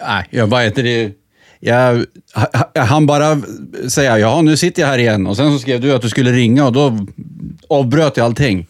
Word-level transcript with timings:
Nej, 0.00 0.26
jag 0.30 0.46
vad 0.46 0.62
heter 0.62 0.82
det? 0.82 1.12
Jag, 1.60 2.04
han 2.76 3.06
bara 3.06 3.40
säga 3.88 4.18
ja 4.18 4.42
nu 4.42 4.56
sitter 4.56 4.82
jag 4.82 4.88
här 4.88 4.98
igen 4.98 5.26
och 5.26 5.36
sen 5.36 5.52
så 5.52 5.58
skrev 5.58 5.80
du 5.80 5.94
att 5.94 6.02
du 6.02 6.08
skulle 6.08 6.32
ringa 6.32 6.66
och 6.66 6.72
då 6.72 7.06
avbröt 7.68 8.16
jag 8.16 8.24
allting. 8.24 8.66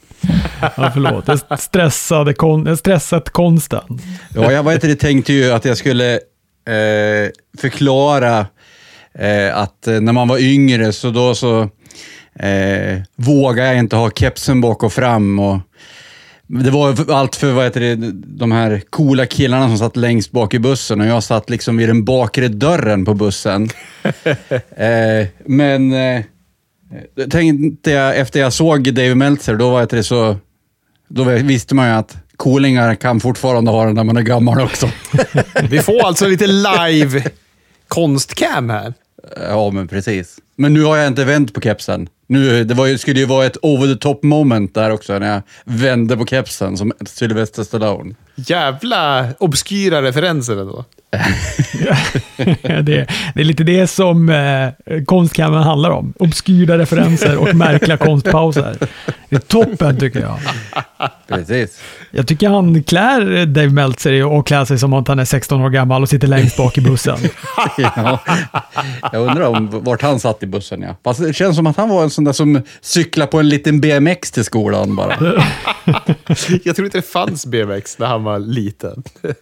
Ja, 0.76 0.90
förlåt. 0.94 1.28
Jag 1.48 1.60
stressade, 1.60 2.34
kon, 2.34 2.66
jag 2.66 2.78
stressat 2.78 3.30
konsten. 3.30 4.00
Ja, 4.34 4.52
jag 4.52 4.62
vad 4.62 4.74
heter 4.74 4.88
det, 4.88 4.96
tänkte 4.96 5.32
ju 5.32 5.50
att 5.52 5.64
jag 5.64 5.76
skulle 5.76 6.14
eh, 6.14 7.30
förklara 7.58 8.46
eh, 9.14 9.56
att 9.56 9.86
eh, 9.86 10.00
när 10.00 10.12
man 10.12 10.28
var 10.28 10.38
yngre 10.38 10.92
så 10.92 11.10
då 11.10 11.34
så 11.34 11.60
eh, 12.34 12.98
vågade 13.16 13.68
jag 13.68 13.78
inte 13.78 13.96
ha 13.96 14.10
kepsen 14.10 14.60
bak 14.60 14.82
och 14.82 14.92
fram. 14.92 15.38
Och, 15.38 15.58
det 16.52 16.70
var 16.70 17.10
allt 17.10 17.36
för 17.36 17.52
vad 17.52 17.64
heter 17.64 17.80
det, 17.80 17.96
de 18.12 18.52
här 18.52 18.82
coola 18.90 19.26
killarna 19.26 19.68
som 19.68 19.78
satt 19.78 19.96
längst 19.96 20.30
bak 20.30 20.54
i 20.54 20.58
bussen 20.58 21.00
och 21.00 21.06
jag 21.06 21.22
satt 21.22 21.50
liksom 21.50 21.76
vid 21.76 21.88
den 21.88 22.04
bakre 22.04 22.48
dörren 22.48 23.04
på 23.04 23.14
bussen. 23.14 23.68
eh, 24.76 25.26
men 25.46 25.92
eh, 25.92 26.22
tänkte 27.30 27.90
jag, 27.90 28.16
efter 28.16 28.40
jag 28.40 28.52
såg 28.52 28.94
Dave 28.94 29.14
Meltzer, 29.14 29.56
då, 29.56 29.70
var 29.70 29.86
det 29.90 30.04
så, 30.04 30.36
då 31.08 31.24
visste 31.24 31.74
man 31.74 31.88
ju 31.88 31.94
att 31.94 32.16
coolingar 32.36 32.94
kan 32.94 33.20
fortfarande 33.20 33.70
ha 33.70 33.84
den 33.84 33.94
när 33.94 34.04
man 34.04 34.16
är 34.16 34.22
gammal 34.22 34.60
också. 34.60 34.90
Vi 35.70 35.78
får 35.78 36.06
alltså 36.06 36.26
lite 36.26 36.46
live 36.46 37.24
konstcam 37.88 38.70
här. 38.70 38.94
Ja, 39.48 39.70
men 39.70 39.88
precis. 39.88 40.38
Men 40.56 40.74
nu 40.74 40.82
har 40.82 40.96
jag 40.96 41.06
inte 41.06 41.24
vänt 41.24 41.54
på 41.54 41.60
kepsen. 41.60 42.08
Nu, 42.30 42.64
det 42.64 42.74
var 42.74 42.86
ju, 42.86 42.98
skulle 42.98 43.20
ju 43.20 43.26
vara 43.26 43.46
ett 43.46 43.56
over 43.62 43.94
the 43.94 44.00
top 44.00 44.22
moment 44.22 44.74
där 44.74 44.90
också, 44.90 45.18
när 45.18 45.32
jag 45.32 45.42
vände 45.64 46.16
på 46.16 46.26
kepsen 46.26 46.76
som 46.76 46.92
Sylvester 47.06 47.62
Stallone. 47.62 48.14
Jävla 48.34 49.28
obskyra 49.38 50.02
referenser 50.02 50.56
då. 50.56 50.84
det, 52.36 52.82
det, 53.34 53.40
är 53.40 53.44
lite 53.44 53.64
det 53.64 53.86
som 53.86 54.28
eh, 54.28 55.02
konstkammaren 55.06 55.62
handlar 55.62 55.90
om. 55.90 56.12
Obskyra 56.18 56.78
referenser 56.78 57.36
och 57.36 57.54
märkliga 57.54 57.96
konstpauser. 57.96 58.76
Det 59.28 59.36
är 59.36 59.40
toppen 59.40 60.00
tycker 60.00 60.20
jag. 60.20 60.38
Precis. 61.28 61.80
Jag 62.10 62.26
tycker 62.26 62.48
han 62.48 62.82
klär 62.82 63.46
Dave 63.46 63.68
Meltzer 63.68 64.26
och 64.26 64.46
klär 64.46 64.64
sig 64.64 64.78
som 64.78 64.92
att 64.92 65.08
han 65.08 65.18
är 65.18 65.24
16 65.24 65.60
år 65.60 65.70
gammal 65.70 66.02
och 66.02 66.08
sitter 66.08 66.28
längst 66.28 66.56
bak 66.56 66.78
i 66.78 66.80
bussen. 66.80 67.18
ja, 67.78 68.20
jag 69.12 69.28
undrar 69.28 69.42
om, 69.42 69.68
vart 69.84 70.02
han 70.02 70.20
satt 70.20 70.42
i 70.42 70.46
bussen. 70.46 70.82
Ja. 70.82 70.96
Fast 71.04 71.20
det 71.20 71.32
känns 71.32 71.56
som 71.56 71.66
att 71.66 71.76
han 71.76 71.88
var 71.88 72.02
en 72.02 72.10
sån 72.10 72.19
där 72.24 72.32
som 72.32 72.62
cyklar 72.80 73.26
på 73.26 73.40
en 73.40 73.48
liten 73.48 73.80
BMX 73.80 74.30
till 74.30 74.44
skolan 74.44 74.96
bara. 74.96 75.16
jag 76.64 76.76
tror 76.76 76.84
inte 76.84 76.98
det 76.98 77.02
fanns 77.02 77.46
BMX 77.46 77.98
när 77.98 78.06
han 78.06 78.24
var 78.24 78.38
liten. 78.38 79.02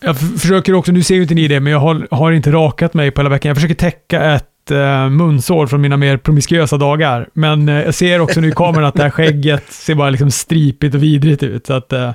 Jag 0.00 0.18
försöker 0.18 0.72
också, 0.72 0.92
nu 0.92 1.02
ser 1.02 1.14
ju 1.14 1.22
inte 1.22 1.34
ni 1.34 1.48
det, 1.48 1.60
men 1.60 1.72
jag 1.72 1.80
har, 1.80 2.08
har 2.10 2.32
inte 2.32 2.52
rakat 2.52 2.94
mig 2.94 3.10
på 3.10 3.20
hela 3.20 3.30
veckan. 3.30 3.48
Jag 3.48 3.56
försöker 3.56 3.74
täcka 3.74 4.34
ett 4.34 4.70
uh, 4.70 5.08
munsår 5.08 5.66
från 5.66 5.80
mina 5.80 5.96
mer 5.96 6.16
promiskuösa 6.16 6.76
dagar. 6.76 7.28
Men 7.32 7.68
uh, 7.68 7.80
jag 7.84 7.94
ser 7.94 8.20
också 8.20 8.40
nu 8.40 8.48
i 8.48 8.52
kameran 8.52 8.84
att 8.84 8.94
det 8.94 9.02
här 9.02 9.10
skägget 9.10 9.72
ser 9.72 9.94
bara 9.94 10.10
liksom 10.10 10.30
stripigt 10.30 10.94
och 10.94 11.02
vidrigt 11.02 11.42
ut. 11.42 11.66
Så 11.66 11.72
att, 11.72 11.92
uh, 11.92 12.10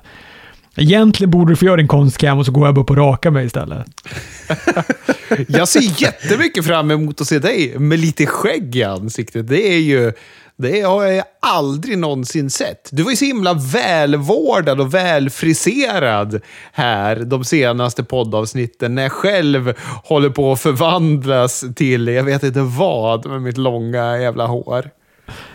egentligen 0.76 1.32
borde 1.32 1.52
du 1.52 1.56
få 1.56 1.66
göra 1.66 1.78
din 1.78 1.88
konstcam 1.88 2.40
och 2.40 2.46
så 2.46 2.52
går 2.52 2.68
jag 2.68 2.78
upp 2.78 2.90
och 2.90 2.98
rakar 2.98 3.32
mig 3.32 3.46
istället. 3.46 3.86
jag 5.48 5.68
ser 5.68 6.02
jättemycket 6.02 6.66
fram 6.66 6.92
emot 6.92 7.22
att 7.22 7.28
se 7.28 7.40
dig 7.40 7.80
med 7.80 8.00
lite 8.00 8.26
skägg 8.26 8.76
i 8.76 8.84
ansiktet. 8.84 9.48
Det 9.48 9.74
är 9.74 9.80
ju 9.80 10.14
det 10.56 10.82
har 10.82 11.04
jag 11.04 11.26
aldrig 11.40 11.98
någonsin 11.98 12.50
sett. 12.50 12.90
Du 12.92 13.04
var 13.04 13.12
ju 13.12 13.18
så 13.18 13.26
himla 13.26 13.54
välvårdad 13.54 14.82
och 14.82 14.94
välfriserad 14.94 16.42
här 16.74 17.16
de 17.16 17.44
senaste 17.44 18.04
poddavsnitten 18.04 18.96
när 18.96 19.04
jag 19.04 19.12
själv 19.12 19.74
håller 20.04 20.30
på 20.30 20.52
att 20.52 20.62
förvandlas 20.62 21.64
till 21.76 22.08
jag 22.08 22.24
vet 22.24 22.44
inte 22.44 22.62
vad 22.62 23.26
med 23.26 23.42
mitt 23.42 23.58
långa 23.58 24.18
jävla 24.18 24.46
hår. 24.48 24.90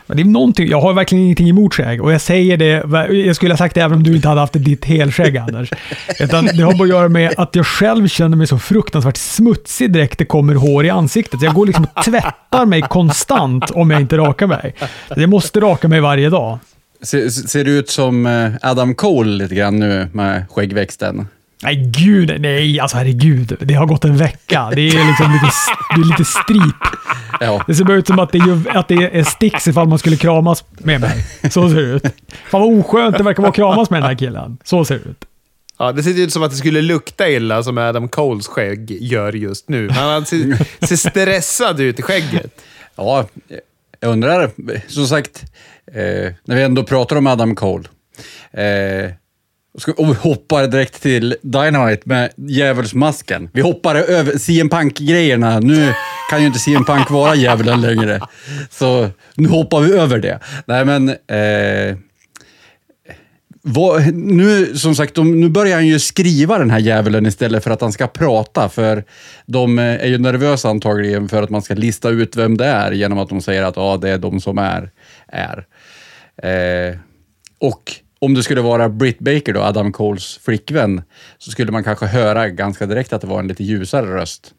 Men 0.07 0.17
det 0.17 0.23
är 0.23 0.25
någonting, 0.25 0.69
jag 0.69 0.81
har 0.81 0.93
verkligen 0.93 1.25
ingenting 1.25 1.49
emot 1.49 1.75
skägg 1.75 2.03
och 2.03 2.13
jag 2.13 2.21
säger 2.21 2.57
det, 2.57 3.15
jag 3.15 3.37
skulle 3.37 3.53
ha 3.53 3.59
sagt 3.59 3.75
det 3.75 3.81
även 3.81 3.97
om 3.97 4.03
du 4.03 4.17
inte 4.17 4.29
hade 4.29 4.41
haft 4.41 4.53
ditt 4.53 4.85
helskägg 4.85 5.37
Anders. 5.37 5.71
Utan 6.21 6.45
det 6.45 6.63
har 6.63 6.73
bara 6.73 6.83
att 6.83 6.89
göra 6.89 7.09
med 7.09 7.35
att 7.37 7.57
jag 7.57 7.67
själv 7.67 8.09
känner 8.09 8.37
mig 8.37 8.47
så 8.47 8.59
fruktansvärt 8.59 9.17
smutsig 9.17 9.93
direkt 9.93 10.19
det 10.19 10.25
kommer 10.25 10.55
hår 10.55 10.85
i 10.85 10.91
ansiktet. 10.91 11.43
Jag 11.43 11.55
går 11.55 11.67
liksom 11.67 11.87
och 11.95 12.05
tvättar 12.05 12.67
mig 12.67 12.83
konstant 12.83 13.71
om 13.71 13.91
jag 13.91 14.01
inte 14.01 14.17
rakar 14.17 14.47
mig. 14.47 14.75
Jag 15.17 15.31
måste 15.31 15.61
raka 15.61 15.89
mig 15.89 16.01
varje 16.01 16.31
dag. 16.31 16.59
Ser, 17.03 17.29
ser 17.29 17.65
du 17.65 17.79
ut 17.79 17.91
som 17.91 18.27
eh, 18.27 18.51
Adam 18.63 18.95
Cole 18.95 19.31
lite 19.31 19.55
grann 19.55 19.79
nu 19.79 20.09
med 20.13 20.45
skäggväxten? 20.51 21.29
Nej, 21.63 21.91
gud, 21.97 22.41
nej, 22.41 22.81
alltså 22.81 22.97
herregud. 22.97 23.57
Det 23.61 23.75
har 23.75 23.87
gått 23.87 24.05
en 24.05 24.17
vecka. 24.17 24.71
Det 24.75 24.89
är 24.89 25.07
liksom 25.07 25.33
lite, 25.33 25.47
det 25.95 26.01
är 26.01 26.11
lite 26.11 26.25
strip. 26.25 26.77
Ja. 27.41 27.65
Det 27.67 27.75
ser 27.75 27.93
ut 27.93 28.07
som 28.07 28.19
att 28.19 28.33
det, 28.33 28.39
är, 28.39 28.77
att 28.77 28.89
det 28.89 29.19
är 29.19 29.23
sticks 29.23 29.67
ifall 29.67 29.89
man 29.89 29.99
skulle 29.99 30.17
kramas 30.17 30.65
med 30.79 31.01
mig. 31.01 31.25
Så 31.51 31.69
ser 31.69 31.77
det 31.77 31.83
ut. 31.83 32.03
Fan 32.51 32.61
vad 32.61 32.79
oskönt 32.79 33.19
det 33.19 33.25
verkar 33.25 33.43
vara 33.43 33.51
att 33.51 33.57
kramas 33.57 33.91
med 33.91 34.03
den 34.03 34.09
här 34.09 34.19
killen. 34.19 34.59
Så 34.65 34.85
ser 34.85 34.95
det 34.95 35.11
ut. 35.11 35.25
Ja, 35.79 35.93
det 35.93 36.03
ser 36.03 36.21
ut 36.21 36.33
som 36.33 36.43
att 36.43 36.51
det 36.51 36.57
skulle 36.57 36.83
lukta 36.83 37.29
illa 37.29 37.63
som 37.63 37.79
Adam 37.79 38.09
Coles 38.09 38.47
skägg 38.47 38.91
gör 39.03 39.33
just 39.33 39.69
nu. 39.69 39.91
Han 39.91 40.27
ser, 40.27 40.87
ser 40.87 40.97
stressad 40.97 41.81
ut 41.81 41.99
i 41.99 42.03
skägget. 42.03 42.63
Ja, 42.97 43.27
jag 44.01 44.13
undrar, 44.13 44.51
som 44.89 45.07
sagt, 45.07 45.45
eh, 45.87 46.33
när 46.45 46.57
vi 46.57 46.63
ändå 46.63 46.85
pratar 46.85 47.17
om 47.17 47.27
Adam 47.27 47.55
Cole. 47.55 47.85
Eh, 48.53 49.11
och 49.97 50.09
vi 50.09 50.15
hoppar 50.15 50.67
direkt 50.67 51.03
till 51.03 51.37
Dynamite 51.43 52.03
med 52.05 52.31
djävulsmasken. 52.37 53.49
Vi 53.53 53.61
hoppar 53.61 53.95
över 53.95 54.39
CM 54.39 54.69
Punk-grejerna. 54.69 55.61
Nu 55.61 55.93
kan 56.31 56.41
ju 56.41 56.47
inte 56.47 56.59
CM 56.59 56.85
Punk 56.85 57.11
vara 57.11 57.35
djävulen 57.35 57.81
längre. 57.81 58.21
Så 58.71 59.09
nu 59.35 59.49
hoppar 59.49 59.81
vi 59.81 59.93
över 59.93 60.19
det. 60.19 60.41
Nej, 60.67 60.85
men... 60.85 61.09
Eh, 61.09 61.97
vad, 63.63 64.15
nu, 64.15 64.77
som 64.77 64.95
sagt, 64.95 65.15
de, 65.15 65.41
nu 65.41 65.49
börjar 65.49 65.75
han 65.75 65.87
ju 65.87 65.99
skriva 65.99 66.59
den 66.59 66.71
här 66.71 66.79
djävulen 66.79 67.27
istället 67.27 67.65
för 67.65 67.71
att 67.71 67.81
han 67.81 67.93
ska 67.93 68.07
prata. 68.07 68.69
För 68.69 69.05
de 69.47 69.79
eh, 69.79 69.85
är 69.85 70.07
ju 70.07 70.19
nervösa 70.19 70.69
antagligen 70.69 71.29
för 71.29 71.43
att 71.43 71.51
man 71.51 71.63
ska 71.63 71.75
lista 71.75 72.09
ut 72.09 72.37
vem 72.37 72.57
det 72.57 72.67
är 72.67 72.93
genom 72.93 73.19
att 73.19 73.29
de 73.29 73.41
säger 73.41 73.63
att 73.63 73.79
ah, 73.79 73.97
det 73.97 74.11
är 74.11 74.19
de 74.19 74.41
som 74.41 74.59
är. 74.59 74.91
är. 75.27 75.67
Eh, 76.43 76.97
och 77.59 77.93
om 78.19 78.35
det 78.35 78.43
skulle 78.43 78.61
vara 78.61 78.89
Britt 78.89 79.19
Baker, 79.19 79.53
då, 79.53 79.61
Adam 79.61 79.93
Coles 79.93 80.39
flickvän, 80.39 81.03
så 81.39 81.51
skulle 81.51 81.73
man 81.73 81.85
kanske 81.85 82.07
höra 82.07 82.49
ganska 82.49 82.87
direkt 82.87 83.13
att 83.13 83.21
det 83.21 83.27
var 83.27 83.39
en 83.39 83.49
lite 83.49 83.65
ljusare 83.65 84.07
röst. 84.15 84.55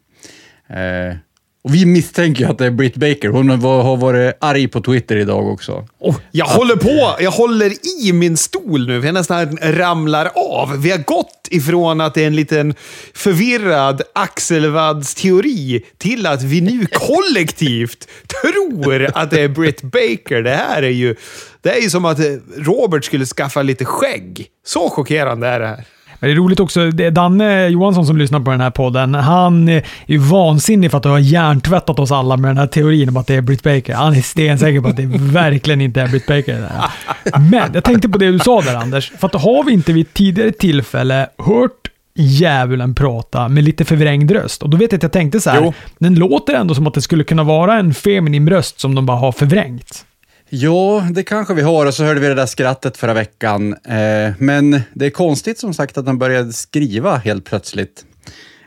Eh, 0.68 1.16
och 1.62 1.74
vi 1.74 1.86
misstänker 1.86 2.44
ju 2.44 2.50
att 2.50 2.58
det 2.58 2.66
är 2.66 2.70
Britt 2.70 2.96
Baker. 2.96 3.28
Hon 3.28 3.50
har 3.50 3.96
varit 3.96 4.34
arg 4.40 4.68
på 4.68 4.80
Twitter 4.80 5.16
idag 5.16 5.48
också. 5.48 5.86
Oh, 5.98 6.16
jag 6.30 6.46
att... 6.46 6.56
håller 6.56 6.76
på! 6.76 7.22
Jag 7.22 7.30
håller 7.30 7.72
i 8.04 8.12
min 8.12 8.36
stol 8.36 8.86
nu, 8.86 9.00
för 9.00 9.06
jag 9.06 9.14
nästan 9.14 9.58
ramlar 9.62 10.30
av. 10.34 10.82
Vi 10.82 10.90
har 10.90 10.98
gått 10.98 11.48
ifrån 11.50 12.00
att 12.00 12.14
det 12.14 12.22
är 12.22 12.26
en 12.26 12.36
liten 12.36 12.74
förvirrad 13.14 14.02
axelvaddsteori 14.12 15.84
till 15.98 16.26
att 16.26 16.42
vi 16.42 16.60
nu 16.60 16.86
kollektivt 16.86 18.08
tror 18.42 19.10
att 19.14 19.30
det 19.30 19.40
är 19.40 19.48
Britt 19.48 19.82
Baker. 19.82 20.42
Det 20.42 20.54
här 20.54 20.82
är 20.82 20.88
ju, 20.88 21.16
det 21.60 21.70
är 21.70 21.80
ju 21.80 21.90
som 21.90 22.04
att 22.04 22.18
Robert 22.56 23.04
skulle 23.04 23.26
skaffa 23.26 23.62
lite 23.62 23.84
skägg. 23.84 24.46
Så 24.66 24.90
chockerande 24.90 25.46
är 25.46 25.60
det 25.60 25.66
här. 25.66 25.84
Det 26.20 26.30
är 26.30 26.34
roligt 26.34 26.60
också, 26.60 26.90
det 26.90 27.04
är 27.04 27.10
Danne 27.10 27.68
Johansson 27.68 28.06
som 28.06 28.16
lyssnar 28.16 28.40
på 28.40 28.50
den 28.50 28.60
här 28.60 28.70
podden, 28.70 29.14
han 29.14 29.68
är 29.68 29.82
ju 30.06 30.18
vansinnig 30.18 30.90
för 30.90 30.98
att 30.98 31.04
ha 31.04 31.18
hjärntvättat 31.18 31.98
oss 31.98 32.12
alla 32.12 32.36
med 32.36 32.50
den 32.50 32.58
här 32.58 32.66
teorin 32.66 33.08
om 33.08 33.16
att 33.16 33.26
det 33.26 33.34
är 33.34 33.40
Britt 33.40 33.62
Baker. 33.62 33.94
Han 33.94 34.14
är 34.14 34.22
stensäker 34.22 34.80
på 34.80 34.88
att 34.88 34.96
det 34.96 35.06
verkligen 35.16 35.80
inte 35.80 36.00
är 36.00 36.08
Britt 36.08 36.26
Baker. 36.26 36.68
Men 37.50 37.70
jag 37.74 37.84
tänkte 37.84 38.08
på 38.08 38.18
det 38.18 38.30
du 38.30 38.38
sa 38.38 38.60
där 38.60 38.76
Anders, 38.76 39.12
för 39.18 39.26
att 39.26 39.34
har 39.34 39.64
vi 39.64 39.72
inte 39.72 39.92
vid 39.92 40.14
tidigare 40.14 40.52
tillfälle 40.52 41.28
hört 41.38 41.90
djävulen 42.14 42.94
prata 42.94 43.48
med 43.48 43.64
lite 43.64 43.84
förvrängd 43.84 44.30
röst. 44.30 44.62
Och 44.62 44.70
då 44.70 44.76
vet 44.76 44.92
jag 44.92 44.98
att 44.98 45.02
jag 45.02 45.12
tänkte 45.12 45.40
så 45.40 45.50
här, 45.50 45.62
jo. 45.62 45.72
den 45.98 46.14
låter 46.14 46.54
ändå 46.54 46.74
som 46.74 46.86
att 46.86 46.94
det 46.94 47.02
skulle 47.02 47.24
kunna 47.24 47.44
vara 47.44 47.78
en 47.78 47.94
feminin 47.94 48.50
röst 48.50 48.80
som 48.80 48.94
de 48.94 49.06
bara 49.06 49.16
har 49.16 49.32
förvrängt. 49.32 50.04
Ja, 50.52 51.06
det 51.10 51.22
kanske 51.22 51.54
vi 51.54 51.62
har 51.62 51.86
och 51.86 51.94
så 51.94 52.04
hörde 52.04 52.20
vi 52.20 52.28
det 52.28 52.34
där 52.34 52.46
skrattet 52.46 52.96
förra 52.96 53.14
veckan. 53.14 53.72
Eh, 53.72 54.32
men 54.38 54.80
det 54.94 55.06
är 55.06 55.10
konstigt 55.10 55.58
som 55.58 55.74
sagt 55.74 55.98
att 55.98 56.06
han 56.06 56.18
började 56.18 56.52
skriva 56.52 57.16
helt 57.16 57.44
plötsligt. 57.44 58.04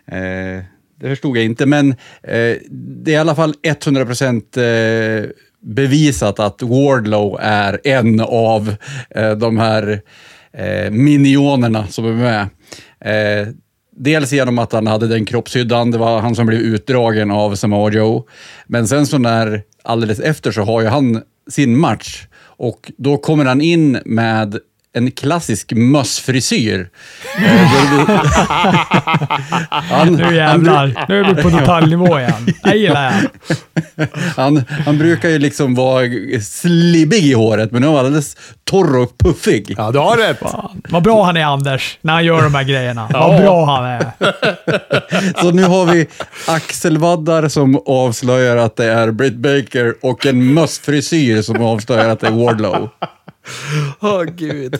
Eh, 0.07 0.63
det 1.00 1.09
förstod 1.09 1.38
jag 1.38 1.44
inte, 1.44 1.65
men 1.65 1.91
eh, 2.24 2.57
det 2.69 3.07
är 3.07 3.09
i 3.12 3.15
alla 3.15 3.35
fall 3.35 3.53
100 3.63 4.06
procent 4.06 4.57
eh, 4.57 4.63
bevisat 5.62 6.39
att 6.39 6.62
Wardlow 6.62 7.38
är 7.41 7.80
en 7.83 8.19
av 8.19 8.75
eh, 9.09 9.31
de 9.31 9.57
här 9.57 10.01
eh, 10.53 10.91
minionerna 10.91 11.88
som 11.88 12.06
är 12.06 12.13
med. 12.13 12.41
Eh, 13.00 13.47
dels 13.97 14.31
genom 14.31 14.59
att 14.59 14.71
han 14.71 14.88
hade 14.88 15.07
den 15.07 15.25
kroppshyddan, 15.25 15.91
det 15.91 15.97
var 15.97 16.19
han 16.19 16.36
som 16.36 16.45
blev 16.45 16.59
utdragen 16.59 17.31
av 17.31 17.56
Samoa 17.56 17.91
Joe. 17.91 18.27
Men 18.68 18.88
sen 18.88 19.07
så 19.07 19.18
när, 19.18 19.62
alldeles 19.83 20.19
efter 20.19 20.51
så 20.51 20.62
har 20.62 20.81
ju 20.81 20.88
han 20.88 21.21
sin 21.48 21.78
match. 21.78 22.28
Och 22.36 22.92
då 22.98 23.18
kommer 23.18 23.45
han 23.45 23.62
in 23.62 24.00
med 24.06 24.60
en 24.95 25.12
klassisk 25.12 25.72
mössfrisyr. 25.72 26.90
Eh, 27.38 27.69
han, 29.69 30.13
Nu 30.13 30.36
jävlar. 30.36 31.06
Nu 31.10 31.19
är 31.19 31.34
vi 31.34 31.42
på 31.44 31.50
detaljnivå 31.50 32.19
igen. 32.19 32.48
Jag 32.63 32.78
gillar 32.78 33.12
det. 33.12 33.30
han, 34.36 34.63
han 34.86 34.98
brukar 34.98 35.30
ju 35.30 35.40
liksom 35.40 35.75
vara 35.75 36.06
slibbig 36.42 37.24
i 37.24 37.34
håret, 37.34 37.72
men 37.72 37.81
nu 37.81 37.88
är 37.88 37.92
han 37.92 38.06
alldeles 38.06 38.38
torr 38.63 38.98
och 38.98 39.18
puffig. 39.18 39.75
Ja, 39.78 39.92
du 39.92 40.00
har 40.00 40.18
rätt. 40.18 40.40
Fan, 40.40 40.81
Vad 40.90 41.04
bra 41.04 41.24
han 41.24 41.38
är 41.38 41.46
Anders, 41.46 41.98
när 42.01 42.13
han 42.13 42.25
gör 42.25 42.44
de 42.44 42.56
här 42.56 42.63
grejerna. 42.63 43.10
Vad 43.13 43.42
bra 43.42 43.66
han 43.66 43.86
är. 43.86 44.12
Så 45.42 45.51
nu 45.51 45.63
har 45.63 45.86
vi 45.86 46.07
axelvaddar 46.48 47.48
som 47.48 47.81
avslöjar 47.86 48.57
att 48.57 48.75
det 48.75 48.86
är 48.86 49.12
Britt 49.12 49.36
Baker 49.36 49.96
och 50.01 50.25
en 50.25 50.54
mössfrisyr 50.54 51.42
som 51.42 51.62
avslöjar 51.62 52.10
att 52.10 52.19
det 52.19 52.28
är 52.28 52.31
Wardlow. 52.31 52.89
Åh, 54.00 54.24
gud. 54.24 54.75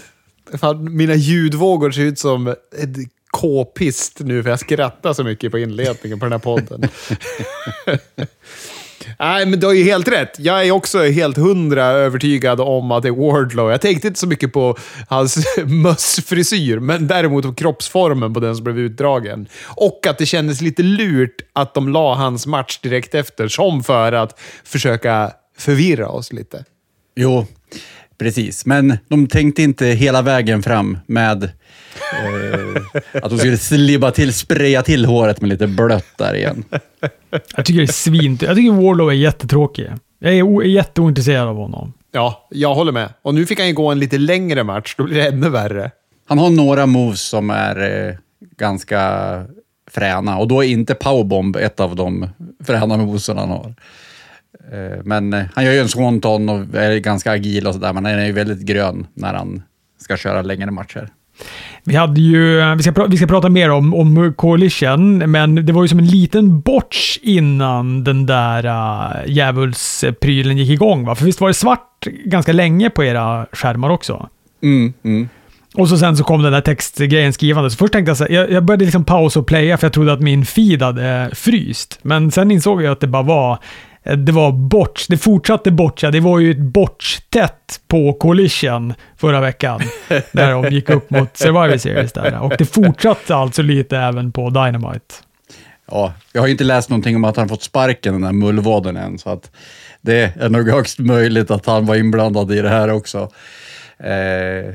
Fan, 0.58 0.96
mina 0.96 1.16
ljudvågor 1.16 1.92
ser 1.92 2.02
ut 2.02 2.20
som 2.20 2.48
ett 2.48 2.98
k-pist 3.32 4.20
nu, 4.20 4.44
för 4.44 4.50
jag 4.50 4.60
skrattar 4.60 5.14
så 5.14 5.24
mycket 5.24 5.52
på 5.52 5.60
inledningen 5.60 6.20
på 6.20 6.26
den 6.26 6.32
här 6.32 6.40
podden. 6.40 6.84
Nej, 9.20 9.46
men 9.46 9.60
du 9.60 9.68
har 9.68 9.74
ju 9.74 9.84
helt 9.84 10.08
rätt. 10.08 10.40
Jag 10.40 10.68
är 10.68 10.72
också 10.72 11.04
helt 11.04 11.38
hundra 11.38 11.86
övertygad 11.86 12.62
om 12.62 12.92
att 12.92 13.04
det 13.04 13.10
är 13.10 13.32
Wardlow. 13.32 13.72
Jag 13.72 13.82
tänkte 13.82 14.08
inte 14.08 14.20
så 14.20 14.28
mycket 14.28 14.54
på 14.54 14.78
hans 15.08 15.58
mössfrisyr, 15.66 16.80
men 16.80 17.08
däremot 17.08 17.44
på 17.44 17.54
kroppsformen 17.54 18.34
på 18.34 18.40
den 18.40 18.56
som 18.56 18.64
blev 18.64 18.80
utdragen. 18.80 19.48
Och 19.66 20.08
att 20.08 20.18
det 20.18 20.26
kändes 20.26 20.62
lite 20.62 20.84
lurt 20.84 21.42
att 21.54 21.74
de 21.74 21.90
la 21.90 22.16
hans 22.16 22.48
match 22.48 22.80
direkt 22.80 23.16
efter, 23.16 23.48
som 23.48 23.84
för 23.84 24.12
att 24.12 24.40
försöka 24.64 25.32
förvirra 25.58 26.10
oss 26.10 26.34
lite. 26.34 26.66
Jo, 27.16 27.48
precis. 28.18 28.66
Men 28.66 28.98
de 29.10 29.28
tänkte 29.28 29.64
inte 29.64 29.86
hela 29.86 30.22
vägen 30.22 30.64
fram 30.64 30.98
med 31.08 31.44
eh, 31.44 33.20
att 33.24 33.30
de 33.30 33.38
skulle 33.40 33.58
slibba 33.58 34.12
till, 34.12 34.34
spraya 34.34 34.82
till 34.84 35.06
håret 35.06 35.42
med 35.42 35.50
lite 35.50 35.68
blött 35.68 36.18
där 36.18 36.34
igen. 36.36 36.64
Jag 37.56 37.66
tycker 37.66 37.78
det 37.80 37.86
är 37.86 37.88
svint. 37.88 38.42
Jag 38.42 38.56
tycker 38.56 38.72
Warlow 38.72 39.10
är 39.10 39.14
jättetråkig. 39.14 39.90
Jag 40.20 40.34
är 40.34 40.42
o- 40.44 40.64
jätteointresserad 40.64 41.48
av 41.48 41.56
honom. 41.56 41.94
Ja, 42.12 42.48
jag 42.52 42.76
håller 42.76 42.92
med. 42.92 43.10
Och 43.22 43.36
nu 43.36 43.46
fick 43.46 43.60
han 43.60 43.68
ju 43.68 43.74
gå 43.74 43.92
en 43.92 44.00
lite 44.00 44.18
längre 44.18 44.64
match, 44.64 44.96
då 44.98 45.04
blir 45.04 45.16
det 45.16 45.28
ännu 45.28 45.50
värre. 45.50 45.92
Han 46.28 46.38
har 46.40 46.50
några 46.50 46.86
moves 46.86 47.22
som 47.22 47.50
är 47.50 48.08
eh, 48.10 48.16
ganska 48.58 49.02
fräna 49.92 50.38
och 50.38 50.48
då 50.48 50.64
är 50.64 50.68
inte 50.68 50.94
powerbomb 50.96 51.56
ett 51.56 51.80
av 51.80 51.96
de 51.96 52.30
fräna 52.66 52.98
movesen 52.98 53.38
han 53.38 53.50
har. 53.50 53.76
Eh, 54.72 55.02
men 55.04 55.34
eh, 55.34 55.46
han 55.54 55.66
gör 55.66 55.72
ju 55.72 55.80
en 55.80 55.90
swanton 55.90 56.50
och 56.50 56.76
är 56.76 56.98
ganska 56.98 57.32
agil 57.32 57.68
och 57.68 57.74
sådär, 57.74 57.94
men 57.94 58.06
han 58.06 58.14
är 58.14 58.26
ju 58.26 58.32
väldigt 58.32 58.62
grön 58.62 59.08
när 59.14 59.34
han 59.34 59.64
ska 60.02 60.18
köra 60.18 60.42
längre 60.42 60.72
matcher. 60.72 61.10
Vi, 61.84 61.96
hade 61.96 62.22
ju, 62.22 62.76
vi, 62.76 62.84
ska, 62.84 63.06
vi 63.06 63.18
ska 63.18 63.28
prata 63.28 63.50
mer 63.50 63.70
om, 63.70 63.94
om 63.94 64.34
Coalition, 64.38 65.18
men 65.18 65.66
det 65.66 65.74
var 65.74 65.82
ju 65.82 65.88
som 65.88 66.00
en 66.00 66.08
liten 66.08 66.62
botch 66.62 67.18
innan 67.22 68.04
den 68.04 68.26
där 68.26 68.66
uh, 68.66 69.32
djävulsprylen 69.32 70.58
gick 70.58 70.70
igång. 70.70 71.06
Va? 71.06 71.16
För 71.16 71.26
visst 71.26 71.42
var 71.42 71.48
det 71.48 71.54
svart 71.54 72.08
ganska 72.26 72.54
länge 72.54 72.90
på 72.90 73.04
era 73.04 73.46
skärmar 73.52 73.90
också? 73.90 74.30
Mm, 74.64 74.94
mm. 75.04 75.30
Och 75.76 75.90
så 75.90 75.98
sen 75.98 76.18
så 76.18 76.24
kom 76.24 76.44
den 76.44 76.52
där 76.52 76.62
textgrejen 76.62 77.34
skrivande. 77.34 77.70
Så 77.70 77.78
först 77.78 77.94
tänkte 77.94 78.10
jag 78.10 78.18
så 78.18 78.24
här, 78.24 78.32
jag, 78.32 78.52
jag 78.52 78.64
började 78.64 78.86
liksom 78.86 79.06
pausa 79.06 79.40
och 79.40 79.48
playa 79.48 79.78
för 79.78 79.86
jag 79.86 79.94
trodde 79.94 80.14
att 80.14 80.22
min 80.22 80.46
feed 80.46 80.82
hade 80.82 81.30
fryst. 81.34 82.00
Men 82.02 82.32
sen 82.32 82.52
insåg 82.52 82.84
jag 82.84 82.92
att 82.92 83.00
det 83.00 83.08
bara 83.08 83.24
var 83.24 83.52
eh, 83.52 83.58
det 84.04 84.32
var 84.32 84.52
botch. 84.52 85.08
Det 85.08 85.18
fortsatte 85.18 85.72
botcha. 85.72 86.12
Det 86.12 86.20
var 86.20 86.40
ju 86.40 86.52
ett 86.52 86.58
botch-tätt 86.58 87.80
på 87.88 88.14
Collision 88.14 88.94
förra 89.18 89.42
veckan. 89.42 89.82
där 90.32 90.52
de 90.52 90.70
gick 90.70 90.90
upp 90.90 91.10
mot 91.10 91.38
Survivor 91.38 91.78
Series 91.78 92.14
där. 92.14 92.40
Och 92.40 92.54
det 92.58 92.66
fortsatte 92.66 93.36
alltså 93.36 93.62
lite 93.62 93.98
även 93.98 94.32
på 94.32 94.50
Dynamite. 94.50 95.16
Ja, 95.92 96.14
jag 96.32 96.42
har 96.42 96.48
ju 96.48 96.52
inte 96.52 96.64
läst 96.64 96.90
någonting 96.90 97.16
om 97.16 97.24
att 97.24 97.38
han 97.38 97.50
fått 97.50 97.64
sparken, 97.64 98.14
den 98.14 98.22
där 98.22 98.32
mullvaden 98.32 98.98
än, 98.98 99.18
så 99.18 99.30
att 99.30 99.52
det 100.02 100.38
är 100.40 100.50
nog 100.50 100.70
högst 100.70 101.00
möjligt 101.00 101.52
att 101.52 101.66
han 101.66 101.86
var 101.86 101.96
inblandad 101.96 102.52
i 102.52 102.62
det 102.62 102.70
här 102.70 102.92
också. 102.92 103.30
Eh, 103.98 104.74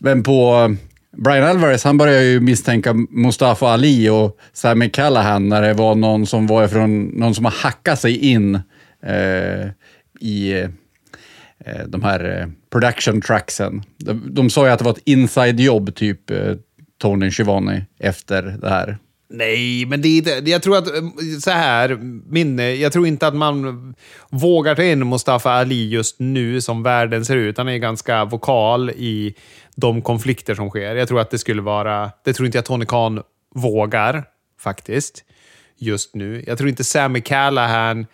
men 0.00 0.22
på 0.22 0.76
Brian 1.16 1.44
Alvarez, 1.44 1.84
han 1.84 1.98
började 1.98 2.24
ju 2.24 2.40
misstänka 2.40 2.94
Mustafa 3.10 3.66
Ali 3.66 4.08
och 4.08 4.38
Sammy 4.52 4.90
Callahan 4.90 5.48
när 5.48 5.62
det 5.62 5.74
var 5.74 5.94
någon 5.94 6.26
som 6.26 6.46
var 6.46 6.64
ifrån, 6.64 7.04
någon 7.04 7.34
som 7.34 7.44
har 7.44 7.52
hackat 7.52 8.00
sig 8.00 8.18
in 8.18 8.54
eh, 9.06 9.68
i 10.20 10.52
eh, 11.64 11.86
de 11.86 12.02
här 12.02 12.40
eh, 12.40 12.48
production 12.70 13.20
tracksen. 13.20 13.82
De, 13.96 14.34
de 14.34 14.50
sa 14.50 14.66
ju 14.66 14.72
att 14.72 14.78
det 14.78 14.84
var 14.84 14.92
ett 14.92 15.02
inside-jobb, 15.04 15.94
typ 15.94 16.30
eh, 16.30 16.54
Tony 16.98 17.30
Schivani, 17.30 17.82
efter 17.98 18.42
det 18.42 18.68
här. 18.68 18.98
Nej, 19.30 19.86
men 19.86 20.02
det 20.02 20.20
det, 20.20 20.50
jag 20.50 20.62
tror 20.62 20.78
att 20.78 20.88
eh, 20.88 21.02
så 21.40 21.50
här, 21.50 21.98
minne, 22.30 22.74
jag 22.74 22.92
tror 22.92 23.06
inte 23.06 23.26
att 23.26 23.34
man 23.34 23.94
vågar 24.30 24.74
ta 24.74 24.82
in 24.82 25.08
Mustafa 25.08 25.50
Ali 25.50 25.88
just 25.88 26.20
nu 26.20 26.60
som 26.60 26.82
världen 26.82 27.24
ser 27.24 27.36
ut. 27.36 27.58
Han 27.58 27.68
är 27.68 27.78
ganska 27.78 28.24
vokal 28.24 28.90
i 28.90 29.34
de 29.76 30.02
konflikter 30.02 30.54
som 30.54 30.70
sker. 30.70 30.94
Jag 30.94 31.08
tror 31.08 31.20
att 31.20 31.30
det 31.30 31.38
skulle 31.38 31.62
vara, 31.62 32.10
det 32.24 32.32
tror 32.32 32.46
inte 32.46 32.58
jag 32.58 32.64
Tony 32.64 32.86
Khan 32.86 33.22
vågar 33.54 34.24
faktiskt 34.60 35.24
just 35.78 36.14
nu. 36.14 36.44
Jag 36.46 36.58
tror 36.58 36.68
inte 36.68 36.84
Sammy 36.84 37.20
Callahan 37.20 38.06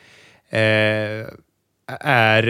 eh, 0.50 1.26
är 2.00 2.42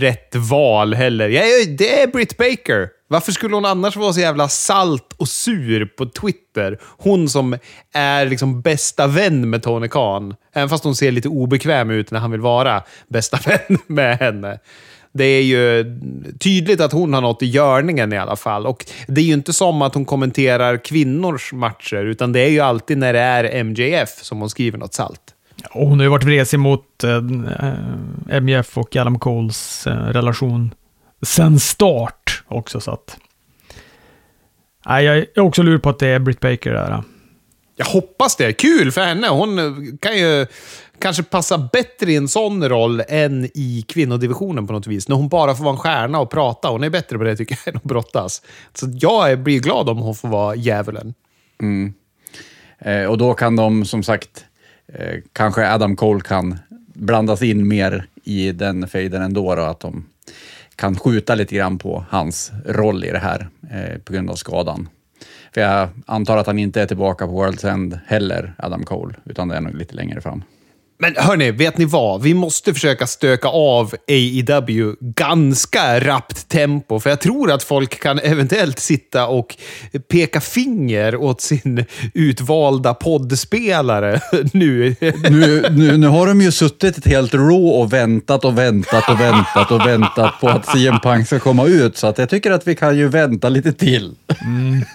rätt 0.00 0.34
val 0.34 0.94
heller. 0.94 1.28
Ja, 1.28 1.42
det 1.78 2.02
är 2.02 2.06
Britt 2.06 2.36
Baker. 2.36 2.88
Varför 3.08 3.32
skulle 3.32 3.54
hon 3.54 3.64
annars 3.64 3.96
vara 3.96 4.12
så 4.12 4.20
jävla 4.20 4.48
salt 4.48 5.12
och 5.16 5.28
sur 5.28 5.86
på 5.86 6.06
Twitter? 6.06 6.78
Hon 6.82 7.28
som 7.28 7.58
är 7.92 8.26
liksom 8.26 8.60
bästa 8.60 9.06
vän 9.06 9.50
med 9.50 9.62
Tony 9.62 9.88
Khan. 9.88 10.34
Även 10.52 10.68
fast 10.68 10.84
hon 10.84 10.96
ser 10.96 11.12
lite 11.12 11.28
obekväm 11.28 11.90
ut 11.90 12.10
när 12.10 12.20
han 12.20 12.30
vill 12.30 12.40
vara 12.40 12.82
bästa 13.08 13.38
vän 13.46 13.78
med 13.86 14.18
henne. 14.18 14.58
Det 15.16 15.24
är 15.24 15.42
ju 15.42 15.98
tydligt 16.38 16.80
att 16.80 16.92
hon 16.92 17.14
har 17.14 17.20
något 17.20 17.42
i 17.42 17.46
görningen 17.46 18.12
i 18.12 18.18
alla 18.18 18.36
fall. 18.36 18.66
Och 18.66 18.86
Det 19.06 19.20
är 19.20 19.24
ju 19.24 19.32
inte 19.32 19.52
som 19.52 19.82
att 19.82 19.94
hon 19.94 20.04
kommenterar 20.04 20.76
kvinnors 20.84 21.52
matcher, 21.52 22.04
utan 22.04 22.32
det 22.32 22.40
är 22.40 22.50
ju 22.50 22.60
alltid 22.60 22.98
när 22.98 23.12
det 23.12 23.20
är 23.20 23.64
MJF 23.64 24.10
som 24.22 24.38
hon 24.38 24.50
skriver 24.50 24.78
något 24.78 24.94
salt. 24.94 25.20
Och 25.70 25.88
hon 25.88 25.98
har 25.98 26.04
ju 26.04 26.10
varit 26.10 26.24
vresig 26.24 26.58
mot 26.58 27.04
eh, 27.04 28.40
MJF 28.40 28.78
och 28.78 28.96
Adam 28.96 29.18
Coles 29.18 29.86
eh, 29.86 29.92
relation 29.92 30.74
sen 31.22 31.60
start 31.60 32.44
också. 32.48 32.80
Så 32.80 32.90
att, 32.90 33.18
nej, 34.86 35.04
jag 35.04 35.16
är 35.18 35.40
också 35.40 35.62
lur 35.62 35.78
på 35.78 35.90
att 35.90 35.98
det 35.98 36.08
är 36.08 36.18
Britt 36.18 36.40
Baker 36.40 36.72
där. 36.72 37.02
Jag 37.76 37.86
hoppas 37.86 38.36
det. 38.36 38.52
Kul 38.52 38.92
för 38.92 39.00
henne. 39.00 39.28
Hon 39.28 39.58
kan 40.02 40.18
ju 40.18 40.46
kanske 40.98 41.22
passar 41.22 41.68
bättre 41.72 42.12
i 42.12 42.16
en 42.16 42.28
sån 42.28 42.68
roll 42.68 43.02
än 43.08 43.44
i 43.44 43.84
kvinnodivisionen 43.88 44.66
på 44.66 44.72
något 44.72 44.86
vis. 44.86 45.08
När 45.08 45.16
hon 45.16 45.28
bara 45.28 45.54
får 45.54 45.64
vara 45.64 45.72
en 45.74 45.78
stjärna 45.78 46.20
och 46.20 46.30
prata. 46.30 46.68
Hon 46.68 46.84
är 46.84 46.90
bättre 46.90 47.18
på 47.18 47.24
det 47.24 47.36
tycker 47.36 47.58
jag 47.64 47.74
än 47.74 47.76
att 47.76 47.84
brottas. 47.84 48.42
Så 48.74 48.86
jag 48.92 49.38
blir 49.38 49.60
glad 49.60 49.88
om 49.88 49.98
hon 49.98 50.14
får 50.14 50.28
vara 50.28 50.54
djävulen. 50.54 51.14
Mm. 51.62 51.94
Eh, 52.78 53.04
och 53.04 53.18
då 53.18 53.34
kan 53.34 53.56
de, 53.56 53.84
som 53.84 54.02
sagt, 54.02 54.44
eh, 54.92 55.20
kanske 55.32 55.72
Adam 55.72 55.96
Cole 55.96 56.20
kan 56.20 56.58
blandas 56.94 57.42
in 57.42 57.68
mer 57.68 58.06
i 58.24 58.52
den 58.52 58.88
fejden 58.88 59.22
ändå, 59.22 59.54
då, 59.54 59.62
att 59.62 59.80
de 59.80 60.06
kan 60.76 60.98
skjuta 60.98 61.34
lite 61.34 61.54
grann 61.54 61.78
på 61.78 62.04
hans 62.08 62.52
roll 62.66 63.04
i 63.04 63.10
det 63.10 63.18
här 63.18 63.48
eh, 63.70 63.98
på 63.98 64.12
grund 64.12 64.30
av 64.30 64.34
skadan. 64.34 64.88
För 65.54 65.60
jag 65.60 65.88
antar 66.06 66.36
att 66.36 66.46
han 66.46 66.58
inte 66.58 66.82
är 66.82 66.86
tillbaka 66.86 67.26
på 67.26 67.44
World's 67.44 67.70
End 67.70 67.98
heller, 68.06 68.54
Adam 68.58 68.84
Cole, 68.84 69.14
utan 69.24 69.48
det 69.48 69.56
är 69.56 69.60
nog 69.60 69.74
lite 69.74 69.94
längre 69.94 70.20
fram. 70.20 70.42
Men 70.98 71.14
hörni, 71.16 71.50
vet 71.50 71.78
ni 71.78 71.84
vad? 71.84 72.22
Vi 72.22 72.34
måste 72.34 72.74
försöka 72.74 73.06
stöka 73.06 73.48
av 73.48 73.94
AEW 74.08 74.94
ganska 75.00 76.00
rappt 76.00 76.48
tempo, 76.48 77.00
för 77.00 77.10
jag 77.10 77.20
tror 77.20 77.52
att 77.52 77.62
folk 77.62 78.00
kan 78.02 78.18
eventuellt 78.18 78.78
sitta 78.78 79.26
och 79.26 79.56
peka 80.10 80.40
finger 80.40 81.16
åt 81.16 81.40
sin 81.40 81.84
utvalda 82.14 82.94
poddspelare 82.94 84.20
nu. 84.52 84.96
Nu, 85.30 85.66
nu, 85.70 85.96
nu 85.96 86.06
har 86.06 86.26
de 86.26 86.40
ju 86.40 86.52
suttit 86.52 86.98
ett 86.98 87.06
helt 87.06 87.34
rå 87.34 87.68
och 87.68 87.92
väntat 87.92 88.44
och 88.44 88.58
väntat 88.58 89.08
och 89.08 89.20
väntat 89.20 89.70
och 89.70 89.86
väntat 89.86 90.40
på 90.40 90.48
att 90.48 90.66
CM 90.66 91.00
Punk 91.02 91.26
ska 91.26 91.38
komma 91.38 91.64
ut, 91.66 91.96
så 91.96 92.06
att 92.06 92.18
jag 92.18 92.28
tycker 92.28 92.50
att 92.50 92.66
vi 92.66 92.74
kan 92.74 92.96
ju 92.96 93.08
vänta 93.08 93.48
lite 93.48 93.72
till. 93.72 94.14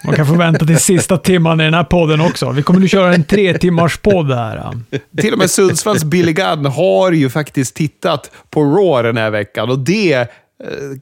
Man 0.04 0.14
kan 0.16 0.26
få 0.26 0.34
vänta 0.34 0.66
till 0.66 0.78
sista 0.78 1.16
timman 1.16 1.60
i 1.60 1.64
den 1.64 1.74
här 1.74 1.84
podden 1.84 2.20
också. 2.20 2.50
Vi 2.50 2.62
kommer 2.62 2.80
nu 2.80 2.88
köra 2.88 3.14
en 3.14 3.24
tre 3.24 3.58
timmars 3.58 3.98
podd 3.98 4.32
här. 4.32 4.72
Till 5.20 5.32
och 5.32 5.38
med 5.38 5.50
Sundsvalls 5.92 6.10
Billy 6.10 6.32
Gunn 6.56 6.66
har 6.66 7.12
ju 7.12 7.30
faktiskt 7.30 7.76
tittat 7.76 8.30
på 8.50 8.62
Raw 8.62 9.08
den 9.08 9.16
här 9.16 9.30
veckan 9.30 9.70
och 9.70 9.78
det 9.78 10.12
eh, 10.12 10.26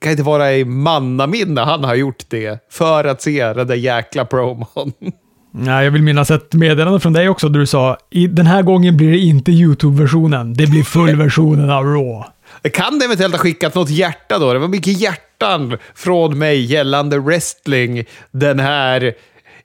kan 0.00 0.11
inte 0.11 0.23
vara 0.23 0.52
i 0.52 0.64
mannaminne 0.64 1.61
han 1.61 1.85
har 1.85 1.94
gjort 1.94 2.25
det 2.28 2.68
för 2.70 3.04
att 3.04 3.23
se 3.23 3.52
den 3.52 3.66
där 3.66 3.75
jäkla 3.75 4.25
promon. 4.25 4.92
Nej, 5.52 5.85
jag 5.85 5.90
vill 5.90 6.02
minnas 6.02 6.30
ett 6.30 6.54
meddelande 6.54 7.00
från 7.00 7.12
dig 7.12 7.28
också 7.28 7.49
där 7.49 7.61
du 7.61 7.66
sa 7.66 7.97
i 8.11 8.26
den 8.26 8.47
här 8.47 8.62
gången 8.62 8.97
blir 8.97 9.11
det 9.11 9.18
inte 9.18 9.52
YouTube-versionen. 9.52 10.54
Det 10.54 10.66
blir 10.66 10.82
full-versionen 10.82 11.70
av 11.70 11.85
Raw. 11.85 12.25
Det 12.62 12.70
kan 12.70 13.02
eventuellt 13.02 13.35
ha 13.35 13.38
skickat 13.38 13.75
något 13.75 13.90
hjärta 13.90 14.38
då. 14.38 14.52
Det 14.52 14.59
var 14.59 14.68
mycket 14.68 15.00
hjärtan 15.00 15.76
från 15.94 16.38
mig 16.38 16.64
gällande 16.64 17.18
wrestling 17.18 18.04
den 18.30 18.61
här 18.61 19.14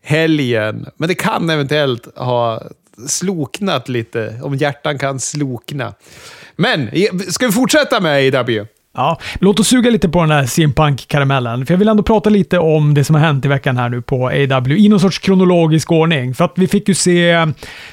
helgen. 0.01 0.85
Men 0.97 1.09
det 1.09 1.15
kan 1.15 1.49
eventuellt 1.49 2.17
ha 2.17 2.61
sloknat 3.07 3.89
lite, 3.89 4.39
om 4.43 4.55
hjärtan 4.55 4.97
kan 4.97 5.19
slokna. 5.19 5.93
Men, 6.55 6.89
ska 7.29 7.45
vi 7.45 7.51
fortsätta 7.51 7.99
med 7.99 8.35
AW? 8.35 8.65
Ja, 8.95 9.19
låt 9.39 9.59
oss 9.59 9.67
suga 9.67 9.89
lite 9.89 10.09
på 10.09 10.21
den 10.21 10.31
här 10.31 10.45
CM 10.45 10.73
Punk-karamellen. 10.73 11.65
För 11.65 11.73
jag 11.73 11.79
vill 11.79 11.87
ändå 11.87 12.03
prata 12.03 12.29
lite 12.29 12.59
om 12.59 12.93
det 12.93 13.03
som 13.03 13.15
har 13.15 13.21
hänt 13.21 13.45
i 13.45 13.47
veckan 13.47 13.77
här 13.77 13.89
nu 13.89 14.01
på 14.01 14.27
AW 14.27 14.77
i 14.77 14.89
någon 14.89 14.99
sorts 14.99 15.19
kronologisk 15.19 15.91
ordning. 15.91 16.33
För 16.33 16.45
att 16.45 16.53
vi 16.55 16.67
fick 16.67 16.87
ju 16.87 16.93
se 16.93 17.47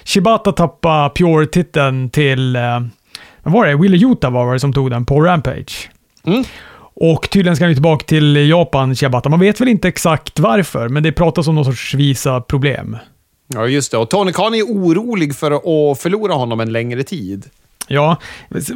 Shibata 0.05 0.53
tappa 0.53 1.13
Pure-titeln 1.15 2.11
till, 2.11 2.57
eh, 2.57 2.81
vad 3.43 3.55
var 3.55 3.67
det? 3.67 3.77
Wille 3.77 3.97
Yuta 3.97 4.31
var 4.31 4.53
det 4.53 4.61
som 4.61 4.73
tog 4.73 4.91
den 4.91 5.05
på 5.05 5.21
Rampage. 5.21 5.91
Mm. 6.27 6.45
Och 6.95 7.31
tydligen 7.31 7.57
ska 7.57 7.65
han 7.65 7.71
ju 7.71 7.75
tillbaka 7.75 8.05
till 8.05 8.37
Japan, 8.37 8.95
Shibata. 8.95 9.29
Man 9.29 9.41
vet 9.41 9.61
väl 9.61 9.69
inte 9.69 9.89
exakt 9.89 10.39
varför, 10.39 10.89
men 10.89 11.03
det 11.03 11.13
pratas 11.13 11.49
om 11.49 11.55
någon 11.55 11.65
sorts 11.65 11.95
visa 11.95 12.41
problem. 12.41 12.97
Ja, 13.55 13.67
just 13.67 13.91
det. 13.91 13.97
Och 13.97 14.11
Tony 14.11 14.33
Khan 14.33 14.55
är 14.55 14.63
orolig 14.63 15.37
för 15.37 15.51
att 15.51 15.99
förlora 15.99 16.35
honom 16.35 16.61
en 16.61 16.73
längre 16.73 17.03
tid. 17.03 17.47
Ja, 17.89 18.17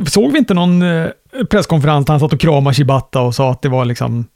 såg 0.07 0.33
vi 0.33 0.39
inte 0.39 0.55
någon 0.55 0.83
eh, 0.83 1.07
presskonferens 1.51 2.07
där 2.07 2.13
han 2.13 2.21
satt 2.21 2.33
och 2.33 2.41
kramade 2.41 2.75
Shibata 2.75 3.21
och 3.21 3.35
sa 3.35 3.51
att 3.51 3.63
det 3.63 3.69
var 3.69 3.85
liksom 3.85 4.27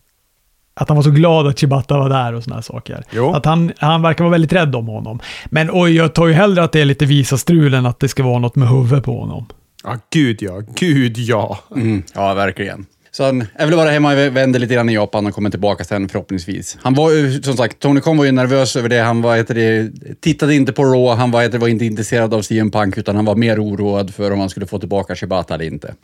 att 0.75 0.88
han 0.88 0.97
var 0.97 1.02
så 1.02 1.11
glad 1.11 1.47
att 1.47 1.61
Shibata 1.61 1.99
var 1.99 2.09
där 2.09 2.35
och 2.35 2.44
sådana 2.44 2.62
saker. 2.62 3.04
Jo. 3.11 3.32
Att 3.32 3.44
han, 3.44 3.73
han 3.78 4.02
verkar 4.02 4.25
vara 4.25 4.32
väldigt 4.32 4.52
rädd 4.52 4.75
om 4.75 4.87
honom. 4.87 5.20
Men 5.47 5.70
oj, 5.73 5.97
jag 5.97 6.14
tar 6.14 6.26
ju 6.26 6.32
hellre 6.32 6.64
att 6.64 6.73
det 6.73 6.80
är 6.80 6.85
lite 6.85 7.06
visa 7.06 7.38
strul 7.38 7.75
än 7.75 7.87
att 7.87 8.00
det 8.00 8.09
ska 8.09 8.23
vara 8.23 8.38
något 8.38 8.56
med 8.56 8.68
huvudet 8.68 9.04
på 9.04 9.20
honom. 9.20 9.47
Ja, 9.85 9.99
gud 10.11 10.42
ja. 10.42 10.62
Gud 10.75 11.18
ja. 11.18 11.59
Mm, 11.76 12.02
ja, 12.14 12.35
verkligen. 12.35 12.87
Så 13.12 13.25
han 13.25 13.47
är 13.55 13.67
väl 13.67 13.76
bara 13.76 13.90
hemma 13.90 14.12
och 14.12 14.19
vänder 14.19 14.61
lite 14.61 14.75
grann 14.75 14.88
i 14.88 14.95
Japan 14.95 15.26
och 15.26 15.35
kommer 15.35 15.50
tillbaka 15.50 15.85
sen 15.85 16.09
förhoppningsvis. 16.09 16.79
Han 16.83 16.95
var 16.95 17.11
ju, 17.11 17.43
som 17.43 17.57
sagt, 17.57 17.79
Tony 17.79 18.00
Khan 18.00 18.17
var 18.17 18.25
ju 18.25 18.33
nervös 18.33 18.76
över 18.76 18.88
det. 18.88 19.00
Han 19.00 19.23
var, 19.23 19.37
heter 19.37 19.55
det, 19.55 19.90
tittade 20.21 20.55
inte 20.55 20.73
på 20.73 20.85
Raw, 20.85 21.21
han 21.21 21.31
var, 21.31 21.43
heter 21.43 21.52
det, 21.52 21.59
var 21.59 21.69
inte 21.69 21.85
intresserad 21.85 22.35
av 22.35 22.43
CM 22.43 22.71
Punk, 22.71 22.99
utan 22.99 23.17
han 23.17 23.25
var 23.25 23.37
mer 23.37 23.64
oroad 23.64 24.14
för 24.14 24.31
om 24.31 24.40
han 24.40 24.50
skulle 24.50 24.67
få 24.67 24.79
tillbaka 24.79 25.17
Shibata 25.17 25.55
eller 25.55 25.64
inte. 25.64 25.95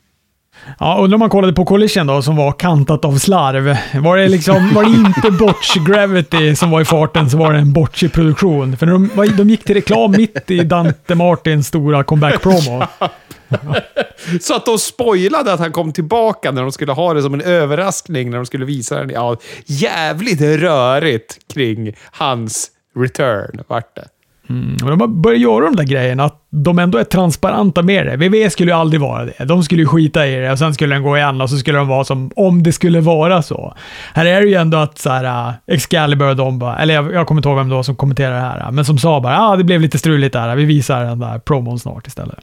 Ja, 0.78 0.98
undrar 1.00 1.14
om 1.14 1.20
man 1.20 1.30
kollade 1.30 1.52
på 1.52 1.64
Collision 1.64 2.06
då, 2.06 2.22
som 2.22 2.36
var 2.36 2.52
kantat 2.52 3.04
av 3.04 3.18
slarv. 3.18 3.76
Var 4.02 4.16
det, 4.16 4.28
liksom, 4.28 4.74
var 4.74 4.84
det 4.84 4.90
inte 4.90 5.30
Botch 5.38 5.74
Gravity 5.74 6.56
som 6.56 6.70
var 6.70 6.80
i 6.80 6.84
farten, 6.84 7.30
så 7.30 7.36
var 7.36 7.52
det 7.52 7.58
en 7.58 7.72
Botch 7.72 8.02
i 8.02 8.08
produktion. 8.08 8.76
För 8.76 8.86
när 8.86 8.92
de, 8.92 9.36
de 9.36 9.50
gick 9.50 9.64
till 9.64 9.74
reklam 9.74 10.10
mitt 10.10 10.50
i 10.50 10.58
Dante 10.58 11.14
Martins 11.14 11.66
stora 11.66 12.04
comeback-promo. 12.04 12.86
Så 14.40 14.54
att 14.54 14.66
de 14.66 14.78
spoilade 14.78 15.52
att 15.52 15.60
han 15.60 15.72
kom 15.72 15.92
tillbaka 15.92 16.50
när 16.50 16.62
de 16.62 16.72
skulle 16.72 16.92
ha 16.92 17.14
det 17.14 17.22
som 17.22 17.34
en 17.34 17.40
överraskning 17.40 18.30
när 18.30 18.36
de 18.36 18.46
skulle 18.46 18.64
visa 18.64 18.98
den. 18.98 19.10
Ja, 19.10 19.36
jävligt 19.66 20.40
rörigt 20.40 21.38
kring 21.54 21.92
hans 22.10 22.70
return, 22.96 23.60
vart 23.68 23.96
det. 23.96 24.04
Mm, 24.48 24.76
och 24.82 24.90
de 24.90 25.00
har 25.00 25.08
börjat 25.08 25.40
göra 25.40 25.64
de 25.64 25.76
där 25.76 25.84
grejerna, 25.84 26.24
att 26.24 26.42
de 26.50 26.78
ändå 26.78 26.98
är 26.98 27.04
transparenta 27.04 27.82
med 27.82 28.06
det. 28.06 28.16
VV 28.16 28.50
skulle 28.50 28.70
ju 28.70 28.76
aldrig 28.76 29.00
vara 29.00 29.24
det. 29.24 29.44
De 29.44 29.64
skulle 29.64 29.82
ju 29.82 29.88
skita 29.88 30.26
i 30.26 30.36
det 30.36 30.52
och 30.52 30.58
sen 30.58 30.74
skulle 30.74 30.94
den 30.94 31.02
gå 31.02 31.16
igen 31.16 31.40
och 31.40 31.50
så 31.50 31.58
skulle 31.58 31.78
de 31.78 31.88
vara 31.88 32.04
som 32.04 32.30
om 32.36 32.62
det 32.62 32.72
skulle 32.72 33.00
vara 33.00 33.42
så. 33.42 33.76
Här 34.14 34.26
är 34.26 34.40
det 34.40 34.46
ju 34.46 34.54
ändå 34.54 34.78
att 34.78 34.98
så 34.98 35.10
här, 35.10 35.48
äh, 35.48 35.74
Excalibur 35.74 36.28
och 36.28 36.36
de 36.36 36.58
bara, 36.58 36.78
eller 36.78 36.94
jag, 36.94 37.14
jag 37.14 37.26
kommer 37.26 37.38
inte 37.38 37.48
ihåg 37.48 37.58
vem 37.58 37.68
det 37.68 37.74
var 37.74 37.82
som 37.82 37.96
kommenterade 37.96 38.34
det 38.34 38.40
här, 38.40 38.60
äh, 38.60 38.72
men 38.72 38.84
som 38.84 38.98
sa 38.98 39.20
bara 39.20 39.40
ah, 39.40 39.56
det 39.56 39.64
blev 39.64 39.80
lite 39.80 39.98
struligt 39.98 40.32
där, 40.32 40.48
äh, 40.48 40.54
vi 40.54 40.64
visar 40.64 41.04
den 41.04 41.18
där 41.18 41.38
promon 41.38 41.78
snart 41.78 42.06
istället. 42.06 42.38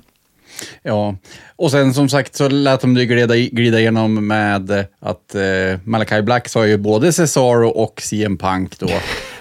Ja, 0.83 1.15
och 1.55 1.71
sen 1.71 1.93
som 1.93 2.09
sagt 2.09 2.35
så 2.35 2.49
lät 2.49 2.81
de 2.81 2.93
det 2.93 3.05
glida, 3.05 3.35
glida 3.35 3.79
igenom 3.79 4.27
med 4.27 4.71
att 4.99 5.35
eh, 5.35 5.79
Malakai 5.83 6.21
Black 6.21 6.49
sa 6.49 6.67
ju 6.67 6.77
både 6.77 7.13
Cesaro 7.13 7.69
och 7.69 8.01
CM 8.01 8.37
Punk 8.37 8.79
då. 8.79 8.87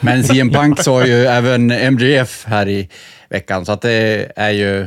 Men 0.03 0.25
CM 0.25 0.51
Punk 0.51 0.83
sa 0.83 1.07
ju 1.07 1.25
även 1.27 1.67
MJF 1.95 2.45
här 2.47 2.69
i 2.69 2.89
veckan, 3.29 3.65
så 3.67 3.73
att 3.73 3.81
det 3.81 4.33
är 4.37 4.51
ju 4.51 4.83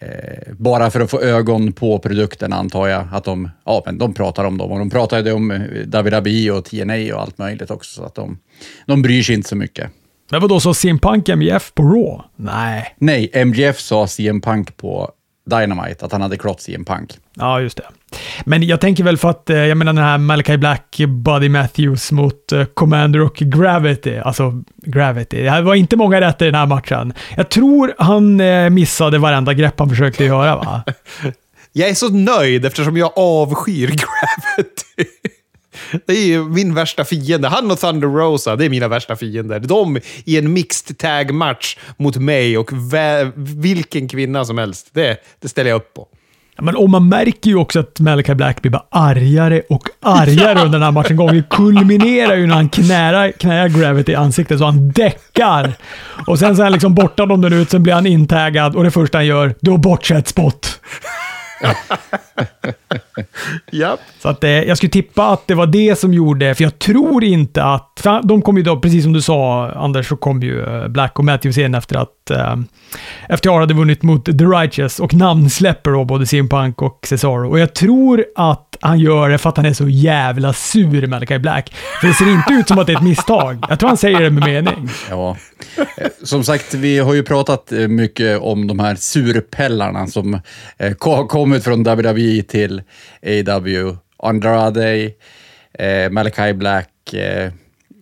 eh, 0.00 0.52
bara 0.58 0.90
för 0.90 1.00
att 1.00 1.10
få 1.10 1.20
ögon 1.20 1.72
på 1.72 1.98
produkten 1.98 2.52
antar 2.52 2.88
jag 2.88 3.08
att 3.12 3.24
de, 3.24 3.50
ja, 3.64 3.82
men 3.86 3.98
de 3.98 4.14
pratar 4.14 4.44
om 4.44 4.58
dem. 4.58 4.70
Och 4.70 4.78
de 4.78 4.90
pratade 4.90 5.30
ju 5.30 5.36
om 5.36 5.48
WWE 5.86 6.50
och 6.50 6.64
TNA 6.64 7.14
och 7.14 7.20
allt 7.20 7.38
möjligt 7.38 7.70
också, 7.70 8.00
så 8.00 8.04
att 8.04 8.14
de, 8.14 8.38
de 8.86 9.02
bryr 9.02 9.22
sig 9.22 9.34
inte 9.34 9.48
så 9.48 9.56
mycket. 9.56 9.90
Men 10.30 10.40
vadå, 10.40 10.60
så 10.60 10.74
CM 10.74 10.98
Punk 10.98 11.28
MJF 11.28 11.74
på 11.74 11.82
Raw? 11.82 12.22
Nej. 12.36 12.94
Nej, 12.98 13.44
MJF 13.44 13.80
sa 13.80 14.06
CM 14.06 14.40
Punk 14.40 14.76
på 14.76 15.10
Dynamite, 15.44 16.04
att 16.04 16.12
han 16.12 16.20
hade 16.20 16.36
klott 16.36 16.60
CM 16.60 16.84
Punk. 16.84 17.10
Ja, 17.34 17.60
just 17.60 17.76
det. 17.76 17.84
Men 18.44 18.62
jag 18.62 18.80
tänker 18.80 19.04
väl 19.04 19.16
för 19.16 19.30
att, 19.30 19.50
eh, 19.50 19.56
jag 19.56 19.78
menar 19.78 19.92
den 19.92 20.04
här 20.04 20.18
Malachi 20.18 20.56
Black, 20.56 20.96
Buddy 21.08 21.48
Matthews 21.48 22.12
mot 22.12 22.52
uh, 22.52 22.64
Commander 22.64 23.20
och 23.20 23.34
Gravity. 23.34 24.18
Alltså, 24.18 24.62
Gravity. 24.76 25.42
Det 25.42 25.60
var 25.60 25.74
inte 25.74 25.96
många 25.96 26.20
rätt 26.20 26.42
i 26.42 26.44
den 26.44 26.54
här 26.54 26.66
matchen. 26.66 27.12
Jag 27.36 27.48
tror 27.48 27.94
han 27.98 28.40
uh, 28.40 28.70
missade 28.70 29.18
varenda 29.18 29.54
grepp 29.54 29.78
han 29.78 29.88
försökte 29.88 30.24
göra, 30.24 30.56
va? 30.56 30.82
jag 31.72 31.88
är 31.88 31.94
så 31.94 32.08
nöjd 32.08 32.64
eftersom 32.64 32.96
jag 32.96 33.12
avskyr 33.16 33.86
Gravity. 33.86 35.10
Det 36.06 36.12
är 36.12 36.26
ju 36.26 36.44
min 36.44 36.74
värsta 36.74 37.04
fiende. 37.04 37.48
Han 37.48 37.70
och 37.70 37.78
Thunder 37.78 38.08
Rosa, 38.08 38.56
det 38.56 38.64
är 38.64 38.70
mina 38.70 38.88
värsta 38.88 39.16
fiender. 39.16 39.60
De 39.60 40.00
i 40.24 40.38
en 40.38 40.52
mixed 40.52 40.98
tag-match 40.98 41.76
mot 41.96 42.16
mig 42.16 42.58
och 42.58 42.70
vilken 43.36 44.08
kvinna 44.08 44.44
som 44.44 44.58
helst. 44.58 44.88
Det, 44.92 45.16
det 45.40 45.48
ställer 45.48 45.70
jag 45.70 45.76
upp 45.76 45.94
på. 45.94 46.08
Men 46.58 46.76
och 46.76 46.90
man 46.90 47.08
märker 47.08 47.50
ju 47.50 47.56
också 47.56 47.80
att 47.80 48.00
Malachi 48.00 48.34
Black 48.34 48.62
blir 48.62 48.72
bara 48.72 48.84
argare 48.90 49.62
och 49.68 49.88
argare 50.00 50.58
under 50.64 50.72
den 50.72 50.82
här 50.82 50.90
matchen. 50.90 51.16
Gången 51.16 51.44
kulminerar 51.50 52.34
ju 52.34 52.46
när 52.46 52.54
han 52.54 52.68
knäar, 52.68 53.30
knäar 53.30 53.68
Gravity 53.68 54.12
i 54.12 54.14
ansiktet 54.14 54.58
så 54.58 54.64
han 54.64 54.90
däckar. 54.90 55.72
Och 56.26 56.38
sen 56.38 56.56
så 56.56 56.62
är 56.62 56.64
han 56.64 56.72
liksom 56.72 56.94
borta 56.94 57.24
någon 57.24 57.40
minut, 57.40 57.70
sen 57.70 57.82
blir 57.82 57.94
han 57.94 58.06
intaggad 58.06 58.76
och 58.76 58.84
det 58.84 58.90
första 58.90 59.18
han 59.18 59.26
gör, 59.26 59.54
då 59.60 59.76
botchar 59.76 60.16
ett 60.16 60.28
spot. 60.28 60.80
yep. 63.72 64.00
Så 64.18 64.28
att, 64.28 64.44
eh, 64.44 64.50
jag 64.50 64.76
skulle 64.76 64.90
tippa 64.90 65.26
att 65.26 65.46
det 65.46 65.54
var 65.54 65.66
det 65.66 65.98
som 65.98 66.14
gjorde, 66.14 66.54
för 66.54 66.64
jag 66.64 66.78
tror 66.78 67.24
inte 67.24 67.64
att... 67.64 67.88
De 68.22 68.42
kom 68.42 68.56
ju 68.56 68.62
då, 68.62 68.80
precis 68.80 69.04
som 69.04 69.12
du 69.12 69.22
sa 69.22 69.70
Anders, 69.70 70.08
så 70.08 70.16
kom 70.16 70.42
ju 70.42 70.62
eh, 70.62 70.88
Black 70.88 71.18
och 71.18 71.24
Matthews 71.24 71.58
in 71.58 71.74
efter 71.74 71.96
att 71.96 72.21
eh, 72.30 72.56
FTR 73.36 73.60
hade 73.60 73.74
vunnit 73.74 74.02
mot 74.02 74.24
The 74.24 74.44
Righteous 74.44 75.00
och 75.00 75.14
namnsläpper 75.14 75.90
då 75.90 76.04
både 76.04 76.26
CM 76.26 76.48
Punk 76.48 76.82
och 76.82 76.98
Cesaro. 77.06 77.50
Och 77.50 77.58
jag 77.58 77.74
tror 77.74 78.24
att 78.36 78.76
han 78.80 78.98
gör 78.98 79.28
det 79.28 79.38
för 79.38 79.48
att 79.48 79.56
han 79.56 79.66
är 79.66 79.72
så 79.72 79.88
jävla 79.88 80.52
sur, 80.52 81.06
Malakai 81.06 81.38
Black. 81.38 81.74
För 82.00 82.08
det 82.08 82.14
ser 82.14 82.32
inte 82.32 82.52
ut 82.52 82.68
som 82.68 82.78
att 82.78 82.86
det 82.86 82.92
är 82.92 82.96
ett 82.96 83.02
misstag. 83.02 83.64
Jag 83.68 83.78
tror 83.78 83.88
han 83.88 83.96
säger 83.96 84.20
det 84.20 84.30
med 84.30 84.44
mening. 84.44 84.88
Ja. 85.10 85.36
Eh, 85.96 86.08
som 86.22 86.44
sagt, 86.44 86.74
vi 86.74 86.98
har 86.98 87.14
ju 87.14 87.22
pratat 87.22 87.72
eh, 87.72 87.88
mycket 87.88 88.40
om 88.40 88.66
de 88.66 88.78
här 88.78 88.94
surpellarna 88.94 90.06
som 90.06 90.34
eh, 90.78 90.92
har 91.00 91.26
kommit 91.26 91.64
från 91.64 91.82
WWE 91.82 92.42
till 92.42 92.82
AW. 93.22 93.96
Andrade, 94.22 95.10
eh, 95.78 96.10
Malakai 96.10 96.54
Black, 96.54 97.14
eh, 97.14 97.52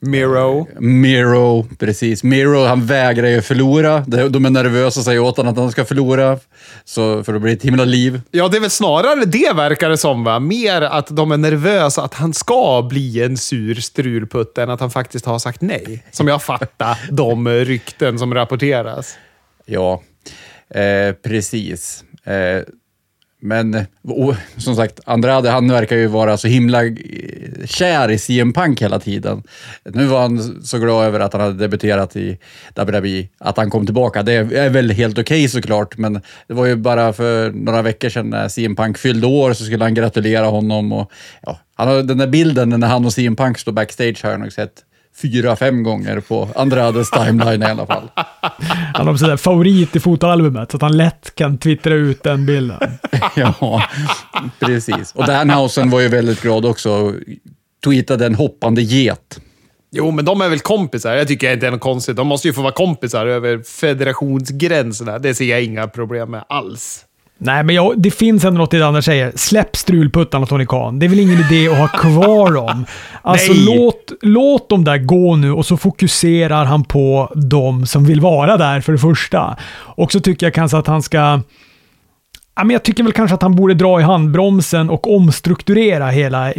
Miro. 0.02 0.66
Miro, 0.78 1.66
precis. 1.78 2.23
Miro, 2.23 2.64
han 2.64 2.87
vägrar 2.87 3.28
ju 3.28 3.42
förlora. 3.42 4.00
De 4.30 4.45
är 4.45 4.50
nervösa 4.50 5.00
och 5.00 5.04
säger 5.04 5.21
åt 5.21 5.37
honom 5.37 5.52
att 5.52 5.59
han 5.59 5.73
ska 5.73 5.85
förlora, 5.85 6.38
så, 6.85 7.25
för 7.25 7.33
då 7.33 7.38
blir 7.38 7.50
det 7.52 7.57
ett 7.57 7.62
himla 7.62 7.85
liv. 7.85 8.21
Ja, 8.30 8.49
det 8.49 8.57
är 8.57 8.61
väl 8.61 8.71
snarare 8.71 9.25
det 9.25 9.52
verkar 9.57 9.88
det 9.90 9.99
som, 9.99 10.25
va? 10.25 10.38
Mer 10.38 10.83
att 10.83 11.16
de 11.16 11.33
är 11.33 11.37
nervösa 11.37 12.02
att 12.02 12.14
han 12.14 12.35
ska 12.35 12.87
bli 12.90 13.23
en 13.23 13.37
sur 13.37 13.75
strulputt 13.75 14.59
än 14.59 14.71
att 14.71 14.80
han 14.80 14.90
faktiskt 14.90 15.26
har 15.26 15.38
sagt 15.38 15.61
nej. 15.61 16.04
Som 16.11 16.28
jag 16.28 16.42
fattar 16.42 16.99
de 17.11 17.49
rykten 17.49 18.19
som 18.19 18.35
rapporteras. 18.35 19.16
Ja, 19.66 20.02
eh, 20.75 21.14
precis. 21.14 22.04
Eh, 22.25 22.62
men 23.40 23.87
och, 24.04 24.35
som 24.56 24.76
sagt, 24.76 25.00
Andrade 25.04 25.50
han 25.50 25.68
verkar 25.68 25.97
ju 25.97 26.06
vara 26.06 26.37
så 26.37 26.49
himla 26.49 26.85
eh, 26.85 26.94
kär 27.64 28.11
i 28.11 28.18
CM 28.18 28.52
Punk 28.52 28.82
hela 28.82 28.99
tiden. 28.99 29.42
Nu 29.85 30.04
var 30.04 30.20
han 30.20 30.62
så 30.62 30.78
glad 30.78 31.06
över 31.06 31.20
att 31.20 31.32
han 31.32 31.42
hade 31.42 31.54
debuterat 31.54 32.16
i 32.16 32.38
WWE, 32.75 33.28
att 33.38 33.56
han 33.56 33.70
kom 33.70 33.87
tillbaka. 33.87 34.23
Det 34.23 34.32
är 34.32 34.70
väl 34.70 34.90
helt 34.90 35.18
okej 35.18 35.23
okay, 35.23 35.49
såklart, 35.49 35.99
men 35.99 36.20
det 36.49 36.54
var 36.54 36.66
ju 36.66 36.76
bara 36.76 37.12
för 37.12 37.50
några 37.50 37.82
veckor 37.82 38.09
sedan 38.09 38.30
när 38.30 38.49
CM 38.49 38.76
Punk 38.76 38.99
fyllde 38.99 39.26
år 39.26 39.52
så 39.52 39.64
skulle 39.64 39.85
han 39.85 39.94
gratulera 39.94 40.47
honom. 40.47 40.92
Och, 40.92 41.12
ja, 41.42 41.61
han 41.75 41.88
har, 41.88 42.02
den 42.02 42.18
där 42.18 42.26
bilden 42.26 42.68
när 42.68 42.88
han 42.88 43.04
och 43.04 43.12
CM 43.12 43.37
Punk 43.37 43.59
står 43.59 43.73
backstage 43.73 44.25
har 44.25 44.30
jag 44.30 44.40
nog 44.40 44.52
sett 44.52 44.85
fyra, 45.23 45.57
fem 45.57 45.83
gånger 45.83 46.21
på 46.21 46.49
Andrades 46.55 47.11
timeline 47.25 47.62
i 47.62 47.67
alla 47.67 47.87
fall. 47.87 48.11
Han 48.95 49.07
har 49.07 49.17
sådär 49.17 49.37
favorit 49.37 49.97
i 49.97 50.00
fotoalbumet, 50.00 50.71
så 50.71 50.76
att 50.76 50.83
han 50.83 50.97
lätt 50.97 51.35
kan 51.35 51.59
twittra 51.59 51.95
ut 51.95 52.23
den 52.23 52.47
bilden. 52.47 52.79
ja, 53.37 53.83
precis. 54.59 55.12
Och 55.14 55.26
Danhausen 55.26 55.90
var 55.90 56.00
ju 56.00 56.09
väldigt 56.09 56.43
glad 56.43 56.64
också. 56.64 57.14
Tweetade 57.85 58.26
en 58.26 58.35
hoppande 58.35 58.83
get. 58.83 59.40
Jo, 59.93 60.11
men 60.11 60.25
de 60.25 60.40
är 60.40 60.49
väl 60.49 60.61
kompisar. 60.61 61.14
Jag 61.14 61.29
tycker 61.29 61.52
inte 61.52 61.67
det 61.67 61.69
är 61.69 61.71
något 61.71 61.81
konstigt. 61.81 62.17
De 62.17 62.26
måste 62.26 62.49
ju 62.49 62.55
få 62.55 62.62
vara 62.62 62.73
kompisar 62.73 63.26
över 63.26 63.59
federationsgränserna. 63.59 65.19
Det 65.19 65.35
ser 65.35 65.45
jag 65.45 65.62
inga 65.62 65.88
problem 65.88 66.31
med 66.31 66.45
alls. 66.49 67.05
Nej, 67.42 67.64
men 67.64 67.75
jag, 67.75 68.02
det 68.02 68.11
finns 68.11 68.44
ändå 68.44 68.59
något 68.59 68.75
i 68.75 68.78
det 68.78 68.87
andra 68.87 69.02
säger. 69.02 69.32
Släpp 69.37 69.76
strulputtarna 69.76 70.47
Tony 70.47 70.66
Khan. 70.66 70.99
Det 70.99 71.06
är 71.06 71.09
väl 71.11 71.20
ingen 71.20 71.40
idé 71.40 71.68
att 71.68 71.78
ha 71.78 71.88
kvar 71.88 72.52
dem. 72.52 72.87
Alltså 73.23 73.52
Nej. 73.52 73.64
låt, 73.64 74.12
låt 74.23 74.68
dem 74.68 74.85
där 74.85 74.99
gå 74.99 75.37
nu 75.37 75.52
och 75.52 75.66
så 75.66 75.76
fokuserar 75.76 76.64
han 76.64 76.85
på 76.85 77.32
de 77.35 77.87
som 77.87 78.04
vill 78.04 78.20
vara 78.20 78.56
där 78.56 78.80
för 78.80 78.92
det 78.92 78.99
första. 78.99 79.56
Och 79.73 80.12
så 80.12 80.20
tycker 80.20 80.47
jag 80.47 80.54
kanske 80.54 80.78
att 80.78 80.87
han 80.87 81.02
ska... 81.02 81.40
Ja, 82.61 82.64
men 82.64 82.75
jag 82.75 82.83
tycker 82.83 83.02
väl 83.02 83.12
kanske 83.12 83.35
att 83.35 83.43
han 83.43 83.55
borde 83.55 83.75
dra 83.75 84.00
i 84.00 84.02
handbromsen 84.02 84.90
och 84.90 85.14
omstrukturera 85.17 86.09
hela 86.09 86.52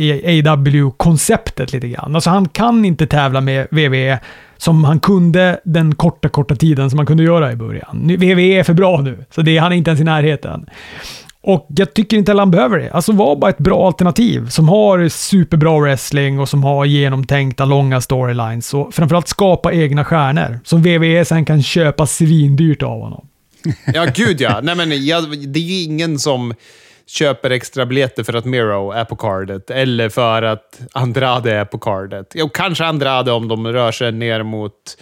AW-konceptet 0.51 1.73
lite 1.73 1.87
grann. 1.87 2.15
Alltså 2.15 2.29
han 2.29 2.49
kan 2.49 2.85
inte 2.85 3.07
tävla 3.07 3.41
med 3.41 3.67
WWE 3.71 4.19
som 4.57 4.83
han 4.83 4.99
kunde 4.99 5.59
den 5.63 5.95
korta, 5.95 6.29
korta 6.29 6.55
tiden 6.55 6.89
som 6.89 6.99
han 6.99 7.05
kunde 7.05 7.23
göra 7.23 7.51
i 7.51 7.55
början. 7.55 8.07
WWE 8.07 8.59
är 8.59 8.63
för 8.63 8.73
bra 8.73 9.01
nu, 9.01 9.25
så 9.29 9.41
det, 9.41 9.57
han 9.57 9.71
är 9.71 9.75
inte 9.75 9.89
ens 9.89 10.01
i 10.01 10.03
närheten. 10.03 10.65
Och 11.41 11.67
jag 11.69 11.93
tycker 11.93 12.17
inte 12.17 12.31
heller 12.31 12.41
han 12.41 12.51
behöver 12.51 12.77
det. 12.79 12.91
Alltså 12.91 13.11
var 13.11 13.35
bara 13.35 13.49
ett 13.49 13.57
bra 13.57 13.87
alternativ 13.87 14.49
som 14.49 14.69
har 14.69 15.09
superbra 15.09 15.79
wrestling 15.79 16.39
och 16.39 16.49
som 16.49 16.63
har 16.63 16.85
genomtänkta 16.85 17.65
långa 17.65 18.01
storylines 18.01 18.73
och 18.73 18.93
framförallt 18.93 19.27
skapa 19.27 19.73
egna 19.73 20.05
stjärnor 20.05 20.59
som 20.63 20.81
WWE 20.81 21.25
sen 21.25 21.45
kan 21.45 21.63
köpa 21.63 22.05
svindyrt 22.05 22.83
av 22.83 23.01
honom. 23.01 23.27
Ja, 23.93 24.05
gud 24.15 24.41
ja. 24.41 24.59
Nej, 24.63 24.75
men 24.75 25.05
jag, 25.05 25.37
det 25.47 25.59
är 25.59 25.63
ju 25.63 25.83
ingen 25.83 26.19
som 26.19 26.53
köper 27.07 27.49
extra 27.49 27.85
biljetter 27.85 28.23
för 28.23 28.33
att 28.33 28.45
Miro 28.45 28.91
är 28.91 29.05
på 29.05 29.15
cardet 29.15 29.69
eller 29.69 30.09
för 30.09 30.41
att 30.41 30.79
Andrade 30.91 31.53
är 31.53 31.65
på 31.65 31.79
cardet. 31.79 32.31
Jo, 32.35 32.49
kanske 32.49 32.85
Andrade 32.85 33.31
om 33.31 33.47
de 33.47 33.67
rör 33.67 33.91
sig 33.91 34.11
ner 34.11 34.43
mot 34.43 34.97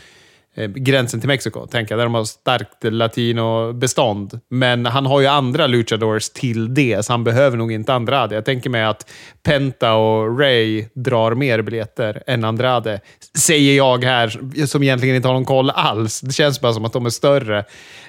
Eh, 0.56 0.70
gränsen 0.70 1.20
till 1.20 1.28
Mexiko, 1.28 1.68
tänker 1.68 1.94
jag, 1.94 2.00
där 2.00 2.06
de 2.06 2.14
har 2.14 2.24
starkt 2.24 2.84
latinobestånd. 2.84 4.40
Men 4.50 4.86
han 4.86 5.06
har 5.06 5.22
ju 5.22 5.28
andra 5.28 5.68
luchadors 5.68 6.30
till 6.30 6.74
det, 6.74 7.06
så 7.06 7.14
han 7.14 7.24
behöver 7.24 7.58
nog 7.58 7.72
inte 7.72 7.94
Andrade. 7.94 8.36
Jag 8.36 8.46
tänker 8.46 8.70
mig 8.70 8.84
att 8.84 9.10
Penta 9.44 9.94
och 9.94 10.40
Ray 10.40 10.86
drar 10.94 11.36
mer 11.36 11.62
biljetter 11.62 12.24
än 12.28 12.44
Andrade. 12.44 13.00
Säger 13.38 13.78
jag 13.78 14.04
här, 14.04 14.66
som 14.66 14.84
egentligen 14.84 15.16
inte 15.16 15.28
har 15.28 15.36
någon 15.36 15.46
koll 15.46 15.70
alls. 15.70 16.22
Det 16.22 16.34
känns 16.34 16.62
bara 16.62 16.74
som 16.74 16.86
att 16.86 16.94
de 16.94 17.06
är 17.06 17.10
större 17.10 17.58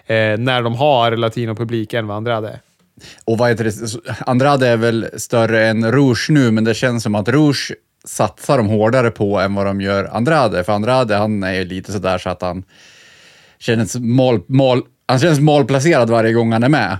eh, 0.06 0.38
när 0.38 0.62
de 0.62 0.74
har 0.74 1.16
latinopublik 1.16 1.94
än 1.94 2.06
vad 2.06 2.16
Andrade 2.16 2.48
är. 2.48 2.60
Och 3.24 3.38
vad 3.38 3.48
heter 3.48 3.64
det? 3.64 4.12
Andrade 4.26 4.68
är 4.68 4.76
väl 4.76 5.06
större 5.16 5.66
än 5.66 5.92
Rouge 5.92 6.26
nu, 6.30 6.50
men 6.50 6.64
det 6.64 6.74
känns 6.74 7.02
som 7.02 7.14
att 7.14 7.28
Rouge 7.28 7.72
satsar 8.04 8.56
de 8.56 8.66
hårdare 8.66 9.10
på 9.10 9.40
än 9.40 9.54
vad 9.54 9.66
de 9.66 9.80
gör 9.80 10.04
Andrade. 10.12 10.64
För 10.64 10.72
Andrade, 10.72 11.16
han 11.16 11.42
är 11.42 11.52
ju 11.52 11.64
lite 11.64 11.92
sådär 11.92 12.18
så 12.18 12.30
att 12.30 12.42
han 12.42 12.62
känns, 13.58 13.96
mal, 13.98 14.40
mal, 14.46 14.82
han 15.08 15.18
känns 15.18 15.40
malplacerad 15.40 16.10
varje 16.10 16.32
gång 16.32 16.52
han 16.52 16.62
är 16.62 16.68
med. 16.68 16.98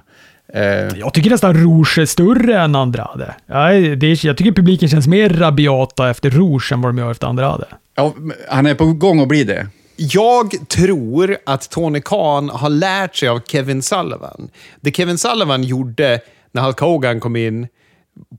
Eh, 0.54 0.99
Jag 0.99 1.14
tycker 1.14 1.30
nästan 1.30 1.54
Rouge 1.54 1.99
är 1.99 2.07
större 2.07 2.59
än 2.61 2.75
Andrade. 2.75 3.35
Jag, 3.47 3.99
det 3.99 4.07
är, 4.07 4.26
jag 4.26 4.37
tycker 4.37 4.52
publiken 4.52 4.88
känns 4.88 5.07
mer 5.07 5.28
rabiata 5.28 6.11
efter 6.11 6.30
Rouge 6.30 6.73
än 6.73 6.80
vad 6.80 6.88
de 6.95 6.99
gör 6.99 7.11
efter 7.11 7.26
Andrade. 7.26 7.64
ja, 7.95 8.14
han 8.49 8.66
är 8.66 8.75
på 8.75 8.87
gång 8.87 9.21
att 9.21 9.28
bli 9.28 9.45
det. 9.45 9.66
Jag 9.97 10.69
tror 10.69 11.37
att 11.47 11.71
Tony 11.71 12.00
Khan 12.00 12.49
har 12.50 12.71
lärt 12.71 13.16
sig 13.16 13.28
av 13.28 13.40
Kevin 13.47 13.83
Sullivan. 13.83 14.49
Det 14.80 14.90
Kevin 14.97 15.19
Sullivan 15.19 15.62
gjorde 15.64 16.21
när 16.52 16.62
Hulk 16.62 16.80
Hogan 16.80 17.21
kom 17.21 17.37
in 17.37 17.69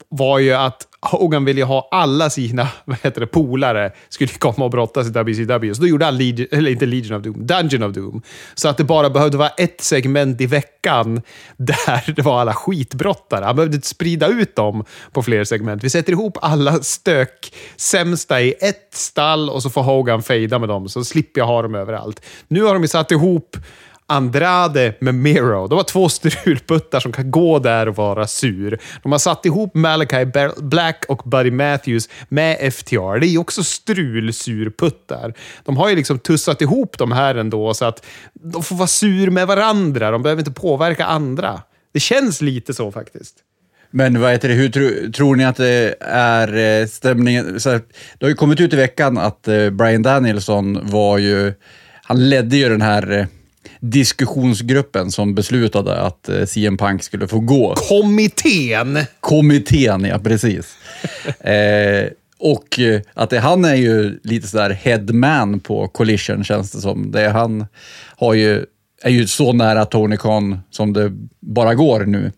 var 0.09 0.39
ju 0.39 0.53
att 0.53 0.87
Hogan 1.01 1.45
ville 1.45 1.63
ha 1.63 1.87
alla 1.91 2.29
sina 2.29 2.67
vad 2.85 2.97
heter 3.03 3.21
det, 3.21 3.27
polare 3.27 3.91
skulle 4.09 4.31
komma 4.31 4.65
och 4.65 4.71
brottas 4.71 5.07
i 5.07 5.09
WCW. 5.09 5.73
Så 5.73 5.81
då 5.81 5.87
gjorde 5.87 6.05
han, 6.05 6.17
Legion, 6.17 6.47
eller 6.51 6.71
inte 6.71 6.85
Legion 6.85 7.17
of 7.17 7.23
Doom, 7.23 7.47
Dungeon 7.47 7.83
of 7.83 7.95
Doom. 7.95 8.21
Så 8.53 8.69
att 8.69 8.77
det 8.77 8.83
bara 8.83 9.09
behövde 9.09 9.37
vara 9.37 9.49
ett 9.49 9.81
segment 9.81 10.41
i 10.41 10.45
veckan 10.45 11.21
där 11.57 12.13
det 12.15 12.21
var 12.21 12.41
alla 12.41 12.53
skitbrottare. 12.53 13.45
Han 13.45 13.55
behövde 13.55 13.81
sprida 13.81 14.27
ut 14.27 14.55
dem 14.55 14.85
på 15.11 15.23
fler 15.23 15.43
segment. 15.43 15.83
Vi 15.83 15.89
sätter 15.89 16.11
ihop 16.11 16.37
alla 16.41 16.83
stök 16.83 17.53
sämsta 17.75 18.41
i 18.41 18.53
ett 18.59 18.89
stall 18.93 19.49
och 19.49 19.63
så 19.63 19.69
får 19.69 19.83
Hogan 19.83 20.23
fejda 20.23 20.59
med 20.59 20.69
dem, 20.69 20.89
så 20.89 21.03
slipper 21.03 21.41
jag 21.41 21.45
ha 21.47 21.61
dem 21.61 21.75
överallt. 21.75 22.21
Nu 22.47 22.63
har 22.63 22.73
de 22.73 22.81
ju 22.81 22.87
satt 22.87 23.11
ihop 23.11 23.57
Andrade 24.11 24.93
med 24.99 25.15
Miro. 25.15 25.67
De 25.67 25.75
har 25.75 25.83
två 25.83 26.09
strulputtar 26.09 26.99
som 26.99 27.11
kan 27.11 27.31
gå 27.31 27.59
där 27.59 27.89
och 27.89 27.95
vara 27.95 28.27
sur. 28.27 28.79
De 29.03 29.11
har 29.11 29.19
satt 29.19 29.45
ihop 29.45 29.75
Malachi 29.75 30.25
Black 30.57 31.05
och 31.07 31.21
Buddy 31.25 31.51
Matthews 31.51 32.09
med 32.29 32.73
FTR. 32.73 33.19
Det 33.19 33.27
är 33.27 33.31
ju 33.31 33.37
också 33.37 33.63
strulsurputtar. 33.63 35.33
De 35.63 35.77
har 35.77 35.89
ju 35.89 35.95
liksom 35.95 36.19
tussat 36.19 36.61
ihop 36.61 36.97
de 36.97 37.11
här 37.11 37.35
ändå 37.35 37.73
så 37.73 37.85
att 37.85 38.05
de 38.33 38.63
får 38.63 38.75
vara 38.75 38.87
sur 38.87 39.29
med 39.29 39.47
varandra. 39.47 40.11
De 40.11 40.23
behöver 40.23 40.41
inte 40.41 40.61
påverka 40.61 41.05
andra. 41.05 41.61
Det 41.93 41.99
känns 41.99 42.41
lite 42.41 42.73
så 42.73 42.91
faktiskt. 42.91 43.35
Men 43.91 44.21
vad 44.21 44.31
heter 44.31 44.49
det, 44.49 44.53
hur 44.53 44.69
tro, 44.69 45.11
tror 45.11 45.35
ni 45.35 45.45
att 45.45 45.55
det 45.55 45.95
är 46.09 46.81
eh, 46.81 46.87
stämningen? 46.87 47.59
Så 47.59 47.69
här, 47.69 47.81
det 48.19 48.25
har 48.25 48.29
ju 48.29 48.35
kommit 48.35 48.59
ut 48.59 48.73
i 48.73 48.75
veckan 48.75 49.17
att 49.17 49.47
eh, 49.47 49.69
Brian 49.69 50.01
Danielson 50.01 50.79
var 50.83 51.17
ju, 51.17 51.53
han 52.03 52.29
ledde 52.29 52.57
ju 52.57 52.69
den 52.69 52.81
här 52.81 53.11
eh, 53.11 53.25
diskussionsgruppen 53.81 55.11
som 55.11 55.35
beslutade 55.35 56.01
att 56.01 56.29
eh, 56.29 56.45
CM 56.45 56.77
Punk 56.77 57.03
skulle 57.03 57.27
få 57.27 57.39
gå. 57.39 57.75
Kommittén! 57.75 58.99
Kommittén, 59.19 60.05
ja 60.05 60.19
precis. 60.19 60.77
eh, 61.39 62.09
och 62.39 62.79
eh, 62.79 63.01
att 63.13 63.29
det, 63.29 63.39
han 63.39 63.65
är 63.65 63.75
ju 63.75 64.19
lite 64.23 64.47
sådär 64.47 64.69
headman 64.69 65.59
på 65.59 65.87
Collision 65.87 66.43
känns 66.43 66.71
det 66.71 66.81
som. 66.81 67.11
Det, 67.11 67.29
han 67.29 67.65
har 68.17 68.33
ju, 68.33 68.65
är 69.03 69.09
ju 69.09 69.27
så 69.27 69.53
nära 69.53 69.85
Tony 69.85 70.17
Khan 70.17 70.59
som 70.69 70.93
det 70.93 71.11
bara 71.39 71.75
går 71.75 72.05
nu. 72.05 72.31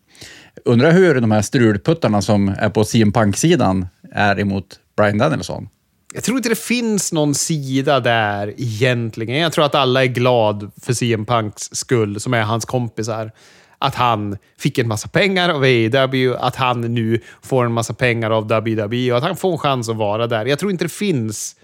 Undrar 0.64 0.92
hur 0.92 1.20
de 1.20 1.30
här 1.30 1.42
strulputtarna 1.42 2.22
som 2.22 2.48
är 2.48 2.68
på 2.68 2.84
CM 2.84 3.12
Punk-sidan 3.12 3.86
är 4.12 4.40
emot 4.40 4.66
Brian 4.96 5.18
Danielson. 5.18 5.68
Jag 6.16 6.24
tror 6.24 6.36
inte 6.36 6.48
det 6.48 6.58
finns 6.58 7.12
någon 7.12 7.34
sida 7.34 8.00
där 8.00 8.54
egentligen. 8.56 9.36
Jag 9.36 9.52
tror 9.52 9.64
att 9.64 9.74
alla 9.74 10.04
är 10.04 10.08
glad 10.08 10.70
för 10.82 10.92
CM 10.92 11.26
Punks 11.26 11.74
skull, 11.74 12.20
som 12.20 12.34
är 12.34 12.42
hans 12.42 12.64
kompisar. 12.64 13.32
Att 13.78 13.94
han 13.94 14.36
fick 14.58 14.78
en 14.78 14.88
massa 14.88 15.08
pengar 15.08 15.48
av 15.48 15.62
AEW, 15.62 16.36
att 16.36 16.56
han 16.56 16.80
nu 16.80 17.20
får 17.42 17.64
en 17.64 17.72
massa 17.72 17.94
pengar 17.94 18.30
av 18.30 18.44
WWE 18.44 19.12
och 19.12 19.18
att 19.18 19.24
han 19.24 19.36
får 19.36 19.52
en 19.52 19.58
chans 19.58 19.88
att 19.88 19.96
vara 19.96 20.26
där. 20.26 20.46
Jag 20.46 20.58
tror 20.58 20.70
inte 20.70 20.84
det 20.84 20.92
finns... 20.92 21.56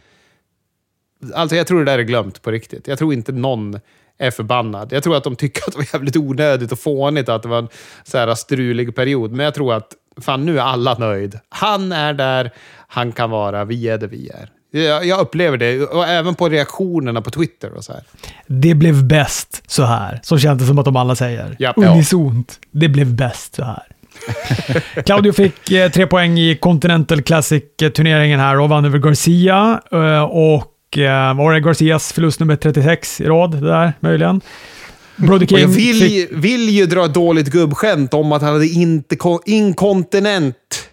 Alltså 1.34 1.56
jag 1.56 1.66
tror 1.66 1.78
det 1.78 1.90
där 1.92 1.98
är 1.98 2.02
glömt 2.02 2.42
på 2.42 2.50
riktigt. 2.50 2.88
Jag 2.88 2.98
tror 2.98 3.12
inte 3.12 3.32
någon 3.32 3.80
är 4.20 4.30
förbannad. 4.30 4.92
Jag 4.92 5.02
tror 5.02 5.16
att 5.16 5.24
de 5.24 5.36
tycker 5.36 5.62
att 5.66 5.72
det 5.72 5.78
var 5.78 5.86
jävligt 5.92 6.16
onödigt 6.16 6.72
och 6.72 6.78
fånigt 6.78 7.28
att 7.28 7.42
det 7.42 7.48
var 7.48 7.58
en 7.58 7.68
så 8.04 8.18
här 8.18 8.34
strulig 8.34 8.94
period. 8.96 9.32
Men 9.32 9.44
jag 9.44 9.54
tror 9.54 9.74
att 9.74 9.88
fan, 10.20 10.46
nu 10.46 10.58
är 10.58 10.62
alla 10.62 10.94
nöjd. 10.94 11.38
Han 11.48 11.92
är 11.92 12.12
där, 12.12 12.50
han 12.88 13.12
kan 13.12 13.30
vara, 13.30 13.64
vi 13.64 13.88
är 13.88 13.98
det 13.98 14.06
vi 14.06 14.28
är. 14.28 14.48
Jag, 14.72 15.06
jag 15.06 15.20
upplever 15.20 15.56
det, 15.56 15.82
och 15.82 16.08
även 16.08 16.34
på 16.34 16.48
reaktionerna 16.48 17.22
på 17.22 17.30
Twitter 17.30 17.72
och 17.72 17.84
så 17.84 17.92
här. 17.92 18.02
Det 18.46 18.74
blev 18.74 19.04
bäst 19.04 19.62
så 19.66 19.84
här. 19.84 20.20
Så 20.22 20.38
känns 20.38 20.60
det 20.60 20.66
som 20.66 20.78
att 20.78 20.84
de 20.84 20.96
alla 20.96 21.14
säger. 21.14 21.56
Japp. 21.58 21.78
Unisont. 21.78 22.58
Det 22.70 22.88
blev 22.88 23.14
bäst 23.14 23.54
så 23.54 23.64
här. 23.64 23.82
Claudio 25.06 25.32
fick 25.32 25.70
eh, 25.70 25.90
tre 25.90 26.06
poäng 26.06 26.38
i 26.38 26.56
Continental 26.56 27.22
Classic-turneringen 27.22 28.40
här 28.40 28.60
och 28.60 28.68
vann 28.68 28.84
över 28.84 28.98
Garcia. 28.98 29.80
Eh, 29.92 30.22
och 30.22 30.64
var 31.36 31.52
det 31.52 31.60
Garcias 31.60 32.12
förlust 32.12 32.40
nummer 32.40 32.56
36 32.56 33.20
i 33.20 33.24
rad 33.24 33.62
där, 33.62 33.92
möjligen? 34.00 34.40
Brody 35.16 35.46
Och 35.46 35.52
jag 35.52 35.60
King 35.60 35.70
vill, 35.70 36.00
fick... 36.00 36.28
vill 36.32 36.68
ju 36.68 36.86
dra 36.86 37.04
ett 37.04 37.14
dåligt 37.14 37.46
gubbskämt 37.46 38.14
om 38.14 38.32
att 38.32 38.42
han 38.42 38.52
hade 38.52 38.66
inte 38.66 39.16
inkontinent 39.44 40.90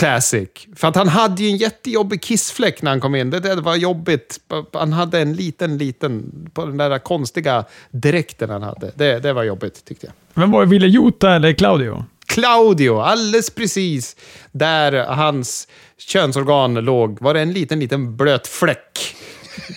Classic. 0.00 0.48
För 0.76 0.88
att 0.88 0.96
han 0.96 1.08
hade 1.08 1.42
ju 1.42 1.48
en 1.48 1.56
jättejobbig 1.56 2.22
kissfläck 2.22 2.82
när 2.82 2.90
han 2.90 3.00
kom 3.00 3.14
in. 3.14 3.30
Det, 3.30 3.40
det 3.40 3.54
var 3.54 3.76
jobbigt. 3.76 4.40
Han 4.72 4.92
hade 4.92 5.20
en 5.20 5.32
liten, 5.32 5.78
liten, 5.78 6.32
på 6.54 6.66
den 6.66 6.76
där 6.76 6.98
konstiga 6.98 7.64
dräkten 7.90 8.50
han 8.50 8.62
hade. 8.62 8.92
Det, 8.94 9.18
det 9.18 9.32
var 9.32 9.42
jobbigt 9.42 9.84
tyckte 9.84 10.06
jag. 10.06 10.42
Vem 10.42 10.50
var 10.50 10.60
det? 10.60 10.70
Ville 10.70 10.86
Jota 10.86 11.34
eller 11.34 11.52
Claudio? 11.52 12.04
Claudio, 12.30 13.00
alldeles 13.00 13.50
precis 13.50 14.16
där 14.52 15.06
hans 15.06 15.68
könsorgan 15.98 16.74
låg, 16.74 17.22
var 17.22 17.34
det 17.34 17.40
en 17.40 17.52
liten, 17.52 17.80
liten 17.80 18.16
blöt 18.16 18.46
fläck. 18.46 19.16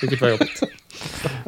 Vilket 0.01 0.21
var 0.21 0.29
jobbigt. 0.29 0.61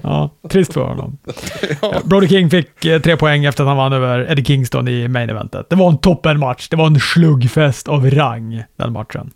Ja, 0.04 0.30
trist 0.50 0.74
för 0.74 0.82
honom. 0.82 1.18
ja. 1.82 2.02
Brody 2.04 2.28
King 2.28 2.50
fick 2.50 2.86
eh, 2.86 3.02
tre 3.02 3.18
poäng 3.18 3.46
efter 3.46 3.64
att 3.64 3.68
han 3.68 3.78
vann 3.78 3.94
över 3.94 4.32
Eddie 4.32 4.46
Kingston 4.46 4.88
i 4.88 5.08
main 5.08 5.30
eventet. 5.30 5.70
Det 5.70 5.76
var 5.76 5.90
en 5.90 5.98
toppenmatch. 5.98 6.70
Det 6.70 6.76
var 6.76 6.88
en 6.88 7.00
slugfest 7.00 7.88
av 7.88 8.10
rang, 8.10 8.64
den 8.78 8.94
matchen. 8.94 9.32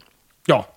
Ja. 0.45 0.67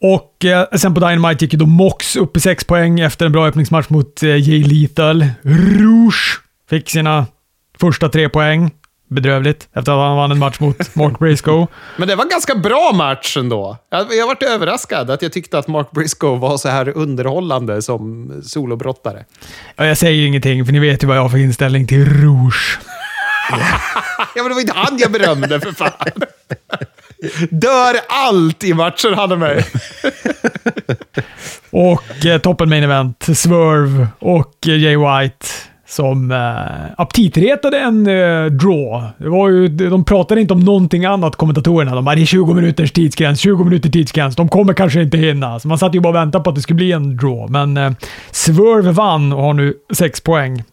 Och 0.00 0.44
eh, 0.44 0.66
sen 0.76 0.94
på 0.94 1.00
Dynamite 1.00 1.44
gick 1.44 1.52
ju 1.52 1.58
då 1.58 1.66
Mox 1.66 2.16
upp 2.16 2.36
i 2.36 2.40
sex 2.40 2.64
poäng 2.64 3.00
efter 3.00 3.26
en 3.26 3.32
bra 3.32 3.46
öppningsmatch 3.46 3.88
mot 3.88 4.22
eh, 4.22 4.28
Jay 4.28 4.64
Lethal. 4.64 5.26
Rouge 5.42 6.40
fick 6.70 6.90
sina 6.90 7.26
första 7.78 8.08
tre 8.08 8.28
poäng. 8.28 8.70
Bedrövligt, 9.12 9.68
efter 9.72 9.92
att 9.92 9.98
han 9.98 10.16
vann 10.16 10.30
en 10.30 10.38
match 10.38 10.60
mot 10.60 10.76
Mark 10.94 11.18
Briscoe. 11.18 11.66
Men 11.96 12.08
det 12.08 12.16
var 12.16 12.24
en 12.24 12.30
ganska 12.30 12.54
bra 12.54 12.92
match 12.94 13.36
ändå. 13.36 13.76
Jag, 13.90 14.14
jag 14.14 14.26
varit 14.26 14.42
överraskad 14.42 15.10
att 15.10 15.22
jag 15.22 15.32
tyckte 15.32 15.58
att 15.58 15.68
Mark 15.68 15.90
Briscoe 15.90 16.38
var 16.38 16.56
så 16.56 16.68
här 16.68 16.96
underhållande 16.96 17.82
som 17.82 18.32
solobrottare. 18.44 19.24
Ja, 19.76 19.86
jag 19.86 19.98
säger 19.98 20.26
ingenting, 20.26 20.66
för 20.66 20.72
ni 20.72 20.78
vet 20.78 21.02
ju 21.02 21.06
vad 21.06 21.16
jag 21.16 21.22
har 21.22 21.28
för 21.28 21.38
inställning 21.38 21.86
till 21.86 22.04
Rouge. 22.04 22.78
ja, 24.34 24.36
men 24.42 24.48
det 24.48 24.54
var 24.54 24.60
inte 24.60 24.72
han 24.76 24.98
jag 24.98 25.12
berömde 25.12 25.60
för 25.60 25.72
fan. 25.72 25.90
Dör 27.50 27.96
allt 28.08 28.64
i 28.64 28.74
matchen 28.74 29.14
han 29.14 29.32
och 29.32 29.38
mig. 29.38 29.66
Och 31.70 32.26
eh, 32.26 32.38
toppen 32.38 32.68
main 32.68 32.84
event, 32.84 33.22
Swerve 33.22 34.06
och 34.18 34.68
eh, 34.68 34.78
Jay 34.78 34.96
White 34.96 35.46
som 35.92 36.30
eh, 36.30 36.92
aptitretade 36.96 37.78
en 37.78 38.06
eh, 38.06 38.44
draw. 38.44 39.08
Det 39.18 39.28
var 39.28 39.48
ju, 39.48 39.68
de 39.68 40.04
pratade 40.04 40.40
inte 40.40 40.54
om 40.54 40.60
någonting 40.60 41.04
annat, 41.04 41.36
kommentatorerna. 41.36 41.94
De 41.94 42.04
bara 42.04 42.14
“det 42.14 42.22
är 42.22 42.26
20 42.26 42.54
minuters 42.54 42.92
tidsgräns, 42.92 43.40
20 43.40 43.64
minuter 43.64 43.88
tidsgräns, 43.88 44.36
de 44.36 44.48
kommer 44.48 44.74
kanske 44.74 45.02
inte 45.02 45.16
hinna”. 45.16 45.60
Så 45.60 45.68
man 45.68 45.78
satt 45.78 45.94
ju 45.94 46.00
bara 46.00 46.08
och 46.08 46.14
väntade 46.14 46.44
på 46.44 46.50
att 46.50 46.56
det 46.56 46.62
skulle 46.62 46.76
bli 46.76 46.92
en 46.92 47.16
draw. 47.16 47.52
Men 47.52 47.76
eh, 47.76 47.92
Swerve 48.30 48.92
vann 48.92 49.32
och 49.32 49.42
har 49.42 49.54
nu 49.54 49.74
6 49.92 50.20
poäng. 50.20 50.64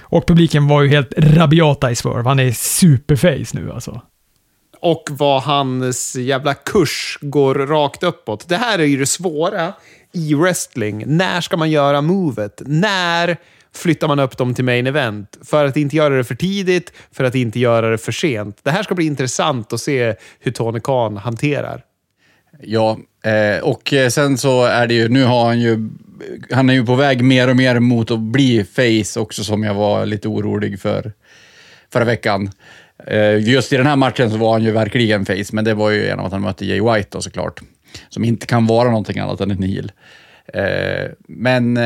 Och 0.00 0.26
publiken 0.26 0.68
var 0.68 0.82
ju 0.82 0.88
helt 0.88 1.12
rabiata 1.16 1.90
i 1.90 1.96
Swerve. 1.96 2.28
Han 2.28 2.40
är 2.40 2.52
superface 2.52 3.58
nu 3.58 3.72
alltså. 3.72 4.00
Och 4.80 5.02
vad 5.10 5.42
hans 5.42 6.16
jävla 6.16 6.54
kurs 6.54 7.18
går 7.20 7.54
rakt 7.54 8.02
uppåt. 8.02 8.48
Det 8.48 8.56
här 8.56 8.78
är 8.78 8.84
ju 8.84 8.96
det 8.96 9.06
svåra 9.06 9.72
i 10.12 10.34
wrestling. 10.34 11.04
När 11.06 11.40
ska 11.40 11.56
man 11.56 11.70
göra 11.70 12.00
movet? 12.00 12.62
När 12.66 13.36
flyttar 13.74 14.08
man 14.08 14.18
upp 14.18 14.36
dem 14.36 14.54
till 14.54 14.64
main 14.64 14.86
event? 14.86 15.38
För 15.44 15.64
att 15.64 15.76
inte 15.76 15.96
göra 15.96 16.16
det 16.16 16.24
för 16.24 16.34
tidigt, 16.34 16.92
för 17.12 17.24
att 17.24 17.34
inte 17.34 17.60
göra 17.60 17.90
det 17.90 17.98
för 17.98 18.12
sent. 18.12 18.58
Det 18.62 18.70
här 18.70 18.82
ska 18.82 18.94
bli 18.94 19.06
intressant 19.06 19.72
att 19.72 19.80
se 19.80 20.14
hur 20.40 20.52
Tony 20.52 20.80
Khan 20.80 21.16
hanterar. 21.16 21.84
Ja, 22.62 22.98
eh, 23.24 23.62
och 23.62 23.92
eh, 23.92 24.08
sen 24.08 24.38
så 24.38 24.64
är 24.64 24.86
det 24.86 24.94
ju, 24.94 25.08
nu 25.08 25.24
har 25.24 25.44
han 25.44 25.60
ju, 25.60 25.88
han 26.50 26.70
är 26.70 26.74
ju 26.74 26.86
på 26.86 26.94
väg 26.94 27.24
mer 27.24 27.48
och 27.48 27.56
mer 27.56 27.78
mot 27.78 28.10
att 28.10 28.18
bli 28.18 28.64
face 28.64 29.20
också 29.20 29.44
som 29.44 29.62
jag 29.62 29.74
var 29.74 30.06
lite 30.06 30.28
orolig 30.28 30.80
för 30.80 31.12
förra 31.92 32.04
veckan. 32.04 32.50
Eh, 33.06 33.38
just 33.38 33.72
i 33.72 33.76
den 33.76 33.86
här 33.86 33.96
matchen 33.96 34.30
så 34.30 34.36
var 34.36 34.52
han 34.52 34.62
ju 34.62 34.70
verkligen 34.70 35.26
face, 35.26 35.44
men 35.52 35.64
det 35.64 35.74
var 35.74 35.90
ju 35.90 36.04
genom 36.04 36.26
att 36.26 36.32
han 36.32 36.42
mötte 36.42 36.66
Jay 36.66 36.80
White 36.80 37.08
då 37.10 37.20
såklart. 37.20 37.60
Som 38.08 38.24
inte 38.24 38.46
kan 38.46 38.66
vara 38.66 38.88
någonting 38.88 39.18
annat 39.18 39.40
än 39.40 39.50
en 39.50 39.62
heel. 39.62 39.92
Men 41.28 41.78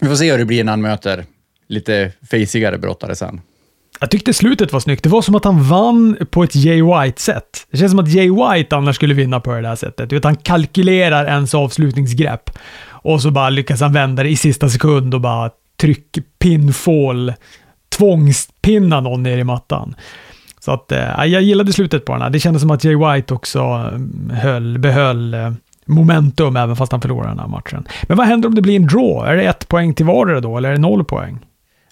vi 0.00 0.08
får 0.08 0.16
se 0.16 0.30
hur 0.30 0.38
det 0.38 0.44
blir 0.44 0.64
när 0.64 0.72
han 0.72 0.80
möter 0.80 1.24
lite 1.68 2.12
fejsigare 2.30 2.78
brottare 2.78 3.16
sen. 3.16 3.40
Jag 4.00 4.10
tyckte 4.10 4.34
slutet 4.34 4.72
var 4.72 4.80
snyggt. 4.80 5.02
Det 5.02 5.08
var 5.08 5.22
som 5.22 5.34
att 5.34 5.44
han 5.44 5.62
vann 5.62 6.16
på 6.30 6.44
ett 6.44 6.54
Jay 6.54 6.82
White-sätt. 6.82 7.66
Det 7.70 7.76
känns 7.76 7.92
som 7.92 7.98
att 7.98 8.08
Jay 8.08 8.30
White 8.30 8.76
annars 8.76 8.96
skulle 8.96 9.14
vinna 9.14 9.40
på 9.40 9.52
det 9.52 9.60
där 9.60 9.76
sättet. 9.76 10.12
Vet, 10.12 10.24
han 10.24 10.36
kalkylerar 10.36 11.26
ens 11.26 11.54
avslutningsgrepp. 11.54 12.50
Och 12.88 13.22
så 13.22 13.30
bara 13.30 13.50
lyckas 13.50 13.80
han 13.80 13.92
vända 13.92 14.22
det 14.22 14.28
i 14.28 14.36
sista 14.36 14.68
sekund 14.68 15.14
och 15.14 15.20
bara 15.20 15.50
tryck, 15.80 16.18
pinfall, 16.38 17.32
tvångspinna 17.96 19.00
någon 19.00 19.22
ner 19.22 19.38
i 19.38 19.44
mattan. 19.44 19.94
Så 20.60 20.72
att, 20.72 20.92
eh, 20.92 21.24
jag 21.24 21.42
gillade 21.42 21.72
slutet 21.72 22.04
på 22.04 22.12
den 22.12 22.22
här. 22.22 22.30
Det 22.30 22.40
kändes 22.40 22.62
som 22.62 22.70
att 22.70 22.84
Jay 22.84 22.96
White 22.96 23.34
också 23.34 23.58
eh, 23.60 24.36
höll, 24.36 24.78
behöll 24.78 25.34
eh, 25.34 25.52
momentum 25.84 26.56
även 26.56 26.76
fast 26.76 26.92
han 26.92 27.00
förlorar 27.00 27.28
den 27.28 27.38
här 27.38 27.48
matchen. 27.48 27.86
Men 28.02 28.16
vad 28.16 28.26
händer 28.26 28.48
om 28.48 28.54
det 28.54 28.62
blir 28.62 28.76
en 28.76 28.86
draw? 28.86 29.32
Är 29.32 29.36
det 29.36 29.44
ett 29.44 29.68
poäng 29.68 29.94
till 29.94 30.06
vardera 30.06 30.40
då, 30.40 30.56
eller 30.56 30.68
är 30.68 30.72
det 30.72 30.80
noll 30.80 31.04
poäng? 31.04 31.38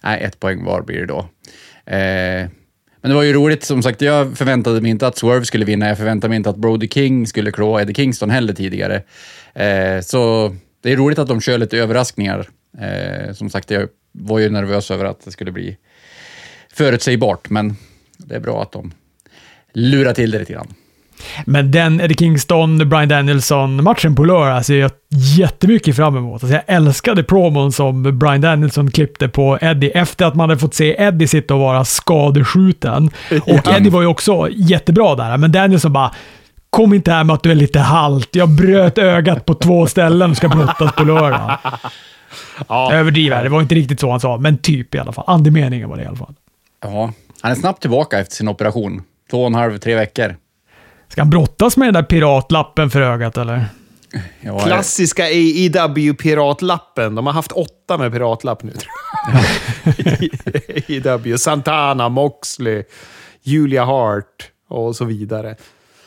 Nej, 0.03 0.21
ett 0.23 0.39
poäng 0.39 0.63
var 0.63 0.81
blir 0.81 0.99
det 0.99 1.05
då. 1.05 1.19
Eh, 1.85 2.49
men 3.01 3.09
det 3.09 3.15
var 3.15 3.23
ju 3.23 3.33
roligt, 3.33 3.63
som 3.63 3.83
sagt, 3.83 4.01
jag 4.01 4.37
förväntade 4.37 4.81
mig 4.81 4.91
inte 4.91 5.07
att 5.07 5.17
Swerve 5.17 5.45
skulle 5.45 5.65
vinna. 5.65 5.87
Jag 5.87 5.97
förväntade 5.97 6.29
mig 6.29 6.35
inte 6.35 6.49
att 6.49 6.57
Brody 6.57 6.87
King 6.87 7.27
skulle 7.27 7.51
klå 7.51 7.79
Eddie 7.79 7.93
Kingston 7.93 8.29
heller 8.29 8.53
tidigare. 8.53 8.95
Eh, 9.53 10.01
så 10.01 10.55
det 10.81 10.91
är 10.91 10.97
roligt 10.97 11.19
att 11.19 11.27
de 11.27 11.41
kör 11.41 11.57
lite 11.57 11.77
överraskningar. 11.77 12.49
Eh, 12.79 13.33
som 13.33 13.49
sagt, 13.49 13.71
jag 13.71 13.87
var 14.11 14.39
ju 14.39 14.49
nervös 14.49 14.91
över 14.91 15.05
att 15.05 15.25
det 15.25 15.31
skulle 15.31 15.51
bli 15.51 15.77
förutsägbart, 16.73 17.49
men 17.49 17.75
det 18.17 18.35
är 18.35 18.39
bra 18.39 18.61
att 18.61 18.71
de 18.71 18.91
lurar 19.73 20.13
till 20.13 20.31
det 20.31 20.39
lite 20.39 20.53
grann. 20.53 20.73
Men 21.45 21.71
den 21.71 22.01
Eddie 22.01 22.15
Kingston, 22.15 22.89
Brian 22.89 23.07
Danielson-matchen 23.07 24.15
på 24.15 24.23
lördag 24.23 24.65
ser 24.65 24.75
jag 24.75 24.91
jättemycket 25.37 25.95
fram 25.95 26.17
emot. 26.17 26.43
Alltså 26.43 26.55
jag 26.55 26.63
älskade 26.67 27.23
promon 27.23 27.71
som 27.71 28.19
Brian 28.19 28.41
Danielson 28.41 28.91
klippte 28.91 29.27
på 29.27 29.57
Eddie 29.61 29.89
efter 29.89 30.25
att 30.25 30.35
man 30.35 30.49
hade 30.49 30.59
fått 30.59 30.73
se 30.73 30.95
Eddie 31.01 31.27
sitta 31.27 31.53
och 31.53 31.59
vara 31.59 31.85
skadeskjuten. 31.85 33.07
Och 33.29 33.61
ja. 33.65 33.77
Eddie 33.77 33.89
var 33.89 34.01
ju 34.01 34.07
också 34.07 34.47
jättebra 34.51 35.15
där, 35.15 35.37
men 35.37 35.51
Danielson 35.51 35.93
bara 35.93 36.11
Kom 36.73 36.93
inte 36.93 37.11
här 37.11 37.23
med 37.23 37.33
att 37.33 37.43
du 37.43 37.51
är 37.51 37.55
lite 37.55 37.79
halt. 37.79 38.35
Jag 38.35 38.49
bröt 38.49 38.97
ögat 38.97 39.45
på 39.45 39.53
två 39.53 39.87
ställen 39.87 40.31
och 40.31 40.37
ska 40.37 40.49
brottas 40.49 40.95
på 40.95 41.03
lördag. 41.03 41.57
Ja. 42.67 42.93
Överdriver, 42.93 43.43
det 43.43 43.49
var 43.49 43.61
inte 43.61 43.75
riktigt 43.75 43.99
så 43.99 44.11
han 44.11 44.19
sa, 44.19 44.37
men 44.37 44.57
typ 44.57 44.95
i 44.95 44.99
alla 44.99 45.11
fall. 45.11 45.23
Andemeningen 45.27 45.89
var 45.89 45.97
det 45.97 46.03
i 46.03 46.05
alla 46.05 46.17
fall. 46.17 46.33
Ja, 46.81 47.13
han 47.41 47.51
är 47.51 47.55
snabbt 47.55 47.81
tillbaka 47.81 48.19
efter 48.19 48.35
sin 48.35 48.47
operation. 48.47 49.03
Två 49.31 49.41
och 49.41 49.47
en 49.47 49.55
halv, 49.55 49.77
tre 49.77 49.95
veckor. 49.95 50.35
Ska 51.13 51.21
han 51.21 51.29
brottas 51.29 51.77
med 51.77 51.87
den 51.87 51.93
där 51.93 52.03
piratlappen 52.03 52.89
för 52.89 53.01
ögat 53.01 53.37
eller? 53.37 53.65
Ja, 54.41 54.59
Klassiska 54.59 55.23
AEW-piratlappen. 55.23 57.15
De 57.15 57.25
har 57.25 57.33
haft 57.33 57.51
åtta 57.51 57.97
med 57.97 58.11
piratlapp 58.11 58.63
nu. 58.63 58.73
AEW. 60.89 61.37
Santana, 61.37 62.09
Moxley, 62.09 62.83
Julia 63.43 63.85
Hart 63.85 64.51
och 64.67 64.95
så 64.95 65.05
vidare. 65.05 65.55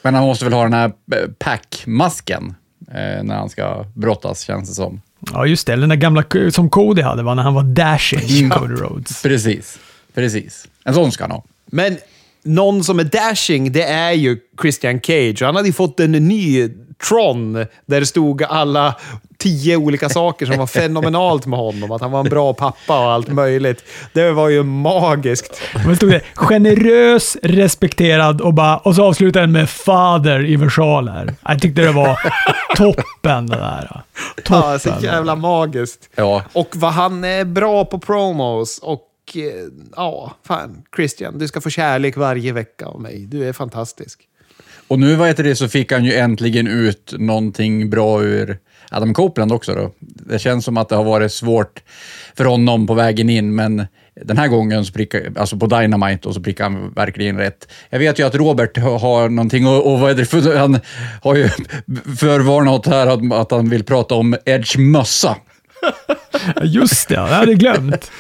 Men 0.03 0.15
han 0.15 0.25
måste 0.25 0.45
väl 0.45 0.55
ha 0.55 0.63
den 0.63 0.73
här 0.73 0.93
eh, 1.13 1.29
packmasken 1.39 2.55
eh, 2.89 3.23
när 3.23 3.35
han 3.35 3.49
ska 3.49 3.85
brottas, 3.95 4.41
känns 4.41 4.69
det 4.69 4.75
som. 4.75 5.01
Ja, 5.33 5.47
just 5.47 5.67
det. 5.67 5.77
Den 5.77 5.89
där 5.89 5.97
gamla 5.97 6.25
som 6.53 6.71
Cody 6.71 7.03
hade, 7.03 7.23
va? 7.23 7.35
när 7.35 7.43
han 7.43 7.55
var 7.55 7.63
dashing, 7.63 8.51
Cody 8.51 8.75
Rhodes. 8.75 9.23
Precis. 9.23 9.79
Precis. 10.15 10.69
En 10.85 10.95
sån 10.95 11.13
ska 11.13 11.25
han 11.25 11.31
ha. 11.31 11.45
Men 11.67 11.97
någon 12.47 12.85
som 12.85 12.99
är 12.99 13.05
dashing, 13.05 13.73
det 13.73 13.83
är 13.83 14.13
ju 14.13 14.39
Christian 14.63 15.01
Cage. 15.01 15.43
Han 15.43 15.57
hade 15.57 15.69
ju 15.69 15.75
fått 15.75 16.01
en 16.01 16.13
ny 16.13 16.69
Tron, 17.09 17.53
där 17.87 18.01
det 18.01 18.07
stod 18.07 18.43
alla 18.43 18.95
tio 19.39 19.77
olika 19.77 20.09
saker 20.09 20.47
som 20.47 20.59
var 20.59 20.67
fenomenalt 20.67 21.47
med 21.47 21.59
honom. 21.59 21.93
Att 21.93 22.01
han 22.01 22.11
var 22.11 22.21
en 22.21 22.29
bra 22.29 22.55
pappa 22.55 22.99
och 22.99 23.13
allt 23.13 23.29
möjligt. 23.29 23.85
Det 24.13 24.33
var 24.33 24.49
ju 24.49 24.63
magiskt. 24.63 25.63
Men 25.87 25.97
stod 25.97 26.11
det 26.11 26.21
generös, 26.35 27.37
respekterad 27.43 28.41
och, 28.41 28.55
bara, 28.55 28.79
och 28.79 28.95
så 28.95 29.05
avslutade 29.05 29.43
den 29.43 29.53
med 29.53 29.71
fader 29.71 30.45
i 30.47 30.57
versaler. 30.57 31.35
Jag 31.49 31.63
tyckte 31.63 31.83
det 31.83 31.93
var 31.93 32.19
toppen 32.77 33.47
det 33.47 33.57
där. 33.57 34.03
Toppen. 34.45 34.71
Ja, 34.71 34.79
så 34.79 34.91
jävla 35.03 35.37
magiskt. 35.37 36.11
Ja. 36.15 36.43
Och 36.53 36.69
vad 36.75 36.93
han 36.93 37.25
är 37.25 37.45
bra 37.45 37.85
på 37.85 37.99
promos 37.99 38.79
och 38.79 39.01
Eh, 39.35 39.43
ja, 39.97 40.37
fan, 40.45 40.83
Christian, 40.97 41.39
du 41.39 41.49
ska 41.49 41.61
få 41.61 41.71
kärlek 41.71 42.17
varje 42.17 42.53
vecka 42.53 42.87
av 42.87 43.01
mig. 43.01 43.27
Du 43.27 43.49
är 43.49 43.53
fantastisk. 43.53 44.29
Och 44.89 44.99
nu 44.99 45.15
vad 45.15 45.29
heter 45.29 45.45
det, 45.45 45.57
så 45.57 45.69
fick 45.69 45.93
han 45.93 46.05
ju 46.05 46.15
äntligen 46.15 46.67
ut 46.67 47.15
någonting 47.19 47.91
bra 47.91 48.23
ur 48.23 48.59
Adam 48.91 49.15
Copeland 49.15 49.53
också. 49.53 49.75
Då. 49.75 49.93
Det 50.01 50.39
känns 50.39 50.65
som 50.65 50.77
att 50.77 50.89
det 50.89 50.97
har 50.97 51.05
varit 51.05 51.33
svårt 51.33 51.83
för 52.35 52.45
honom 52.45 52.87
på 52.87 52.95
vägen 52.95 53.31
in, 53.31 53.55
men 53.55 53.87
den 54.25 54.39
här 54.39 54.49
gången 54.49 54.85
så 54.85 54.93
prickar, 54.93 55.33
alltså 55.37 55.57
på 55.57 55.67
Dynamite 55.67 56.29
och 56.29 56.35
så 56.35 56.41
prickar 56.41 56.65
han 56.65 56.93
verkligen 56.93 57.39
rätt. 57.39 57.69
Jag 57.91 57.99
vet 57.99 58.19
ju 58.19 58.27
att 58.27 58.35
Robert 58.35 58.79
har 58.79 59.29
någonting 59.29 59.67
och, 59.67 59.93
och 59.93 60.01
vad 60.01 60.11
är 60.11 60.15
det 60.15 60.25
för, 60.25 60.57
han 60.57 60.79
har 61.23 61.35
ju 61.35 61.49
förvarnat 62.19 62.87
här 62.87 63.07
att, 63.07 63.33
att 63.33 63.51
han 63.51 63.69
vill 63.69 63.85
prata 63.85 64.15
om 64.15 64.37
Edge 64.45 64.79
mössa. 64.79 65.37
Just 66.63 67.09
det, 67.09 67.15
jag 67.15 67.27
hade 67.27 67.55
glömt. 67.55 68.11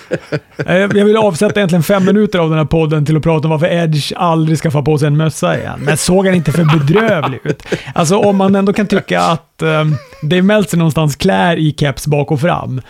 Eh, 0.66 0.76
jag 0.76 1.04
vill 1.04 1.16
avsätta 1.16 1.60
egentligen 1.60 1.82
fem 1.82 2.04
minuter 2.04 2.38
av 2.38 2.50
den 2.50 2.58
här 2.58 2.64
podden 2.64 3.06
till 3.06 3.16
att 3.16 3.22
prata 3.22 3.48
om 3.48 3.50
varför 3.50 3.66
Edge 3.66 4.12
aldrig 4.16 4.58
ska 4.58 4.70
få 4.70 4.82
på 4.82 4.98
sig 4.98 5.06
en 5.06 5.16
mössa 5.16 5.58
igen. 5.58 5.80
Men 5.80 5.96
såg 5.96 6.26
han 6.26 6.34
inte 6.34 6.52
för 6.52 6.64
bedrövlig 6.64 7.40
ut? 7.44 7.62
Alltså 7.94 8.18
om 8.18 8.36
man 8.36 8.54
ändå 8.54 8.72
kan 8.72 8.86
tycka 8.86 9.20
att 9.20 9.62
um, 9.62 9.96
Dave 10.22 10.42
Meltzer 10.42 10.78
någonstans 10.78 11.16
klär 11.16 11.56
i 11.56 11.74
keps 11.78 12.06
bak 12.06 12.30
och 12.30 12.40
fram, 12.40 12.80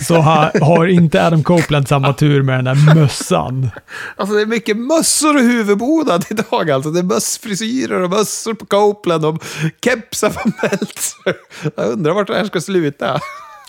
så 0.00 0.16
ha, 0.16 0.50
har 0.60 0.86
inte 0.86 1.26
Adam 1.26 1.42
Copeland 1.42 1.88
samma 1.88 2.12
tur 2.12 2.42
med 2.42 2.64
den 2.64 2.64
där 2.64 2.94
mössan. 2.94 3.70
Alltså 4.16 4.34
det 4.36 4.42
är 4.42 4.46
mycket 4.46 4.76
mössor 4.76 5.36
och 5.36 5.42
huvudbonad 5.42 6.24
idag 6.30 6.70
alltså. 6.70 6.90
Det 6.90 6.98
är 6.98 7.04
mössfrisyrer 7.04 8.02
och 8.02 8.10
mössor 8.10 8.54
på 8.54 8.66
Copeland 8.66 9.24
och 9.24 9.44
kepsar 9.84 10.30
på 10.30 10.50
Meltzer. 10.62 11.34
Jag 11.76 11.86
undrar 11.86 12.12
vart 12.12 12.26
det 12.26 12.34
här 12.34 12.44
ska 12.44 12.60
sluta. 12.60 13.20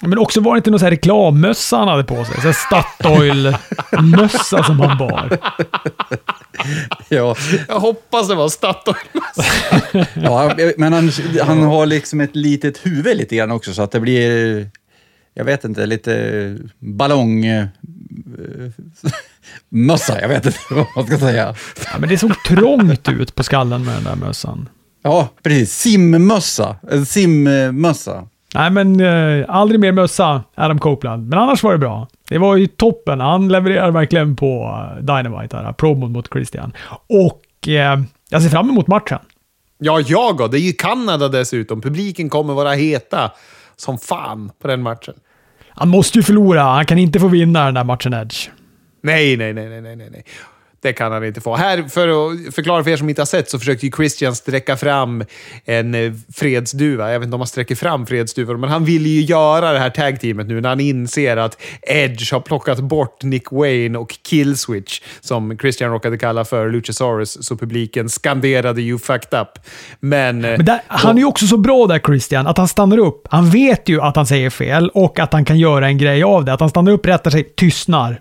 Men 0.07 0.17
också 0.17 0.41
var 0.41 0.53
det 0.53 0.57
inte 0.57 0.71
någon 0.71 0.79
sån 0.79 0.85
här 0.85 0.91
reklammössa 0.91 1.77
han 1.77 1.87
hade 1.87 2.03
på 2.03 2.25
sig? 2.25 2.41
Så 2.41 2.53
Statoil-mössa 2.53 4.63
som 4.63 4.79
han 4.79 4.97
bar. 4.97 5.37
Ja. 7.09 7.35
Jag 7.67 7.79
hoppas 7.79 8.27
det 8.27 8.35
var 8.35 8.49
Statoil-mössa. 8.49 9.43
ja, 10.13 10.55
men 10.77 10.93
han, 10.93 11.11
han 11.41 11.63
har 11.63 11.85
liksom 11.85 12.21
ett 12.21 12.35
litet 12.35 12.85
huvud 12.85 13.17
lite 13.17 13.35
grann 13.35 13.51
också, 13.51 13.73
så 13.73 13.81
att 13.81 13.91
det 13.91 13.99
blir, 13.99 14.69
jag 15.33 15.45
vet 15.45 15.63
inte, 15.63 15.85
lite 15.85 16.57
ballong... 16.79 17.45
mössa, 19.69 20.21
jag 20.21 20.27
vet 20.27 20.45
inte 20.45 20.59
vad 20.69 20.85
man 20.95 21.07
ska 21.07 21.17
säga. 21.17 21.55
Ja, 21.91 21.99
men 21.99 22.09
det 22.09 22.17
såg 22.17 22.43
trångt 22.43 23.09
ut 23.09 23.35
på 23.35 23.43
skallen 23.43 23.85
med 23.85 23.95
den 23.95 24.03
där 24.03 24.15
mössan. 24.15 24.69
Ja, 25.03 25.29
precis. 25.43 25.73
Simmössa. 25.73 26.75
En 26.91 27.05
simmössa. 27.05 28.27
Nej, 28.53 28.71
men 28.71 28.99
eh, 28.99 29.45
aldrig 29.47 29.79
mer 29.79 29.91
mössa, 29.91 30.43
Adam 30.55 30.79
Copeland. 30.79 31.29
Men 31.29 31.39
annars 31.39 31.63
var 31.63 31.71
det 31.71 31.77
bra. 31.77 32.07
Det 32.29 32.37
var 32.37 32.55
ju 32.55 32.67
toppen. 32.67 33.19
Han 33.19 33.47
levererar 33.47 33.91
verkligen 33.91 34.35
på 34.35 34.79
eh, 34.97 35.03
Dynamite, 35.03 35.57
här, 35.57 35.73
promon 35.73 36.11
mot 36.11 36.27
Christian. 36.33 36.73
Och 37.09 37.67
eh, 37.67 38.01
jag 38.29 38.41
ser 38.41 38.49
fram 38.49 38.69
emot 38.69 38.87
matchen. 38.87 39.19
Ja, 39.77 39.99
jag 39.99 40.41
och. 40.41 40.49
Det 40.49 40.57
är 40.57 40.61
ju 40.61 40.73
Kanada 40.73 41.29
dessutom. 41.29 41.81
Publiken 41.81 42.29
kommer 42.29 42.53
vara 42.53 42.71
heta 42.71 43.31
som 43.75 43.97
fan 43.97 44.51
på 44.61 44.67
den 44.67 44.81
matchen. 44.81 45.13
Han 45.69 45.89
måste 45.89 46.17
ju 46.17 46.23
förlora. 46.23 46.61
Han 46.61 46.85
kan 46.85 46.97
inte 46.97 47.19
få 47.19 47.27
vinna 47.27 47.65
den 47.65 47.73
där 47.73 47.83
matchen 47.83 48.13
Edge. 48.13 48.49
Nej, 49.01 49.37
nej, 49.37 49.53
nej, 49.53 49.69
nej, 49.69 49.81
nej, 49.81 50.09
nej. 50.11 50.25
Det 50.83 50.93
kan 50.93 51.11
han 51.11 51.25
inte 51.25 51.41
få. 51.41 51.55
Här, 51.55 51.83
för 51.83 52.07
att 52.07 52.55
förklara 52.55 52.83
för 52.83 52.91
er 52.91 52.97
som 52.97 53.09
inte 53.09 53.21
har 53.21 53.25
sett, 53.25 53.49
så 53.49 53.59
försökte 53.59 53.85
ju 53.85 53.91
Christian 53.91 54.35
sträcka 54.35 54.77
fram 54.77 55.23
en 55.65 55.95
eh, 55.95 56.13
fredsduva. 56.33 57.11
Jag 57.11 57.19
vet 57.19 57.25
inte 57.25 57.35
om 57.35 57.41
han 57.41 57.47
sträcker 57.47 57.75
fram 57.75 58.05
fredsduvor, 58.05 58.57
men 58.57 58.69
han 58.69 58.85
vill 58.85 59.05
ju 59.05 59.21
göra 59.21 59.73
det 59.73 59.79
här 59.79 59.89
tag-teamet 59.89 60.47
nu 60.47 60.61
när 60.61 60.69
han 60.69 60.79
inser 60.79 61.37
att 61.37 61.61
Edge 61.81 62.33
har 62.33 62.39
plockat 62.39 62.79
bort 62.79 63.23
Nick 63.23 63.51
Wayne 63.51 63.97
och 63.97 64.17
Killswitch, 64.23 65.01
som 65.21 65.57
Christian 65.57 65.91
råkade 65.91 66.17
kalla 66.17 66.45
för 66.45 66.69
Luchasaurus, 66.69 67.45
så 67.45 67.57
publiken 67.57 68.09
skanderade 68.09 68.81
“You 68.81 68.99
fucked 68.99 69.39
up”. 69.41 69.47
Men... 69.99 70.45
eh, 70.45 70.51
Men 70.51 70.65
där, 70.65 70.81
han 70.87 71.15
är 71.15 71.19
ju 71.19 71.25
också 71.25 71.47
så 71.47 71.57
bra 71.57 71.87
där 71.87 71.99
Christian, 71.99 72.47
att 72.47 72.57
han 72.57 72.67
stannar 72.67 72.97
upp. 72.97 73.27
Han 73.29 73.49
vet 73.49 73.89
ju 73.89 74.01
att 74.01 74.15
han 74.15 74.25
säger 74.25 74.49
fel 74.49 74.89
och 74.89 75.19
att 75.19 75.33
han 75.33 75.45
kan 75.45 75.59
göra 75.59 75.87
en 75.87 75.97
grej 75.97 76.23
av 76.23 76.45
det. 76.45 76.53
Att 76.53 76.59
han 76.59 76.69
stannar 76.69 76.91
upp, 76.91 77.05
rättar 77.05 77.31
sig, 77.31 77.43
tystnar. 77.43 78.19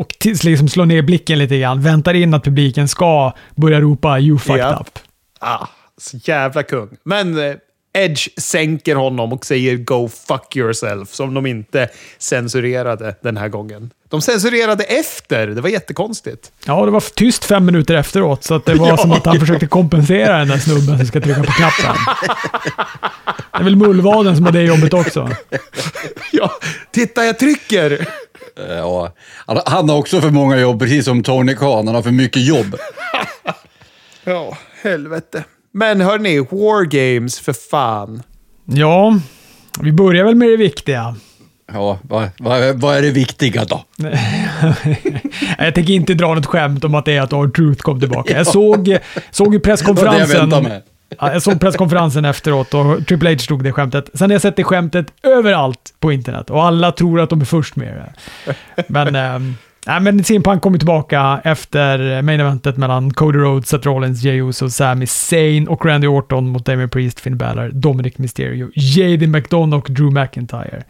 Och 0.00 0.08
tills 0.18 0.44
liksom 0.44 0.68
slår 0.68 0.86
ner 0.86 1.02
blicken 1.02 1.38
lite 1.38 1.58
grann. 1.58 1.82
Väntar 1.82 2.14
in 2.14 2.34
att 2.34 2.44
publiken 2.44 2.88
ska 2.88 3.32
börja 3.54 3.80
ropa 3.80 4.18
“You 4.18 4.38
fucked 4.38 4.60
Ja. 4.60 4.78
up”. 4.80 4.98
Ah, 5.40 5.66
så 5.98 6.16
jävla 6.24 6.62
kung. 6.62 6.88
Men 7.04 7.38
eh, 7.38 7.54
Edge 7.98 8.28
sänker 8.40 8.96
honom 8.96 9.32
och 9.32 9.44
säger 9.46 9.76
“Go 9.76 10.08
fuck 10.28 10.56
yourself” 10.56 11.08
som 11.14 11.34
de 11.34 11.46
inte 11.46 11.88
censurerade 12.18 13.14
den 13.22 13.36
här 13.36 13.48
gången. 13.48 13.90
De 14.08 14.20
censurerade 14.22 14.84
efter. 14.84 15.46
Det 15.46 15.60
var 15.60 15.68
jättekonstigt. 15.68 16.52
Ja, 16.64 16.84
det 16.84 16.90
var 16.90 17.00
tyst 17.14 17.44
fem 17.44 17.64
minuter 17.66 17.94
efteråt, 17.94 18.44
så 18.44 18.58
det 18.58 18.74
var 18.74 18.88
Ja, 18.88 18.96
som 18.96 19.12
att 19.12 19.26
han 19.26 19.40
försökte 19.40 19.66
kompensera 19.66 20.38
den 20.38 20.48
där 20.48 20.58
snubben 20.58 20.98
som 20.98 21.06
ska 21.06 21.20
trycka 21.20 21.42
på 21.42 21.52
knappen. 21.52 21.96
Det 23.52 23.58
är 23.58 23.64
väl 23.64 23.76
mullvaden 23.76 24.36
som 24.36 24.44
har 24.44 24.52
det 24.52 24.62
jobbet 24.62 24.94
också. 24.94 25.30
Ja, 26.32 26.50
titta 26.92 27.24
jag 27.24 27.38
trycker! 27.38 28.06
Eh, 28.58 28.76
Ja, 28.76 29.12
han, 29.46 29.60
han 29.66 29.88
har 29.88 29.96
också 29.98 30.20
för 30.20 30.30
många 30.30 30.56
jobb, 30.58 30.78
precis 30.80 31.04
som 31.04 31.22
Tony 31.22 31.54
Khan. 31.54 31.86
Han 31.86 31.94
har 31.94 32.02
för 32.02 32.10
mycket 32.10 32.46
jobb. 32.46 32.76
Ja, 34.24 34.56
helvete. 34.82 35.44
Men 35.72 36.00
hörni, 36.00 36.38
War 36.38 36.84
Games 36.84 37.40
för 37.40 37.52
fan. 37.52 38.22
Ja, 38.64 39.18
vi 39.80 39.92
börjar 39.92 40.24
väl 40.24 40.34
med 40.34 40.48
det 40.48 40.56
viktiga. 40.56 41.16
Ja, 41.72 41.98
vad, 42.02 42.28
vad, 42.38 42.80
vad 42.80 42.96
är 42.96 43.02
det 43.02 43.10
viktiga 43.10 43.64
då? 43.64 43.84
Jag 45.58 45.74
tänker 45.74 45.92
inte 45.92 46.14
dra 46.14 46.34
något 46.34 46.46
skämt 46.46 46.84
om 46.84 46.94
att 46.94 47.04
det 47.04 47.12
är 47.16 47.20
att 47.22 47.32
R-Truth 47.32 47.82
kom 47.82 48.00
tillbaka. 48.00 48.36
Jag 48.36 48.46
såg, 48.46 48.76
såg 48.86 48.94
ju 48.94 48.98
Det 49.30 49.44
var 49.44 49.50
det 49.50 49.54
jag 49.54 49.62
presskonferensen. 49.62 50.40
väntade 50.40 50.62
med. 50.68 50.82
Ja, 51.18 51.32
jag 51.32 51.42
såg 51.42 51.60
presskonferensen 51.60 52.24
efteråt 52.24 52.74
och 52.74 53.06
Triple 53.06 53.30
H 53.32 53.38
stod 53.38 53.64
det 53.64 53.72
skämtet. 53.72 54.10
Sen 54.14 54.30
har 54.30 54.34
jag 54.34 54.42
sett 54.42 54.56
det 54.56 54.64
skämtet 54.64 55.06
överallt 55.22 55.94
på 56.00 56.12
internet 56.12 56.50
och 56.50 56.64
alla 56.64 56.92
tror 56.92 57.20
att 57.20 57.30
de 57.30 57.40
är 57.40 57.44
först 57.44 57.76
med 57.76 57.94
det. 57.96 58.54
Men, 58.88 59.14
ähm, 59.14 59.56
nej, 59.86 60.00
men 60.00 60.24
CM 60.24 60.42
Punk 60.42 60.62
kommer 60.62 60.78
tillbaka 60.78 61.40
efter 61.44 62.22
main 62.22 62.40
eventet 62.40 62.76
mellan 62.76 63.12
Cody 63.12 63.38
Rhodes, 63.38 63.68
Seth 63.68 63.86
Rollins, 63.86 64.22
Jey 64.22 64.40
Uso, 64.42 64.70
Sami 64.70 65.06
Zayn 65.06 65.68
och 65.68 65.86
Randy 65.86 66.06
Orton 66.06 66.48
mot 66.48 66.64
Damien 66.64 66.90
Priest, 66.90 67.20
Finn 67.20 67.36
Balor, 67.36 67.70
Dominic 67.72 68.18
Mysterio, 68.18 68.70
JD 68.74 69.26
McDonough 69.26 69.84
och 69.84 69.90
Drew 69.90 70.12
McIntyre. 70.12 70.84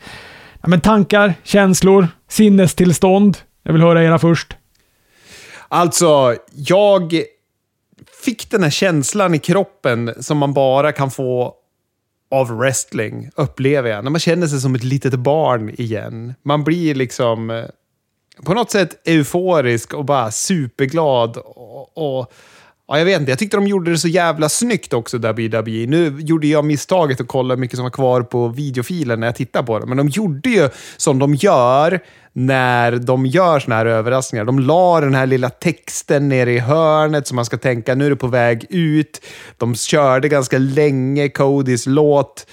Ja, 0.62 0.68
men 0.68 0.80
tankar, 0.80 1.35
känslor, 1.42 2.09
sinnestillstånd. 2.28 3.37
Jag 3.62 3.72
vill 3.72 3.83
höra 3.83 4.04
era 4.04 4.18
först. 4.18 4.56
Alltså, 5.68 6.37
jag 6.52 7.14
fick 8.20 8.50
den 8.50 8.62
här 8.62 8.70
känslan 8.70 9.35
i 9.35 9.38
kroppen 9.38 10.14
som 10.20 10.38
man 10.38 10.52
bara 10.52 10.92
kan 10.92 11.11
få 11.11 11.54
av 12.30 12.59
wrestling, 12.59 13.30
upplever 13.37 13.90
jag. 13.90 14.04
När 14.04 14.11
man 14.11 14.20
känner 14.20 14.46
sig 14.46 14.61
som 14.61 14.74
ett 14.74 14.85
litet 14.85 15.14
barn 15.14 15.70
igen. 15.78 16.35
Man 16.42 16.64
blir 16.64 16.94
liksom 16.94 17.50
eh, 17.50 17.64
på 18.44 18.54
något 18.54 18.70
sätt 18.70 19.09
euforisk 19.09 19.94
och 19.94 20.04
bara 20.04 20.30
superglad. 20.30 21.37
Och, 21.37 22.18
och 22.18 22.33
ja, 22.90 22.98
jag 22.98 23.05
vet 23.05 23.20
inte, 23.20 23.33
jag 23.33 23.38
tyckte 23.38 23.57
de 23.57 23.66
gjorde 23.66 23.90
det 23.90 23.98
så 23.98 24.09
jävla 24.09 24.48
snyggt 24.48 24.92
också, 24.92 25.18
WWE. 25.18 25.87
Nu 25.87 26.16
gjorde 26.18 26.46
jag 26.46 26.64
misstaget 26.64 27.20
att 27.20 27.29
kolla 27.29 27.55
hur 27.55 27.61
mycket 27.61 27.76
som 27.76 27.83
var 27.83 27.90
kvar 27.90 28.22
på 28.22 28.48
videofilen 28.48 29.20
när 29.20 29.26
jag 29.26 29.37
tittade 29.37 29.66
på 29.66 29.79
det. 29.79 29.87
Men 29.87 29.96
de 29.96 30.09
gjorde 30.09 30.50
ju 30.50 30.68
som 30.96 31.18
de 31.18 31.35
gör 31.35 32.00
när 32.33 32.96
de 32.96 33.26
gör 33.26 33.61
såna 33.61 33.76
här 33.76 33.87
överraskningar. 33.87 34.44
De 34.44 34.59
la 34.59 35.00
den 35.00 35.14
här 35.14 35.26
lilla 35.26 35.50
texten 35.50 36.29
nere 36.29 36.53
i 36.53 36.59
hörnet 36.59 37.26
så 37.26 37.35
man 37.35 37.44
ska 37.44 37.59
tänka 37.59 37.94
nu 37.94 38.07
är 38.07 38.11
det 38.11 38.16
på 38.16 38.26
väg 38.26 38.66
ut. 38.68 39.20
De 39.57 39.74
körde 39.74 40.29
ganska 40.29 40.59
länge 40.59 41.29
Codys 41.29 41.87
låt 41.87 42.46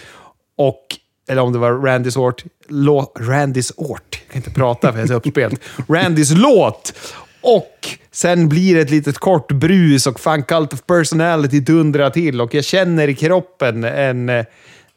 och 0.58 0.84
eller 1.30 1.42
om 1.42 1.54
det 1.54 1.60
var 1.60 1.72
Randys 1.72 2.18
Ort. 2.18 2.44
Lå, 2.68 3.12
Randys 3.20 3.72
Ort. 3.76 4.22
Jag 4.26 4.34
kan 4.34 4.40
inte 4.40 4.52
prata 4.52 4.92
för 4.92 5.00
jag 5.00 5.04
är 5.04 5.08
så 5.08 5.14
uppspelt. 5.14 5.62
Randys 5.90 6.32
låt. 6.32 6.94
Och 7.42 7.98
sen 8.18 8.50
blir 8.50 8.76
det 8.76 8.82
ett 8.82 8.90
litet 8.90 9.18
kort 9.18 9.52
brus 9.52 10.08
och 10.08 10.20
fan 10.20 10.44
Cult 10.44 10.74
of 10.74 10.86
Personality 10.86 11.60
dundrar 11.60 12.10
till 12.10 12.42
och 12.42 12.54
jag 12.54 12.64
känner 12.64 13.08
i 13.08 13.16
kroppen 13.16 13.84
en 13.84 14.30
eh, 14.30 14.46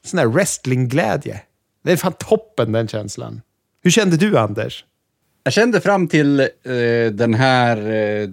sån 0.05 0.19
här 0.19 0.27
wrestlingglädje. 0.27 1.41
Det 1.85 1.93
är 1.93 1.97
fan 1.97 2.13
toppen 2.13 2.73
den 2.73 2.89
känslan. 2.89 3.41
Hur 3.83 3.91
kände 3.91 4.17
du 4.17 4.39
Anders? 4.39 4.85
Jag 5.45 5.53
kände 5.53 5.81
fram 5.81 6.09
till 6.09 6.41
eh, 6.41 6.47
den 7.13 7.35
här... 7.35 7.77
Eh, 7.91 8.29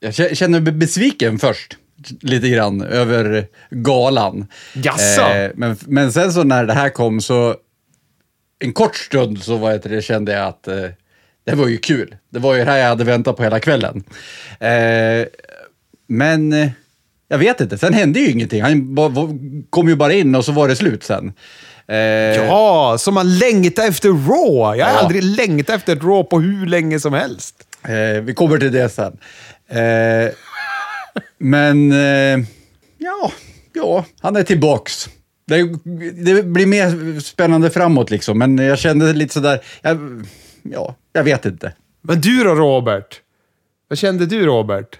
jag 0.00 0.12
kä- 0.12 0.34
kände 0.34 0.60
mig 0.60 0.72
besviken 0.72 1.38
först, 1.38 1.76
lite 2.20 2.48
grann, 2.48 2.82
över 2.82 3.46
galan. 3.70 4.46
Jaså? 4.74 5.22
Eh, 5.22 5.50
men, 5.54 5.76
men 5.86 6.12
sen 6.12 6.32
så 6.32 6.44
när 6.44 6.64
det 6.64 6.72
här 6.72 6.88
kom 6.90 7.20
så... 7.20 7.56
En 8.58 8.72
kort 8.72 8.96
stund 8.96 9.42
så 9.42 9.56
var 9.56 9.80
det, 9.88 10.02
kände 10.02 10.32
jag 10.32 10.46
att 10.46 10.68
eh, 10.68 10.84
det 11.50 11.56
var 11.56 11.68
ju 11.68 11.78
kul. 11.78 12.16
Det 12.30 12.38
var 12.38 12.54
ju 12.54 12.64
det 12.64 12.70
här 12.70 12.78
jag 12.78 12.88
hade 12.88 13.04
väntat 13.04 13.36
på 13.36 13.42
hela 13.42 13.60
kvällen. 13.60 14.04
Eh, 14.60 15.26
men 16.08 16.52
eh, 16.52 16.68
jag 17.28 17.38
vet 17.38 17.60
inte, 17.60 17.78
sen 17.78 17.94
hände 17.94 18.20
ju 18.20 18.30
ingenting. 18.30 18.62
Han 18.62 18.96
kom 19.70 19.88
ju 19.88 19.96
bara 19.96 20.12
in 20.12 20.34
och 20.34 20.44
så 20.44 20.52
var 20.52 20.68
det 20.68 20.76
slut 20.76 21.04
sen. 21.04 21.32
Eh, 21.88 21.96
Ja, 21.96 22.96
som 22.98 23.14
man 23.14 23.38
längtar 23.38 23.88
efter 23.88 24.08
Raw. 24.08 24.78
Jag 24.78 24.86
har 24.86 24.92
Ja. 24.94 24.98
aldrig 25.00 25.22
längtat 25.24 25.76
efter 25.76 25.92
ett 25.96 26.02
Raw 26.02 26.22
på 26.22 26.40
hur 26.40 26.66
länge 26.66 27.00
som 27.00 27.12
helst. 27.12 27.54
Eh, 27.84 28.22
vi 28.22 28.34
kommer 28.34 28.58
till 28.58 28.72
det 28.72 28.88
sen. 28.88 29.16
Eh, 29.68 30.32
men 31.38 31.92
eh, 31.92 32.46
ja, 32.98 33.32
ja, 33.72 34.04
han 34.20 34.36
är 34.36 34.42
tillbaks. 34.42 35.08
Det, 35.46 35.62
det 36.24 36.42
blir 36.42 36.66
mer 36.66 37.20
spännande 37.20 37.70
framåt 37.70 38.10
liksom, 38.10 38.38
men 38.38 38.58
jag 38.58 38.78
kände 38.78 39.12
lite 39.12 39.34
sådär, 39.34 39.60
jag, 39.82 39.98
ja, 40.62 40.94
jag 41.12 41.24
vet 41.24 41.46
inte. 41.46 41.72
Men 42.02 42.20
du 42.20 42.44
då 42.44 42.54
Robert? 42.54 43.20
Vad 43.88 43.98
kände 43.98 44.26
du 44.26 44.46
Robert? 44.46 44.98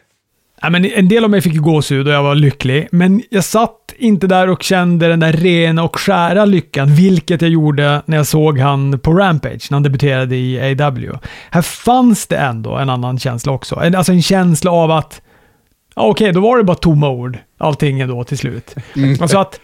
Ja, 0.63 0.71
men 0.71 0.85
en 0.85 1.09
del 1.09 1.25
av 1.25 1.31
mig 1.31 1.41
fick 1.41 1.55
ju 1.55 1.61
gåshud 1.61 2.09
och 2.09 2.15
jag 2.15 2.23
var 2.23 2.35
lycklig, 2.35 2.89
men 2.93 3.23
jag 3.31 3.45
satt 3.45 3.95
inte 3.97 4.27
där 4.27 4.51
och 4.51 4.63
kände 4.63 5.09
den 5.09 5.21
där 5.21 5.33
rena 5.33 5.83
och 5.83 5.99
skära 5.99 6.45
lyckan, 6.45 6.95
vilket 6.95 7.43
jag 7.43 7.51
gjorde 7.51 8.03
när 8.07 8.17
jag 8.17 8.27
såg 8.27 8.59
han 8.59 8.99
på 8.99 9.13
Rampage, 9.13 9.71
när 9.71 9.77
han 9.77 9.83
debuterade 9.83 10.37
i 10.37 10.81
AW. 10.81 11.19
Här 11.51 11.63
fanns 11.63 12.27
det 12.27 12.37
ändå 12.37 12.77
en 12.77 12.91
annan 12.91 13.19
känsla 13.19 13.53
också. 13.53 13.77
Alltså 13.77 14.13
en 14.13 14.23
känsla 14.23 14.71
av 14.71 14.91
att, 14.91 15.23
ja 15.95 16.03
okej, 16.03 16.33
då 16.33 16.41
var 16.41 16.59
det 16.59 16.65
bara 16.65 16.77
tomma 16.77 17.09
ord, 17.09 17.39
allting 17.59 18.09
då 18.09 18.25
till 18.25 18.39
slut. 18.39 18.75
Alltså 19.21 19.39
att, 19.39 19.61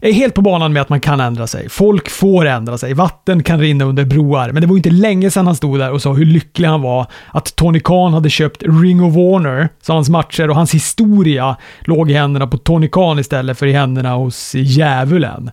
jag 0.00 0.10
är 0.10 0.14
helt 0.14 0.34
på 0.34 0.42
banan 0.42 0.72
med 0.72 0.82
att 0.82 0.88
man 0.88 1.00
kan 1.00 1.20
ändra 1.20 1.46
sig. 1.46 1.68
Folk 1.68 2.10
får 2.10 2.46
ändra 2.46 2.78
sig. 2.78 2.94
Vatten 2.94 3.42
kan 3.42 3.60
rinna 3.60 3.84
under 3.84 4.04
broar. 4.04 4.52
Men 4.52 4.60
det 4.60 4.66
var 4.66 4.74
ju 4.74 4.78
inte 4.78 4.90
länge 4.90 5.30
sedan 5.30 5.46
han 5.46 5.56
stod 5.56 5.78
där 5.78 5.92
och 5.92 6.02
sa 6.02 6.12
hur 6.12 6.24
lycklig 6.24 6.68
han 6.68 6.82
var 6.82 7.06
att 7.32 7.56
Tony 7.56 7.80
Khan 7.80 8.12
hade 8.12 8.30
köpt 8.30 8.62
Ring 8.62 9.02
of 9.02 9.14
Warner, 9.14 9.68
så 9.82 9.92
hans 9.92 10.08
matcher 10.08 10.50
och 10.50 10.56
hans 10.56 10.74
historia 10.74 11.56
låg 11.80 12.10
i 12.10 12.14
händerna 12.14 12.46
på 12.46 12.58
Tony 12.58 12.88
Khan 12.88 13.18
istället 13.18 13.58
för 13.58 13.66
i 13.66 13.72
händerna 13.72 14.14
hos 14.14 14.54
djävulen. 14.54 15.50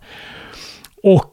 Och 1.04 1.32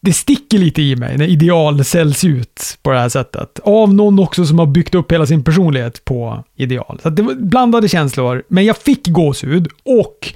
det 0.00 0.12
sticker 0.12 0.58
lite 0.58 0.82
i 0.82 0.96
mig 0.96 1.18
när 1.18 1.26
ideal 1.26 1.84
säljs 1.84 2.24
ut 2.24 2.78
på 2.82 2.90
det 2.90 2.98
här 2.98 3.08
sättet. 3.08 3.58
Av 3.64 3.94
någon 3.94 4.18
också 4.18 4.46
som 4.46 4.58
har 4.58 4.66
byggt 4.66 4.94
upp 4.94 5.12
hela 5.12 5.26
sin 5.26 5.44
personlighet 5.44 6.04
på 6.04 6.44
ideal. 6.56 6.98
Så 7.02 7.08
att 7.08 7.16
det 7.16 7.22
var 7.22 7.34
blandade 7.34 7.88
känslor, 7.88 8.42
men 8.48 8.64
jag 8.64 8.76
fick 8.76 9.08
gåshud 9.08 9.68
och 9.84 10.32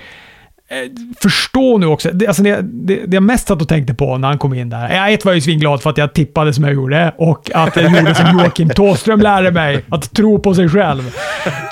Eh, 0.73 0.91
förstå 1.23 1.79
nu 1.79 1.87
också. 1.87 2.11
Det, 2.13 2.27
alltså 2.27 2.43
det, 2.43 2.61
det, 2.63 3.07
det 3.07 3.15
jag 3.17 3.23
mest 3.23 3.49
satt 3.49 3.63
och 3.63 3.69
tänkte 3.69 3.95
på 3.95 4.19
när 4.19 4.29
han 4.29 4.39
kom 4.39 4.55
in 4.55 4.71
där. 4.71 4.95
Ja, 4.95 5.09
ett 5.09 5.25
var 5.25 5.33
jag 5.33 5.37
ju 5.37 5.41
svinglad 5.41 5.83
för 5.83 5.91
att 5.91 5.99
jag 5.99 6.13
tippade 6.13 6.53
som 6.53 6.65
jag 6.65 6.75
gjorde 6.75 7.15
och 7.17 7.51
att 7.55 7.77
jag 7.77 7.97
gjorde 7.97 8.15
som 8.15 8.39
Joakim 8.39 8.69
Thåström 8.69 9.21
lärde 9.21 9.51
mig. 9.51 9.85
Att 9.89 10.13
tro 10.15 10.39
på 10.39 10.55
sig 10.55 10.69
själv. 10.69 11.15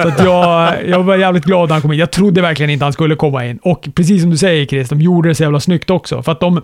Så 0.03 0.09
att 0.09 0.25
jag, 0.25 0.75
jag 0.89 1.03
var 1.03 1.17
jävligt 1.17 1.45
glad 1.45 1.69
när 1.69 1.75
han 1.75 1.83
kom 1.83 1.93
in. 1.93 1.99
Jag 1.99 2.11
trodde 2.11 2.43
verkligen 2.43 2.71
inte 2.71 2.85
han 2.85 2.93
skulle 2.93 3.17
komma 3.17 3.47
in. 3.47 3.59
Och 3.63 3.89
precis 3.95 4.23
som 4.23 4.31
du 4.31 4.37
säger 4.37 4.67
Chris, 4.67 4.89
de 4.89 5.01
gjorde 5.01 5.29
det 5.29 5.35
så 5.35 5.43
jävla 5.43 5.61
snyggt 5.61 5.91
också. 5.91 6.23
För 6.23 6.33
att 6.33 6.41
de 6.41 6.63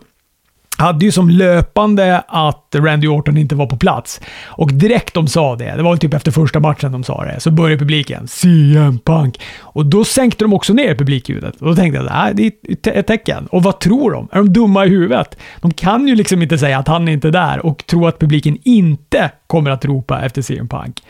hade 0.79 1.05
ju 1.05 1.13
som 1.13 1.31
löpande 1.31 2.23
att 2.29 2.75
Randy 2.75 3.09
Orton 3.09 3.37
inte 3.37 3.55
var 3.55 3.67
på 3.67 3.77
plats. 3.77 4.21
Och 4.45 4.73
direkt 4.73 5.15
de 5.15 5.29
sa 5.29 5.57
det, 5.57 5.77
det 5.77 5.83
var 5.83 5.91
väl 5.91 5.99
typ 5.99 6.15
efter 6.15 6.31
första 6.31 6.61
matchen 6.61 6.93
de 6.93 7.05
sa 7.05 7.25
det, 7.25 7.41
så 7.41 7.51
började 7.51 7.79
publiken 7.79 8.29
CM 8.29 8.99
Punk. 8.99 9.41
Och 9.61 9.87
då 9.87 10.05
sänkte 10.05 10.45
de 10.45 10.53
också 10.53 10.73
ner 10.73 10.95
publikljudet. 10.95 11.57
Och 11.61 11.67
då 11.67 11.77
tänkte 11.77 11.99
jag, 11.99 12.09
att 12.09 12.37
det 12.37 12.47
är 12.87 12.99
ett 12.99 13.07
tecken. 13.07 13.47
Och 13.47 13.63
vad 13.63 13.81
tror 13.81 14.11
de? 14.11 14.29
Är 14.33 14.37
de 14.37 14.53
dumma 14.53 14.87
i 14.87 14.89
huvudet? 14.89 15.39
De 15.61 15.71
kan 15.73 16.09
ju 16.09 16.15
liksom 16.15 16.43
inte 16.43 16.59
säga 16.59 16.79
att 16.79 16.89
han 16.89 17.09
är 17.09 17.13
inte 17.13 17.29
är 17.29 17.33
där 17.33 17.67
och 17.67 17.87
tro 17.87 18.07
att 18.07 18.19
publiken 18.19 18.59
inte 18.63 19.31
kommer 19.47 19.71
att 19.71 19.85
ropa 19.85 20.25
efter 20.25 20.43
CM 20.43 20.69
Punk. 20.69 21.03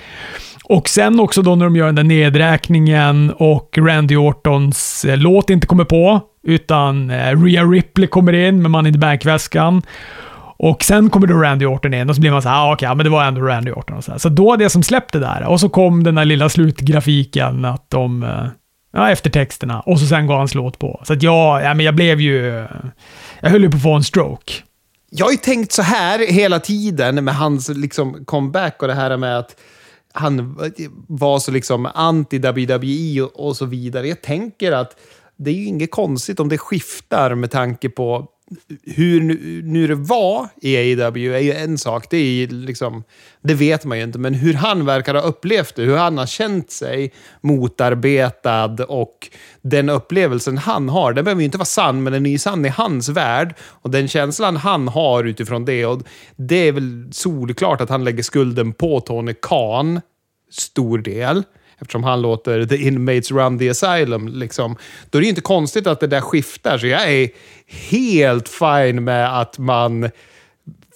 Och 0.64 0.88
sen 0.88 1.20
också 1.20 1.42
då 1.42 1.54
när 1.54 1.64
de 1.64 1.76
gör 1.76 1.86
den 1.86 1.94
där 1.94 2.04
nedräkningen 2.04 3.32
och 3.36 3.78
Randy 3.78 4.16
Ortons 4.16 5.04
eh, 5.04 5.16
låt 5.16 5.50
inte 5.50 5.66
kommer 5.66 5.84
på, 5.84 6.20
utan 6.46 7.10
eh, 7.10 7.44
Rhea 7.44 7.64
Ripley 7.64 8.06
kommer 8.06 8.32
in 8.32 8.62
med 8.62 8.70
Money 8.70 8.88
in 8.88 8.94
the 8.94 8.98
Bank-väskan. 8.98 9.82
Och 10.58 10.84
sen 10.84 11.10
kommer 11.10 11.26
då 11.26 11.34
Randy 11.34 11.66
Orton 11.66 11.94
in 11.94 12.08
och 12.10 12.14
så 12.14 12.20
blir 12.20 12.30
man 12.30 12.42
såhär, 12.42 12.56
ah, 12.56 12.72
okej, 12.72 12.86
okay, 12.86 12.96
men 12.96 13.04
det 13.04 13.10
var 13.10 13.24
ändå 13.24 13.40
Randy 13.40 13.70
Orton. 13.70 13.96
Och 13.96 14.04
så, 14.04 14.10
här. 14.10 14.18
så 14.18 14.28
då 14.28 14.56
det 14.56 14.70
som 14.70 14.82
släppte 14.82 15.18
där. 15.18 15.46
Och 15.46 15.60
så 15.60 15.68
kom 15.68 16.04
den 16.04 16.14
där 16.14 16.24
lilla 16.24 16.48
slutgrafiken 16.48 17.64
att 17.64 17.90
de, 17.90 18.22
eh, 18.22 18.46
ja, 18.92 19.10
eftertexterna. 19.10 19.80
Och 19.80 20.00
så 20.00 20.06
sen 20.06 20.26
går 20.26 20.34
hans 20.36 20.54
låt 20.54 20.78
på. 20.78 21.00
Så 21.04 21.12
att 21.12 21.22
jag, 21.22 21.62
ja, 21.62 21.74
men 21.74 21.86
jag 21.86 21.94
blev 21.94 22.20
ju, 22.20 22.66
jag 23.40 23.50
höll 23.50 23.62
ju 23.62 23.70
på 23.70 23.76
att 23.76 23.82
få 23.82 23.94
en 23.94 24.04
stroke. 24.04 24.52
Jag 25.10 25.26
har 25.26 25.32
ju 25.32 25.38
tänkt 25.38 25.72
så 25.72 25.82
här 25.82 26.32
hela 26.32 26.60
tiden 26.60 27.24
med 27.24 27.36
hans 27.36 27.68
liksom 27.68 28.24
comeback 28.24 28.82
och 28.82 28.88
det 28.88 28.94
här 28.94 29.16
med 29.16 29.38
att 29.38 29.56
han 30.12 30.58
var 31.08 31.38
så 31.38 31.50
liksom 31.50 31.86
anti-WWE 31.86 33.20
och 33.20 33.56
så 33.56 33.64
vidare. 33.64 34.08
Jag 34.08 34.22
tänker 34.22 34.72
att 34.72 34.96
det 35.38 35.50
är 35.50 35.54
ju 35.54 35.64
inget 35.64 35.90
konstigt 35.90 36.40
om 36.40 36.48
det 36.48 36.58
skiftar 36.58 37.34
med 37.34 37.50
tanke 37.50 37.88
på 37.88 38.28
hur 38.82 39.20
nu, 39.20 39.62
nu 39.64 39.86
det 39.86 39.94
var 39.94 40.48
i 40.62 40.76
AEW 40.76 41.34
är 41.34 41.40
ju 41.40 41.52
en 41.52 41.78
sak, 41.78 42.10
det, 42.10 42.16
är 42.16 42.48
liksom, 42.48 43.04
det 43.42 43.54
vet 43.54 43.84
man 43.84 43.98
ju 43.98 44.04
inte, 44.04 44.18
men 44.18 44.34
hur 44.34 44.54
han 44.54 44.86
verkar 44.86 45.14
ha 45.14 45.20
upplevt 45.20 45.74
det, 45.76 45.82
hur 45.82 45.96
han 45.96 46.18
har 46.18 46.26
känt 46.26 46.70
sig 46.70 47.12
motarbetad 47.40 48.84
och 48.88 49.30
den 49.62 49.88
upplevelsen 49.88 50.58
han 50.58 50.88
har, 50.88 51.12
den 51.12 51.24
behöver 51.24 51.40
ju 51.40 51.44
inte 51.44 51.58
vara 51.58 51.64
sann, 51.64 52.02
men 52.02 52.12
den 52.12 52.26
är 52.26 52.30
ju 52.30 52.38
sann 52.38 52.64
i 52.64 52.68
hans 52.68 53.08
värld. 53.08 53.54
Och 53.58 53.90
den 53.90 54.08
känslan 54.08 54.56
han 54.56 54.88
har 54.88 55.24
utifrån 55.24 55.64
det, 55.64 55.86
och 55.86 56.02
det 56.36 56.68
är 56.68 56.72
väl 56.72 57.08
solklart 57.12 57.80
att 57.80 57.90
han 57.90 58.04
lägger 58.04 58.22
skulden 58.22 58.72
på 58.72 59.00
Tony 59.00 59.34
Khan, 59.42 60.00
stor 60.50 60.98
del 60.98 61.42
eftersom 61.80 62.04
han 62.04 62.22
låter 62.22 62.64
the 62.64 62.76
inmates 62.76 63.30
run 63.30 63.58
the 63.58 63.70
asylum. 63.70 64.28
Liksom. 64.28 64.76
Då 65.10 65.18
är 65.18 65.20
det 65.20 65.24
ju 65.24 65.30
inte 65.30 65.40
konstigt 65.40 65.86
att 65.86 66.00
det 66.00 66.06
där 66.06 66.20
skiftar. 66.20 66.78
Så 66.78 66.86
jag 66.86 67.12
är 67.12 67.28
helt 67.90 68.48
fine 68.48 69.04
med 69.04 69.40
att 69.40 69.58
man 69.58 70.10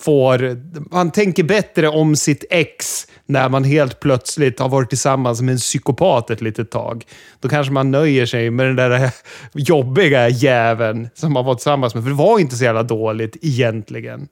får... 0.01 0.57
Man 0.95 1.11
tänker 1.11 1.43
bättre 1.43 1.88
om 1.88 2.16
sitt 2.16 2.45
ex 2.51 3.07
när 3.27 3.49
man 3.49 3.64
helt 3.64 4.01
plötsligt 4.01 4.59
har 4.59 4.69
varit 4.69 4.88
tillsammans 4.88 5.40
med 5.40 5.53
en 5.53 5.59
psykopat 5.59 6.31
ett 6.31 6.40
litet 6.40 6.71
tag. 6.71 7.05
Då 7.40 7.49
kanske 7.49 7.73
man 7.73 7.90
nöjer 7.90 8.27
sig 8.27 8.51
med 8.51 8.66
den 8.66 8.77
där 8.77 9.11
jobbiga 9.53 10.29
jäveln 10.29 11.09
som 11.14 11.33
man 11.33 11.45
var 11.45 11.55
tillsammans 11.55 11.95
med. 11.95 12.05
För 12.05 12.11
det 12.11 12.16
var 12.16 12.38
inte 12.38 12.57
så 12.57 12.64
jävla 12.64 12.83
dåligt 12.83 13.37
egentligen. 13.43 14.29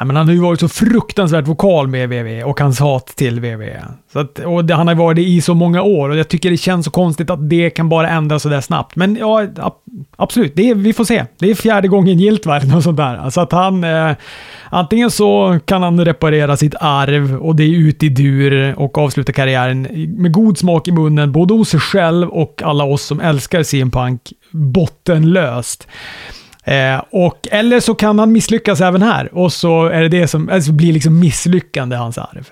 Nej, 0.00 0.06
men 0.06 0.16
han 0.16 0.26
har 0.26 0.34
ju 0.34 0.40
varit 0.40 0.60
så 0.60 0.68
fruktansvärt 0.68 1.48
vokal 1.48 1.88
med 1.88 2.08
VV 2.08 2.42
och 2.42 2.60
hans 2.60 2.80
hat 2.80 3.06
till 3.06 3.40
VV. 3.40 3.62
Så 4.12 4.18
att, 4.18 4.38
och 4.38 4.64
det, 4.64 4.74
han 4.74 4.88
har 4.88 4.94
varit 4.94 5.16
det 5.16 5.22
i 5.22 5.40
så 5.40 5.54
många 5.54 5.82
år 5.82 6.08
och 6.08 6.16
jag 6.16 6.28
tycker 6.28 6.50
det 6.50 6.56
känns 6.56 6.84
så 6.84 6.90
konstigt 6.90 7.30
att 7.30 7.50
det 7.50 7.70
kan 7.70 7.88
bara 7.88 8.08
ändras 8.08 8.42
sådär 8.42 8.60
snabbt. 8.60 8.96
Men 8.96 9.16
ja, 9.16 9.46
absolut, 10.16 10.52
det 10.56 10.70
är, 10.70 10.74
vi 10.74 10.92
får 10.92 11.04
se. 11.04 11.24
Det 11.38 11.50
är 11.50 11.54
fjärde 11.54 11.88
gången 11.88 12.18
gilt 12.18 12.46
och 12.76 12.82
sånt 12.82 12.96
där. 12.96 13.16
Alltså 13.16 13.40
att 13.40 13.52
han... 13.52 13.84
Eh, 13.84 14.10
antingen 14.70 15.10
så 15.10 15.58
kan 15.64 15.82
han 15.82 16.04
reparera 16.04 16.56
sitt 16.56 16.74
arv 16.80 17.36
och 17.36 17.56
det 17.56 17.64
är 17.64 17.78
ut 17.78 18.02
i 18.02 18.08
dur 18.08 18.74
och 18.78 18.98
avsluta 18.98 19.32
karriären 19.32 19.82
med 20.16 20.32
god 20.32 20.58
smak 20.58 20.88
i 20.88 20.92
munnen, 20.92 21.32
både 21.32 21.54
hos 21.54 21.68
sig 21.68 21.80
själv 21.80 22.28
och 22.28 22.62
alla 22.64 22.84
oss 22.84 23.02
som 23.02 23.20
älskar 23.20 23.62
CM 23.62 23.90
Punk 23.90 24.20
bottenlöst. 24.50 25.88
Eh, 26.64 27.02
och, 27.10 27.48
eller 27.50 27.80
så 27.80 27.94
kan 27.94 28.18
han 28.18 28.32
misslyckas 28.32 28.80
även 28.80 29.02
här 29.02 29.34
och 29.34 29.52
så 29.52 29.86
är 29.86 30.02
det 30.02 30.08
det 30.08 30.28
som 30.28 30.48
alltså 30.48 30.72
blir 30.72 30.92
liksom 30.92 31.20
misslyckande 31.20 31.96
hans 31.96 32.18
arv. 32.18 32.50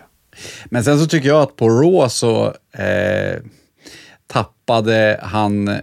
Men 0.64 0.85
sen 0.85 0.98
så 0.98 1.07
tycker 1.07 1.29
jag 1.29 1.42
att 1.42 1.57
på 1.57 1.68
Raw 1.68 2.09
så 2.09 2.46
eh, 2.72 3.40
tappade 4.27 5.20
han 5.22 5.79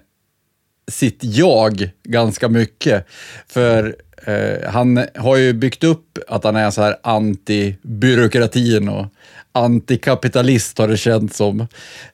sitt 0.92 1.24
jag 1.24 1.90
ganska 2.04 2.50
mycket. 2.50 3.06
För 3.48 3.96
eh, 4.26 4.70
han 4.70 5.06
har 5.16 5.38
ju 5.38 5.54
byggt 5.54 5.84
upp 5.84 6.18
att 6.28 6.44
han 6.44 6.56
är 6.56 6.72
så 6.72 6.82
här 6.82 6.96
anti-byråkratin 7.04 8.90
och 8.90 9.06
antikapitalist 9.52 10.78
har 10.78 10.88
det 10.88 10.98
känts 10.98 11.38
som. 11.38 11.60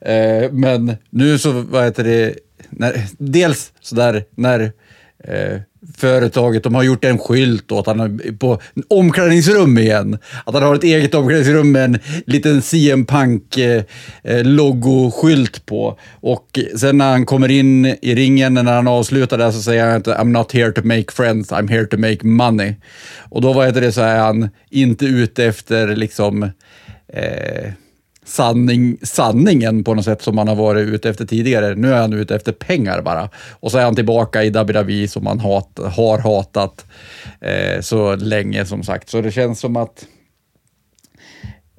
Eh, 0.00 0.52
men 0.52 0.96
nu 1.10 1.38
så, 1.38 1.50
vad 1.52 1.84
heter 1.84 2.04
det, 2.04 2.34
när, 2.70 3.06
dels 3.18 3.72
sådär 3.80 4.24
när 4.30 4.72
eh, 5.24 5.60
företaget, 5.96 6.62
de 6.62 6.74
har 6.74 6.82
gjort 6.82 7.04
en 7.04 7.18
skylt 7.18 7.72
och 7.72 7.78
att 7.78 7.86
han 7.86 8.00
är 8.00 8.38
på 8.38 8.60
omklädningsrum 8.88 9.78
igen. 9.78 10.18
Att 10.44 10.54
han 10.54 10.62
har 10.62 10.74
ett 10.74 10.84
eget 10.84 11.14
omklädningsrum 11.14 11.72
med 11.72 11.84
en 11.84 11.98
liten 12.26 12.62
CM 12.62 13.06
Punk-logo-skylt 13.06 15.56
eh, 15.56 15.62
på. 15.66 15.98
Och 16.20 16.58
sen 16.76 16.98
när 16.98 17.10
han 17.10 17.26
kommer 17.26 17.50
in 17.50 17.86
i 17.86 18.14
ringen, 18.14 18.54
när 18.54 18.74
han 18.74 18.88
avslutar 18.88 19.38
där, 19.38 19.50
så 19.50 19.62
säger 19.62 19.86
han 19.86 19.96
att 19.96 20.06
I'm 20.06 20.28
not 20.28 20.52
here 20.52 20.72
to 20.72 20.80
make 20.84 21.12
friends, 21.12 21.52
I'm 21.52 21.68
here 21.68 21.86
to 21.86 21.96
make 21.96 22.26
money. 22.26 22.74
Och 23.28 23.40
då 23.40 23.52
vad 23.52 23.66
heter 23.66 23.80
det, 23.80 23.92
så 23.92 24.00
är 24.00 24.18
han 24.18 24.48
inte 24.70 25.06
ute 25.06 25.44
efter 25.44 25.96
liksom 25.96 26.42
eh, 27.12 27.72
sanning, 28.26 28.98
sanningen 29.02 29.84
på 29.84 29.94
något 29.94 30.04
sätt 30.04 30.22
som 30.22 30.38
han 30.38 30.48
har 30.48 30.54
varit 30.54 30.88
ute 30.88 31.10
efter 31.10 31.26
tidigare. 31.26 31.74
Nu 31.74 31.92
är 31.92 32.00
han 32.00 32.12
ute 32.12 32.34
efter 32.34 32.52
pengar 32.52 33.02
bara. 33.02 33.30
Och 33.50 33.70
så 33.70 33.78
är 33.78 33.84
han 33.84 33.94
tillbaka 33.94 34.44
i 34.44 34.50
WWE 34.50 35.08
som 35.08 35.26
han 35.26 35.40
hat, 35.40 35.78
har 35.96 36.18
hatat 36.18 36.86
eh, 37.40 37.80
så 37.80 38.16
länge 38.16 38.66
som 38.66 38.82
sagt. 38.82 39.08
Så 39.08 39.20
det 39.20 39.32
känns 39.32 39.60
som 39.60 39.76
att 39.76 40.06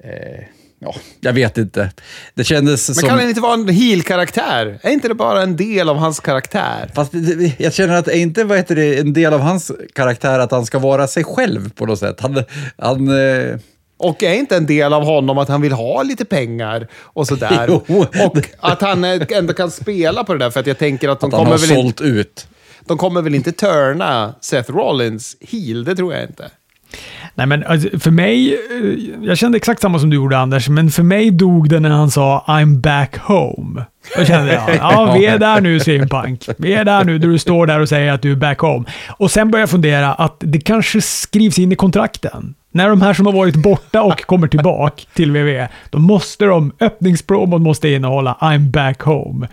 eh, 0.04 0.44
Ja, 0.80 0.94
jag 1.20 1.32
vet 1.32 1.58
inte. 1.58 1.90
Det 2.34 2.44
kändes 2.44 2.88
Men 2.88 2.94
som... 2.94 3.08
kan 3.08 3.18
han 3.18 3.28
inte 3.28 3.40
vara 3.40 3.54
en 3.54 3.68
heel-karaktär? 3.68 4.78
Är 4.82 4.90
inte 4.90 5.08
det 5.08 5.14
bara 5.14 5.42
en 5.42 5.56
del 5.56 5.88
av 5.88 5.96
hans 5.96 6.20
karaktär? 6.20 6.90
Fast 6.94 7.12
jag 7.58 7.72
känner 7.72 7.94
att 7.94 8.08
är 8.08 8.16
inte 8.16 8.44
vad 8.44 8.58
heter 8.58 8.76
det, 8.76 8.98
en 8.98 9.12
del 9.12 9.34
av 9.34 9.40
hans 9.40 9.72
karaktär 9.94 10.38
att 10.38 10.50
han 10.50 10.66
ska 10.66 10.78
vara 10.78 11.06
sig 11.06 11.24
själv 11.24 11.70
på 11.70 11.86
något 11.86 11.98
sätt. 11.98 12.20
Han, 12.20 12.44
han, 12.76 13.08
eh, 13.08 13.56
och 13.98 14.22
är 14.22 14.34
inte 14.34 14.56
en 14.56 14.66
del 14.66 14.92
av 14.92 15.04
honom 15.04 15.38
att 15.38 15.48
han 15.48 15.60
vill 15.60 15.72
ha 15.72 16.02
lite 16.02 16.24
pengar 16.24 16.88
och 16.92 17.26
sådär. 17.26 17.66
Jo. 17.88 18.06
Och 18.26 18.38
att 18.60 18.80
han 18.80 19.04
ändå 19.04 19.52
kan 19.52 19.70
spela 19.70 20.24
på 20.24 20.32
det 20.32 20.38
där, 20.38 20.50
för 20.50 20.60
att 20.60 20.66
jag 20.66 20.78
tänker 20.78 21.08
att 21.08 21.20
de 21.20 21.26
att 21.26 21.32
han 21.32 21.44
kommer 21.44 21.50
har 21.50 21.58
väl 21.58 21.68
sålt 21.68 22.00
inte... 22.00 22.04
ut. 22.04 22.48
De 22.80 22.98
kommer 22.98 23.22
väl 23.22 23.34
inte 23.34 23.52
turna 23.52 24.34
Seth 24.40 24.70
Rollins 24.70 25.36
heel, 25.40 25.84
det 25.84 25.96
tror 25.96 26.14
jag 26.14 26.22
inte. 26.22 26.50
Nej, 27.34 27.46
men 27.46 27.64
alltså, 27.64 27.98
för 27.98 28.10
mig, 28.10 28.54
eh, 28.54 29.26
jag 29.26 29.38
kände 29.38 29.56
exakt 29.56 29.82
samma 29.82 29.98
som 29.98 30.10
du 30.10 30.16
gjorde 30.16 30.38
Anders, 30.38 30.68
men 30.68 30.90
för 30.90 31.02
mig 31.02 31.30
dog 31.30 31.68
det 31.68 31.80
när 31.80 31.90
han 31.90 32.10
sa 32.10 32.44
I'm 32.48 32.80
back 32.80 33.16
home. 33.16 33.84
Då 34.16 34.24
kände 34.24 34.52
jag, 34.52 34.76
ja 34.76 35.14
vi 35.18 35.26
är 35.26 35.38
där 35.38 35.60
nu 35.60 35.80
CM 35.80 36.08
Punk. 36.08 36.48
Vi 36.58 36.72
är 36.72 36.84
där 36.84 37.04
nu 37.04 37.18
där 37.18 37.28
du 37.28 37.38
står 37.38 37.66
där 37.66 37.80
och 37.80 37.88
säger 37.88 38.12
att 38.12 38.22
du 38.22 38.32
är 38.32 38.36
back 38.36 38.58
home. 38.58 38.84
Och 39.08 39.30
sen 39.30 39.50
började 39.50 39.62
jag 39.62 39.70
fundera 39.70 40.14
att 40.14 40.36
det 40.40 40.60
kanske 40.60 41.00
skrivs 41.00 41.58
in 41.58 41.72
i 41.72 41.76
kontrakten. 41.76 42.54
När 42.70 42.88
de 42.88 43.02
här 43.02 43.14
som 43.14 43.26
har 43.26 43.32
varit 43.32 43.56
borta 43.56 44.02
och 44.02 44.26
kommer 44.26 44.48
tillbaka 44.48 45.02
till 45.14 45.30
WWE, 45.30 45.68
då 45.90 45.98
måste 45.98 46.44
de, 46.44 46.72
öppningspromon 46.80 47.62
måste 47.62 47.88
innehålla 47.88 48.38
I'm 48.40 48.70
back 48.70 49.02
home. 49.02 49.48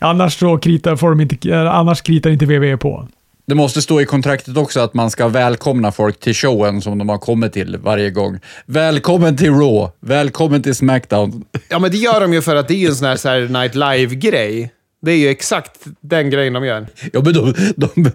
Annars 0.00 0.38
så 0.38 0.58
kritar, 0.58 0.96
får 0.96 1.10
de 1.10 1.20
inte, 1.20 1.70
annars 1.70 2.02
kritar 2.02 2.30
inte 2.30 2.46
WWE 2.46 2.76
på. 2.76 3.08
Det 3.46 3.54
måste 3.54 3.82
stå 3.82 4.00
i 4.00 4.04
kontraktet 4.04 4.56
också 4.56 4.80
att 4.80 4.94
man 4.94 5.10
ska 5.10 5.28
välkomna 5.28 5.92
folk 5.92 6.20
till 6.20 6.34
showen 6.34 6.82
som 6.82 6.98
de 6.98 7.08
har 7.08 7.18
kommit 7.18 7.52
till 7.52 7.76
varje 7.76 8.10
gång. 8.10 8.38
Välkommen 8.66 9.36
till 9.36 9.50
Raw, 9.50 9.92
välkommen 10.00 10.62
till 10.62 10.74
Smackdown. 10.74 11.44
Ja, 11.68 11.78
men 11.78 11.90
det 11.90 11.96
gör 11.96 12.20
de 12.20 12.32
ju 12.32 12.42
för 12.42 12.56
att 12.56 12.68
det 12.68 12.74
är 12.74 12.78
ju 12.78 12.86
en 12.86 12.94
sån 12.94 13.08
här 13.08 13.16
Saturday 13.16 13.48
Night 13.48 13.74
Live-grej. 13.74 14.70
Det 15.02 15.12
är 15.12 15.16
ju 15.16 15.28
exakt 15.28 15.80
den 16.00 16.30
grejen 16.30 16.52
de 16.52 16.64
gör. 16.64 16.86
Ja, 17.12 17.20
men 17.24 17.32
de, 17.32 17.54
de, 17.76 18.10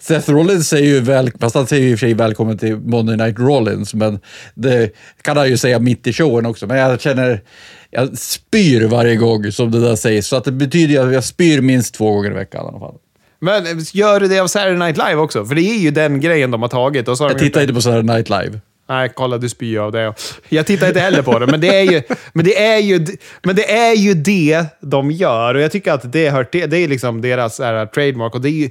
Seth 0.00 0.30
Rollins 0.30 0.68
säger 0.68 0.86
ju 0.86 1.00
väl, 1.00 1.30
fast 1.40 1.54
han 1.54 1.66
säger 1.66 1.82
ju 1.82 1.90
i 1.90 1.94
och 1.94 1.98
för 1.98 2.06
sig 2.06 2.14
välkommen 2.14 2.58
till 2.58 2.76
Monday 2.76 3.16
Night 3.16 3.38
Rollins, 3.38 3.94
men 3.94 4.20
det 4.54 4.90
kan 5.22 5.36
han 5.36 5.48
ju 5.48 5.56
säga 5.56 5.78
mitt 5.78 6.06
i 6.06 6.12
showen 6.12 6.46
också. 6.46 6.66
Men 6.66 6.76
jag 6.76 7.00
känner, 7.00 7.42
jag 7.90 8.18
spyr 8.18 8.86
varje 8.86 9.16
gång 9.16 9.52
som 9.52 9.70
det 9.70 9.80
där 9.80 9.96
sägs, 9.96 10.26
så 10.26 10.36
att 10.36 10.44
det 10.44 10.52
betyder 10.52 11.06
att 11.06 11.14
jag 11.14 11.24
spyr 11.24 11.60
minst 11.60 11.94
två 11.94 12.12
gånger 12.12 12.30
i 12.30 12.34
veckan 12.34 12.64
i 12.64 12.68
alla 12.68 12.78
fall. 12.78 12.94
Men 13.38 13.80
gör 13.92 14.20
du 14.20 14.28
det 14.28 14.40
av 14.40 14.46
Saturday 14.46 14.78
Night 14.78 14.96
Live 14.96 15.14
också? 15.14 15.44
För 15.44 15.54
det 15.54 15.62
är 15.62 15.78
ju 15.78 15.90
den 15.90 16.20
grejen 16.20 16.50
de 16.50 16.62
har 16.62 16.68
tagit. 16.68 17.08
Och 17.08 17.18
så 17.18 17.24
har 17.24 17.30
Jag 17.30 17.38
tittar 17.38 17.60
inte 17.60 17.74
på 17.74 17.80
Saturday 17.80 18.16
Night 18.16 18.28
Live. 18.28 18.60
Nej, 18.88 19.12
kolla 19.14 19.38
du 19.38 19.48
spyr 19.48 19.78
av 19.78 19.92
det. 19.92 20.14
Jag 20.48 20.66
tittar 20.66 20.88
inte 20.88 21.00
heller 21.00 21.22
på 21.22 21.38
det, 21.38 21.46
men 21.46 21.60
det 21.60 21.78
är 21.78 21.92
ju, 21.92 22.02
men 22.32 22.44
det, 22.44 22.64
är 22.64 22.78
ju, 22.78 23.06
men 23.42 23.56
det, 23.56 23.72
är 23.72 23.94
ju 23.94 24.14
det 24.14 24.66
de 24.80 25.10
gör. 25.10 25.54
Och 25.54 25.60
jag 25.60 25.72
tycker 25.72 25.92
att 25.92 26.12
det, 26.12 26.30
hör 26.30 26.44
till, 26.44 26.70
det 26.70 26.78
är 26.78 26.88
liksom 26.88 27.20
deras 27.20 27.58
här, 27.58 27.86
trademark. 27.86 28.34
Och 28.34 28.40
det 28.40 28.48
är 28.48 28.52
ju, 28.52 28.70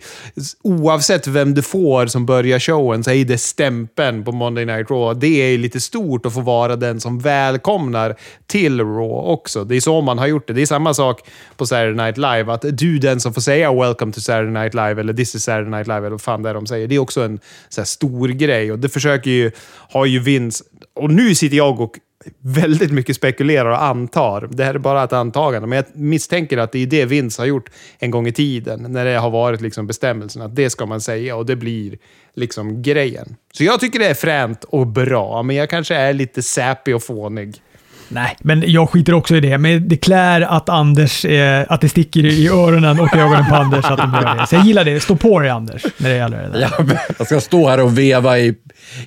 oavsett 0.63 1.27
vem 1.27 1.53
du 1.53 1.61
får 1.61 2.07
som 2.07 2.25
börjar 2.25 2.59
showen 2.59 3.03
så 3.03 3.11
är 3.11 3.25
det 3.25 3.37
stämpeln 3.37 4.23
på 4.23 4.31
Monday 4.31 4.65
Night 4.65 4.91
Raw. 4.91 5.19
Det 5.19 5.53
är 5.53 5.57
lite 5.57 5.81
stort 5.81 6.25
att 6.25 6.33
få 6.33 6.41
vara 6.41 6.75
den 6.75 6.99
som 6.99 7.19
välkomnar 7.19 8.15
till 8.47 8.79
Raw 8.79 9.31
också. 9.31 9.63
Det 9.63 9.75
är 9.75 9.81
så 9.81 10.01
man 10.01 10.17
har 10.17 10.27
gjort 10.27 10.47
det. 10.47 10.53
Det 10.53 10.61
är 10.61 10.65
samma 10.65 10.93
sak 10.93 11.29
på 11.57 11.65
Saturday 11.65 12.05
Night 12.05 12.17
Live. 12.17 12.53
Att 12.53 12.65
du 12.77 12.95
är 12.95 12.99
den 12.99 13.19
som 13.19 13.33
får 13.33 13.41
säga 13.41 13.73
“Welcome 13.73 14.11
to 14.11 14.21
Saturday 14.21 14.63
Night 14.63 14.73
Live” 14.73 15.01
eller 15.01 15.13
“This 15.13 15.35
is 15.35 15.43
Saturday 15.43 15.71
Night 15.71 15.87
Live” 15.87 15.99
eller 15.99 16.09
vad 16.09 16.21
fan 16.21 16.43
det 16.43 16.49
är 16.49 16.53
de 16.53 16.67
säger. 16.67 16.87
Det 16.87 16.95
är 16.95 16.99
också 16.99 17.21
en 17.21 17.39
så 17.69 17.81
här, 17.81 17.85
stor 17.85 18.27
grej. 18.27 18.71
Och 18.71 18.79
det 18.79 18.89
försöker 18.89 19.31
ju, 19.31 19.51
ha 19.91 20.04
har 20.05 20.09
ju 20.09 20.19
Vince... 20.19 20.63
Och 20.93 21.11
nu 21.11 21.35
sitter 21.35 21.57
jag 21.57 21.79
och 21.81 21.99
väldigt 22.39 22.91
mycket 22.91 23.15
spekulerar 23.15 23.69
och 23.69 23.83
antar. 23.83 24.49
Det 24.51 24.63
här 24.63 24.73
är 24.73 24.79
bara 24.79 25.03
ett 25.03 25.13
antagande, 25.13 25.67
men 25.67 25.75
jag 25.75 25.85
misstänker 25.93 26.57
att 26.57 26.71
det 26.71 26.79
är 26.79 26.87
det 26.87 27.05
Vince 27.05 27.41
har 27.41 27.47
gjort 27.47 27.69
en 27.99 28.11
gång 28.11 28.27
i 28.27 28.31
tiden, 28.31 28.85
när 28.89 29.05
det 29.05 29.17
har 29.17 29.29
varit 29.29 29.61
liksom 29.61 29.87
bestämmelsen 29.87 30.41
att 30.41 30.55
det 30.55 30.69
ska 30.69 30.85
man 30.85 31.01
säga 31.01 31.35
och 31.35 31.45
det 31.45 31.55
blir 31.55 31.97
liksom 32.35 32.81
grejen. 32.81 33.35
Så 33.53 33.63
jag 33.63 33.79
tycker 33.79 33.99
det 33.99 34.07
är 34.07 34.13
fränt 34.13 34.63
och 34.63 34.87
bra, 34.87 35.43
men 35.43 35.55
jag 35.55 35.69
kanske 35.69 35.95
är 35.95 36.13
lite 36.13 36.43
sappy 36.43 36.93
och 36.93 37.03
fånig. 37.03 37.61
Nej, 38.07 38.37
men 38.39 38.63
jag 38.67 38.89
skiter 38.89 39.13
också 39.13 39.35
i 39.35 39.39
det. 39.39 39.57
Men 39.57 39.87
det 39.87 39.97
klär 39.97 40.41
att 40.41 40.69
Anders, 40.69 41.25
eh, 41.25 41.65
att 41.69 41.81
det 41.81 41.89
sticker 41.89 42.25
i 42.25 42.47
öronen 42.47 42.99
och 42.99 43.15
ögonen 43.15 43.45
på 43.49 43.55
Anders 43.55 43.85
att 43.85 43.97
de 43.97 44.13
gör 44.13 44.35
det. 44.35 44.47
Så 44.47 44.55
jag 44.55 44.65
gillar 44.65 44.85
det. 44.85 44.99
Stå 44.99 45.15
på 45.15 45.39
dig 45.39 45.49
Anders, 45.49 45.85
när 45.97 46.09
det 46.09 46.15
gäller 46.15 46.37
det 46.37 46.59
där. 46.59 46.99
Jag 47.17 47.27
ska 47.27 47.39
stå 47.39 47.67
här 47.67 47.83
och 47.83 47.97
veva 47.97 48.39
i, 48.39 48.55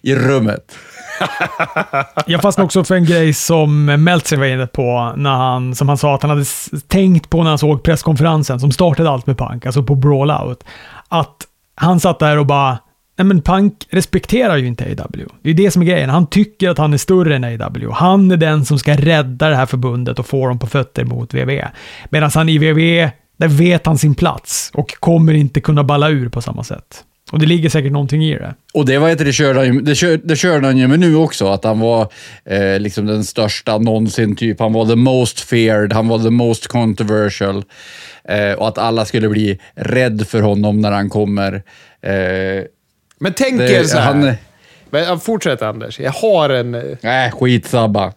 i 0.03 0.14
rummet. 0.14 0.78
Jag 2.27 2.43
fastnade 2.43 2.64
också 2.64 2.85
för 2.85 2.95
en 2.95 3.05
grej 3.05 3.33
som 3.33 3.85
Meltzer 3.85 4.37
var 4.37 4.47
inne 4.47 4.66
på, 4.66 5.12
när 5.16 5.37
han, 5.37 5.75
som 5.75 5.89
han 5.89 5.99
sa 5.99 6.14
att 6.14 6.23
han 6.23 6.31
hade 6.31 6.45
tänkt 6.87 7.31
på 7.31 7.43
när 7.43 7.51
han 7.51 7.59
såg 7.59 7.83
presskonferensen 7.83 8.61
som 8.61 8.73
startade 8.73 9.11
allt 9.11 9.27
med 9.27 9.39
Punk, 9.39 9.66
alltså 9.66 9.83
på 9.83 9.95
Brawlout. 9.95 10.64
Att 11.09 11.37
han 11.75 12.01
satt 12.01 12.19
där 12.19 12.39
och 12.39 12.47
bara, 12.47 12.79
nej 13.19 13.25
men 13.25 13.43
Punk 13.43 13.75
respekterar 13.91 14.57
ju 14.57 14.66
inte 14.66 14.85
AW. 14.85 15.27
Det 15.43 15.51
är 15.51 15.55
det 15.55 15.71
som 15.71 15.83
är 15.83 15.87
grejen. 15.87 16.11
Han 16.11 16.27
tycker 16.27 16.71
att 16.71 16.79
han 16.79 16.95
är 16.95 16.99
större 16.99 17.37
än 17.37 17.45
AW. 17.45 17.93
Han 17.93 18.31
är 18.31 18.37
den 18.37 18.64
som 18.64 18.79
ska 18.79 18.97
rädda 18.97 19.49
det 19.49 19.57
här 19.57 19.66
förbundet 19.66 20.19
och 20.19 20.27
få 20.27 20.49
dem 20.49 20.59
på 20.59 20.66
fötter 20.66 21.05
mot 21.05 21.35
WWE. 21.35 21.69
Medan 22.11 22.31
han 22.35 22.49
i 22.49 22.59
WWE, 22.59 23.12
där 23.37 23.49
vet 23.49 23.87
han 23.87 23.99
sin 23.99 24.14
plats 24.14 24.71
och 24.75 24.95
kommer 25.01 25.33
inte 25.33 25.61
kunna 25.61 25.85
balla 25.85 26.09
ur 26.09 26.29
på 26.29 26.43
samma 26.43 26.64
sätt. 26.64 27.05
Och 27.33 27.39
det 27.39 27.47
ligger 27.47 27.68
säkert 27.70 27.93
någonting 27.93 28.24
i 28.24 28.35
det. 28.39 28.55
Och 28.74 28.87
det, 28.87 28.99
var 28.99 29.14
det, 29.24 29.33
körde 29.33 29.59
han, 29.59 29.74
ju- 29.74 29.81
det, 29.81 29.95
kör, 29.95 30.20
det 30.24 30.37
körde 30.37 30.66
han 30.66 30.76
ju 30.79 30.89
med 30.89 31.01
nu 31.01 31.16
också, 31.16 31.49
att 31.49 31.64
han 31.64 31.81
var 31.81 32.09
eh, 32.45 32.79
liksom 32.81 33.07
den 33.07 33.24
största 33.24 33.79
någonsin. 33.79 34.37
Typ. 34.37 34.61
Han 34.61 34.72
var 34.72 34.87
the 34.87 34.97
most 34.97 35.41
feared, 35.41 35.93
han 35.93 36.09
var 36.09 36.18
the 36.18 36.31
most 36.31 36.66
controversial. 36.66 37.64
Eh, 38.29 38.53
och 38.53 38.68
att 38.68 38.79
alla 38.79 39.05
skulle 39.05 39.29
bli 39.29 39.59
rädd 39.74 40.26
för 40.29 40.43
honom 40.43 40.81
när 40.81 40.93
han 40.93 41.11
kommer. 41.11 41.55
Eh, 42.03 42.64
Men 43.20 43.33
tänk 43.37 43.59
Det- 43.59 43.72
er 43.72 43.85
så 43.85 43.99
här. 43.99 44.12
han- 44.14 44.33
Men, 44.91 45.20
fortsätt 45.20 45.62
Anders. 45.62 46.01
Jag 46.01 46.12
har 46.12 46.51
en... 46.51 46.74
eh, 46.74 46.83
Nej, 47.01 47.31
skitsamma. 47.33 48.12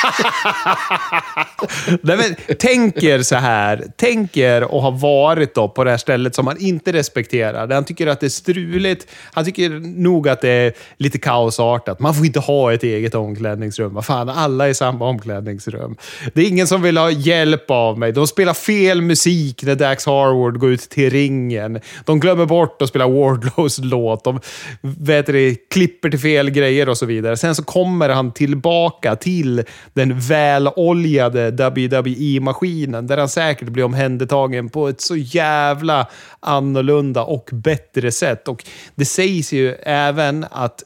Nej, 2.02 2.16
men, 2.16 2.56
tänk 2.58 3.02
er 3.02 3.22
så 3.22 3.36
här. 3.36 3.84
Tänk 3.96 4.36
er 4.36 4.62
att 4.62 4.70
ha 4.70 4.90
varit 4.90 5.54
då 5.54 5.68
på 5.68 5.84
det 5.84 5.90
här 5.90 5.98
stället 5.98 6.34
som 6.34 6.46
han 6.46 6.60
inte 6.60 6.92
respekterar. 6.92 7.66
Där 7.66 7.74
han 7.74 7.84
tycker 7.84 8.06
att 8.06 8.20
det 8.20 8.26
är 8.26 8.30
struligt. 8.30 9.06
Han 9.32 9.44
tycker 9.44 9.70
nog 10.00 10.28
att 10.28 10.40
det 10.40 10.48
är 10.48 10.72
lite 10.96 11.18
kaosartat. 11.18 12.00
Man 12.00 12.14
får 12.14 12.26
inte 12.26 12.40
ha 12.40 12.72
ett 12.72 12.82
eget 12.82 13.14
omklädningsrum. 13.14 13.94
Vad 13.94 14.04
fan, 14.04 14.28
alla 14.28 14.66
är 14.66 14.70
i 14.70 14.74
samma 14.74 15.08
omklädningsrum. 15.08 15.96
Det 16.34 16.42
är 16.42 16.48
ingen 16.48 16.66
som 16.66 16.82
vill 16.82 16.96
ha 16.96 17.10
hjälp 17.10 17.70
av 17.70 17.98
mig. 17.98 18.12
De 18.12 18.26
spelar 18.26 18.54
fel 18.54 19.02
musik 19.02 19.62
när 19.62 19.74
Dax 19.74 20.06
Harwood 20.06 20.58
går 20.58 20.70
ut 20.70 20.80
till 20.80 21.10
ringen. 21.10 21.80
De 22.04 22.20
glömmer 22.20 22.46
bort 22.46 22.82
att 22.82 22.88
spela 22.88 23.08
Wardlows 23.08 23.78
låt. 23.78 24.24
De 24.24 24.40
vet 24.80 25.26
det, 25.26 25.54
klipper 25.70 26.10
till 26.10 26.20
fel 26.20 26.50
grejer 26.50 26.88
och 26.88 26.98
så 26.98 27.06
vidare. 27.06 27.36
Sen 27.36 27.54
så 27.54 27.64
kommer 27.64 28.08
han 28.08 28.32
tillbaka 28.32 29.16
till 29.16 29.64
den 29.92 30.20
väloljade 30.20 31.50
WWE-maskinen 31.50 33.06
där 33.06 33.18
han 33.18 33.28
säkert 33.28 33.68
blir 33.68 33.84
omhändertagen 33.84 34.68
på 34.68 34.88
ett 34.88 35.00
så 35.00 35.16
jävla 35.16 36.06
annorlunda 36.40 37.22
och 37.22 37.50
bättre 37.52 38.12
sätt. 38.12 38.48
Och 38.48 38.64
det 38.94 39.04
sägs 39.04 39.52
ju 39.52 39.74
även 39.82 40.46
att 40.50 40.82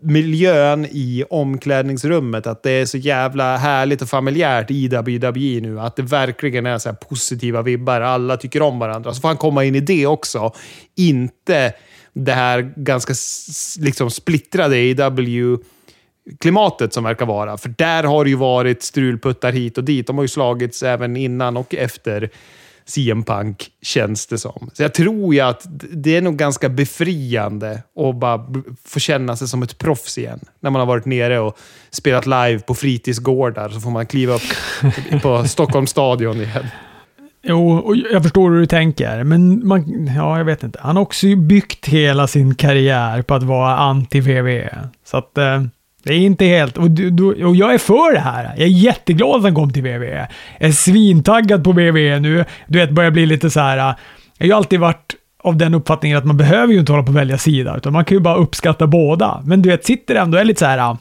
miljön 0.00 0.86
i 0.90 1.24
omklädningsrummet, 1.30 2.46
att 2.46 2.62
det 2.62 2.70
är 2.70 2.86
så 2.86 2.98
jävla 2.98 3.56
härligt 3.56 4.02
och 4.02 4.08
familjärt 4.08 4.70
i 4.70 4.88
WWE 4.88 5.60
nu. 5.60 5.80
Att 5.80 5.96
det 5.96 6.02
verkligen 6.02 6.66
är 6.66 6.78
så 6.78 6.88
här 6.88 6.96
positiva 6.96 7.62
vibbar. 7.62 8.00
Alla 8.00 8.36
tycker 8.36 8.62
om 8.62 8.78
varandra. 8.78 9.14
Så 9.14 9.20
får 9.20 9.28
han 9.28 9.36
komma 9.36 9.64
in 9.64 9.74
i 9.74 9.80
det 9.80 10.06
också. 10.06 10.52
Inte 10.96 11.72
det 12.12 12.32
här 12.32 12.72
ganska 12.76 13.14
liksom 13.78 14.10
splittrade 14.10 15.04
AW 15.06 15.58
klimatet 16.40 16.92
som 16.92 17.04
verkar 17.04 17.26
vara. 17.26 17.56
För 17.56 17.68
där 17.68 18.04
har 18.04 18.24
det 18.24 18.30
ju 18.30 18.36
varit 18.36 18.82
strulputtar 18.82 19.52
hit 19.52 19.78
och 19.78 19.84
dit. 19.84 20.06
De 20.06 20.16
har 20.16 20.24
ju 20.24 20.28
slagits 20.28 20.82
även 20.82 21.16
innan 21.16 21.56
och 21.56 21.74
efter 21.74 22.30
CM 22.88 23.24
Punk, 23.24 23.70
känns 23.82 24.26
det 24.26 24.38
som. 24.38 24.70
Så 24.72 24.82
jag 24.82 24.94
tror 24.94 25.34
ju 25.34 25.40
att 25.40 25.66
det 25.90 26.16
är 26.16 26.22
nog 26.22 26.36
ganska 26.36 26.68
befriande 26.68 27.82
att 27.96 28.16
bara 28.16 28.46
få 28.84 29.00
känna 29.00 29.36
sig 29.36 29.48
som 29.48 29.62
ett 29.62 29.78
proffs 29.78 30.18
igen. 30.18 30.40
När 30.60 30.70
man 30.70 30.80
har 30.80 30.86
varit 30.86 31.04
nere 31.04 31.38
och 31.38 31.58
spelat 31.90 32.26
live 32.26 32.58
på 32.58 32.74
fritidsgårdar 32.74 33.68
så 33.68 33.80
får 33.80 33.90
man 33.90 34.06
kliva 34.06 34.34
upp 34.34 34.42
på 35.22 35.44
Stockholms 35.44 35.90
stadion 35.90 36.36
igen. 36.36 36.66
Jo, 37.42 37.76
och 37.76 37.96
jag 37.96 38.22
förstår 38.22 38.50
hur 38.50 38.60
du 38.60 38.66
tänker, 38.66 39.24
men 39.24 39.68
man, 39.68 40.06
ja, 40.16 40.38
jag 40.38 40.44
vet 40.44 40.62
inte. 40.62 40.78
Han 40.82 40.96
har 40.96 41.02
också 41.02 41.36
byggt 41.36 41.86
hela 41.86 42.26
sin 42.26 42.54
karriär 42.54 43.22
på 43.22 43.34
att 43.34 43.42
vara 43.42 43.78
anti-VV. 43.78 44.68
Så 45.04 45.16
att 45.16 45.38
eh, 45.38 45.62
det 46.06 46.14
är 46.14 46.18
inte 46.18 46.44
helt... 46.44 46.78
Och, 46.78 46.90
du, 46.90 47.10
du, 47.10 47.44
och 47.44 47.56
jag 47.56 47.74
är 47.74 47.78
för 47.78 48.12
det 48.12 48.20
här. 48.20 48.44
Jag 48.44 48.58
är 48.58 48.66
jätteglad 48.66 49.36
att 49.36 49.42
han 49.42 49.54
kom 49.54 49.72
till 49.72 49.82
VV. 49.82 50.04
Jag 50.04 50.26
är 50.68 50.72
svintaggad 50.72 51.64
på 51.64 51.72
VV 51.72 52.20
nu. 52.20 52.44
Du 52.66 52.78
vet, 52.78 52.90
börjar 52.90 53.10
bli 53.10 53.26
lite 53.26 53.50
så 53.50 53.60
här... 53.60 53.76
eh, 53.78 53.94
Jag 54.38 54.44
har 54.44 54.46
ju 54.46 54.52
alltid 54.52 54.80
varit 54.80 55.14
av 55.44 55.56
den 55.56 55.74
uppfattningen 55.74 56.18
att 56.18 56.24
man 56.24 56.36
behöver 56.36 56.72
ju 56.72 56.78
inte 56.80 56.92
hålla 56.92 57.04
på 57.04 57.10
att 57.10 57.16
välja 57.16 57.38
sida, 57.38 57.76
utan 57.76 57.92
man 57.92 58.04
kan 58.04 58.16
ju 58.16 58.20
bara 58.20 58.36
uppskatta 58.36 58.86
båda. 58.86 59.42
Men 59.44 59.62
du 59.62 59.68
vet, 59.68 59.84
sitter 59.84 60.14
ändå 60.14 60.36
och 60.36 60.40
är 60.40 60.44
lite 60.44 60.58
så 60.58 60.66
här... 60.66 60.78
ah, 60.78 60.96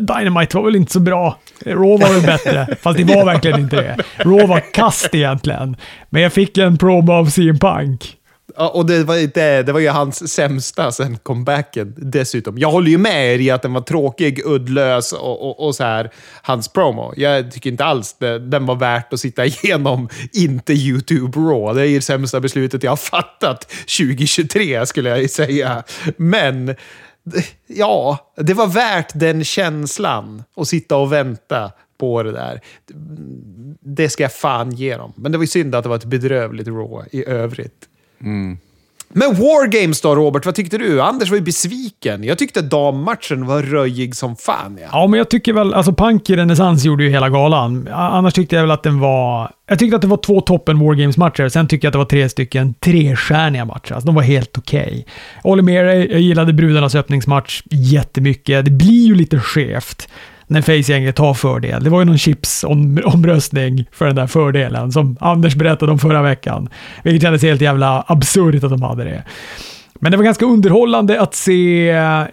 Dynamite 0.00 0.56
var 0.56 0.64
väl 0.64 0.76
inte 0.76 0.92
så 0.92 1.00
bra. 1.00 1.36
Raw 1.66 2.06
var 2.06 2.14
väl 2.14 2.22
bättre, 2.26 2.76
fast 2.82 2.98
det 2.98 3.04
var 3.14 3.24
verkligen 3.24 3.60
inte 3.60 3.76
det. 3.76 3.96
Raw 4.16 4.46
var 4.46 4.62
kast 4.72 5.14
egentligen. 5.14 5.76
Men 6.10 6.22
jag 6.22 6.32
fick 6.32 6.58
en 6.58 6.78
promo 6.78 7.12
av 7.12 7.30
CM 7.30 7.58
Punk. 7.58 8.14
Ja, 8.60 8.68
och 8.68 8.86
det 8.86 9.04
var, 9.04 9.16
det, 9.34 9.62
det 9.62 9.72
var 9.72 9.80
ju 9.80 9.88
hans 9.88 10.32
sämsta 10.32 10.92
sen 10.92 11.18
comebacken 11.18 11.94
dessutom. 11.96 12.58
Jag 12.58 12.70
håller 12.70 12.90
ju 12.90 12.98
med 12.98 13.34
er 13.34 13.38
i 13.38 13.50
att 13.50 13.62
den 13.62 13.72
var 13.72 13.80
tråkig, 13.80 14.42
uddlös 14.46 15.12
och, 15.12 15.48
och, 15.48 15.66
och 15.66 15.74
så 15.74 15.84
här, 15.84 16.10
hans 16.42 16.68
promo. 16.68 17.12
Jag 17.16 17.52
tycker 17.52 17.70
inte 17.70 17.84
alls 17.84 18.16
det, 18.18 18.38
den 18.38 18.66
var 18.66 18.74
värt 18.74 19.12
att 19.12 19.20
sitta 19.20 19.46
igenom, 19.46 20.08
inte 20.32 20.72
YouTube 20.72 21.40
Raw. 21.40 21.80
Det 21.80 21.88
är 21.88 21.90
ju 21.90 21.98
det 21.98 22.04
sämsta 22.04 22.40
beslutet 22.40 22.82
jag 22.82 22.90
har 22.90 22.96
fattat 22.96 23.60
2023 23.98 24.86
skulle 24.86 25.08
jag 25.08 25.22
ju 25.22 25.28
säga. 25.28 25.82
Men 26.16 26.74
ja, 27.66 28.32
det 28.36 28.54
var 28.54 28.66
värt 28.66 29.10
den 29.14 29.44
känslan 29.44 30.44
att 30.56 30.68
sitta 30.68 30.96
och 30.96 31.12
vänta 31.12 31.72
på 31.98 32.22
det 32.22 32.32
där. 32.32 32.60
Det 33.80 34.08
ska 34.08 34.22
jag 34.22 34.32
fan 34.32 34.70
ge 34.70 34.96
dem. 34.96 35.12
Men 35.16 35.32
det 35.32 35.38
var 35.38 35.42
ju 35.42 35.48
synd 35.48 35.74
att 35.74 35.82
det 35.82 35.88
var 35.88 35.96
ett 35.96 36.04
bedrövligt 36.04 36.68
Raw 36.68 37.08
i 37.10 37.24
övrigt. 37.28 37.88
Men 39.12 39.34
War 39.34 39.66
Games 39.66 40.00
då, 40.00 40.14
Robert? 40.14 40.46
Vad 40.46 40.54
tyckte 40.54 40.78
du? 40.78 41.02
Anders 41.02 41.30
var 41.30 41.36
ju 41.36 41.42
besviken. 41.42 42.24
Jag 42.24 42.38
tyckte 42.38 42.62
dammatchen 42.62 43.46
var 43.46 43.62
röjig 43.62 44.16
som 44.16 44.36
fan. 44.36 44.78
Ja. 44.82 44.88
Ja, 44.92 45.06
men 45.06 45.18
jag 45.18 45.28
tycker 45.28 45.52
väl, 45.52 45.74
alltså 45.74 45.92
Punk 45.92 46.30
i 46.30 46.36
renässans 46.36 46.84
gjorde 46.84 47.04
ju 47.04 47.10
hela 47.10 47.28
galan. 47.28 47.88
Annars 47.92 48.34
tyckte 48.34 48.56
jag 48.56 48.62
väl 48.62 48.70
att 48.70 48.82
den 48.82 49.00
var... 49.00 49.50
Jag 49.66 49.78
tyckte 49.78 49.96
att 49.96 50.02
det 50.02 50.08
var 50.08 50.16
två 50.16 50.40
toppen 50.40 50.78
War 50.78 50.94
Games-matcher. 50.94 51.48
Sen 51.48 51.68
tycker 51.68 51.86
jag 51.86 51.90
att 51.90 51.92
det 51.92 51.98
var 51.98 52.04
tre 52.04 52.28
stycken 52.28 52.74
trestjärniga 52.74 53.64
matcher. 53.64 53.92
Alltså 53.92 54.06
de 54.06 54.14
var 54.14 54.22
helt 54.22 54.58
okej. 54.58 55.06
Jag 55.42 55.50
håller 55.50 55.62
med 55.62 55.84
dig, 55.84 56.10
jag 56.10 56.20
gillade 56.20 56.52
brudarnas 56.52 56.94
öppningsmatch 56.94 57.62
jättemycket. 57.70 58.64
Det 58.64 58.70
blir 58.70 59.06
ju 59.06 59.14
lite 59.14 59.40
skevt 59.40 60.08
när 60.48 60.62
Face-gänget 60.62 61.16
tar 61.16 61.34
fördel. 61.34 61.84
Det 61.84 61.90
var 61.90 61.98
ju 62.00 62.04
någon 62.04 62.18
chipsomröstning 62.18 63.84
för 63.92 64.06
den 64.06 64.16
där 64.16 64.26
fördelen 64.26 64.92
som 64.92 65.16
Anders 65.20 65.54
berättade 65.54 65.92
om 65.92 65.98
förra 65.98 66.22
veckan. 66.22 66.68
Vilket 67.02 67.22
kändes 67.22 67.42
helt 67.42 67.60
jävla 67.60 68.04
absurt 68.06 68.64
att 68.64 68.70
de 68.70 68.82
hade 68.82 69.04
det. 69.04 69.24
Men 70.00 70.10
det 70.10 70.16
var 70.16 70.24
ganska 70.24 70.46
underhållande 70.46 71.20
att 71.20 71.34
se. 71.34 71.84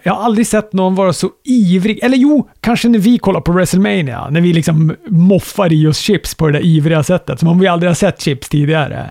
Jag 0.02 0.14
har 0.14 0.24
aldrig 0.24 0.46
sett 0.46 0.72
någon 0.72 0.94
vara 0.94 1.12
så 1.12 1.30
ivrig. 1.44 1.98
Eller 2.02 2.16
jo, 2.16 2.48
kanske 2.60 2.88
när 2.88 2.98
vi 2.98 3.18
kollar 3.18 3.40
på 3.40 3.52
WrestleMania. 3.52 4.30
När 4.30 4.40
vi 4.40 4.52
liksom 4.52 4.96
moffar 5.06 5.72
i 5.72 5.86
oss 5.86 5.98
chips 5.98 6.34
på 6.34 6.46
det 6.46 6.52
där 6.52 6.64
ivriga 6.64 7.02
sättet. 7.02 7.40
Som 7.40 7.48
om 7.48 7.58
vi 7.58 7.66
aldrig 7.66 7.90
har 7.90 7.94
sett 7.94 8.20
chips 8.20 8.48
tidigare. 8.48 9.10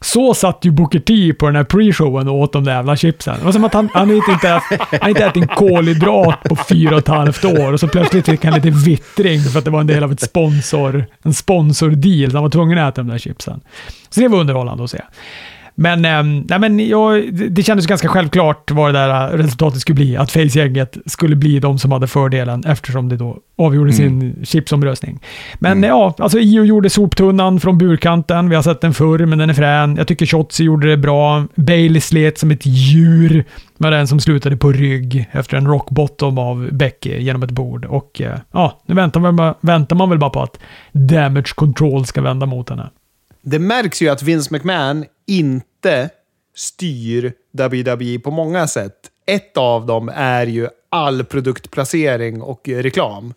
Så 0.00 0.34
satt 0.34 0.64
ju 0.64 0.70
Booker 0.70 0.98
T 0.98 1.34
på 1.38 1.46
den 1.46 1.56
här 1.56 1.64
pre-showen 1.64 2.28
och 2.28 2.34
åt 2.34 2.52
de 2.52 2.64
där 2.64 2.72
jävla 2.72 2.96
chipsen. 2.96 3.38
Det 3.38 3.44
var 3.44 3.52
som 3.52 3.64
att 3.64 3.74
han, 3.74 3.88
han 3.94 4.10
inte, 4.10 4.32
inte, 4.32 4.60
han 5.00 5.08
inte 5.08 5.24
ätit 5.24 5.42
en 5.42 5.48
kolhydrat 5.48 6.42
på 6.42 6.56
fyra 6.56 6.94
och 6.94 6.98
ett 6.98 7.08
halvt 7.08 7.44
år 7.44 7.72
och 7.72 7.80
så 7.80 7.88
plötsligt 7.88 8.26
fick 8.26 8.44
han 8.44 8.54
lite 8.54 8.70
vittring 8.70 9.40
för 9.40 9.58
att 9.58 9.64
det 9.64 9.70
var 9.70 9.80
en 9.80 9.86
del 9.86 10.04
av 10.04 10.12
ett 10.12 10.20
sponsor, 10.20 11.06
en 11.22 11.34
sponsordeal. 11.34 12.30
Så 12.30 12.36
han 12.36 12.42
var 12.42 12.50
tvungen 12.50 12.78
att 12.78 12.92
äta 12.92 13.02
de 13.02 13.10
där 13.10 13.18
chipsen. 13.18 13.60
Så 14.10 14.20
det 14.20 14.28
var 14.28 14.38
underhållande 14.38 14.84
att 14.84 14.90
se. 14.90 15.00
Men, 15.78 16.04
ähm, 16.04 16.46
nej, 16.48 16.58
men 16.58 16.88
ja, 16.88 17.22
det 17.50 17.62
kändes 17.62 17.86
ganska 17.86 18.08
självklart 18.08 18.70
vad 18.70 18.94
det 18.94 18.98
där 18.98 19.28
resultatet 19.28 19.80
skulle 19.80 19.94
bli. 19.94 20.16
Att 20.16 20.32
Face-gänget 20.32 20.98
skulle 21.06 21.36
bli 21.36 21.60
de 21.60 21.78
som 21.78 21.92
hade 21.92 22.06
fördelen 22.06 22.64
eftersom 22.66 23.08
det 23.08 23.16
då 23.16 23.38
avgjorde 23.58 23.92
mm. 23.92 23.96
sin 23.96 24.44
chipsomröstning. 24.44 25.20
Men 25.58 25.72
mm. 25.72 25.88
ja, 25.90 26.14
alltså 26.18 26.38
Io 26.38 26.64
gjorde 26.64 26.90
soptunnan 26.90 27.60
från 27.60 27.78
burkanten. 27.78 28.48
Vi 28.48 28.54
har 28.54 28.62
sett 28.62 28.80
den 28.80 28.94
förr, 28.94 29.26
men 29.26 29.38
den 29.38 29.50
är 29.50 29.54
frän. 29.54 29.96
Jag 29.96 30.06
tycker 30.06 30.26
Shotzi 30.26 30.64
gjorde 30.64 30.90
det 30.90 30.96
bra. 30.96 31.46
Bailey 31.54 32.00
slet 32.00 32.38
som 32.38 32.50
ett 32.50 32.66
djur 32.66 33.44
med 33.78 33.92
den 33.92 34.06
som 34.06 34.20
slutade 34.20 34.56
på 34.56 34.72
rygg 34.72 35.28
efter 35.32 35.56
en 35.56 35.66
rock 35.66 35.90
bottom 35.90 36.38
av 36.38 36.68
Becky 36.72 37.18
genom 37.18 37.42
ett 37.42 37.50
bord. 37.50 37.84
Och 37.84 38.20
eh, 38.20 38.38
ja, 38.52 38.80
nu 38.86 38.94
väntar 38.94 39.20
man, 39.20 39.54
väntar 39.60 39.96
man 39.96 40.10
väl 40.10 40.18
bara 40.18 40.30
på 40.30 40.42
att 40.42 40.58
damage 40.92 41.54
control 41.54 42.06
ska 42.06 42.20
vända 42.20 42.46
mot 42.46 42.70
henne. 42.70 42.90
Det 43.48 43.58
märks 43.58 44.02
ju 44.02 44.08
att 44.08 44.22
Vince 44.22 44.48
McMahon 44.54 45.04
inte 45.26 46.10
styr 46.54 47.32
WWE 47.52 48.18
på 48.18 48.30
många 48.30 48.66
sätt. 48.66 49.10
Ett 49.26 49.56
av 49.56 49.86
dem 49.86 50.10
är 50.14 50.46
ju 50.46 50.68
all 50.88 51.24
produktplacering 51.24 52.42
och 52.42 52.68
reklam. 52.68 53.34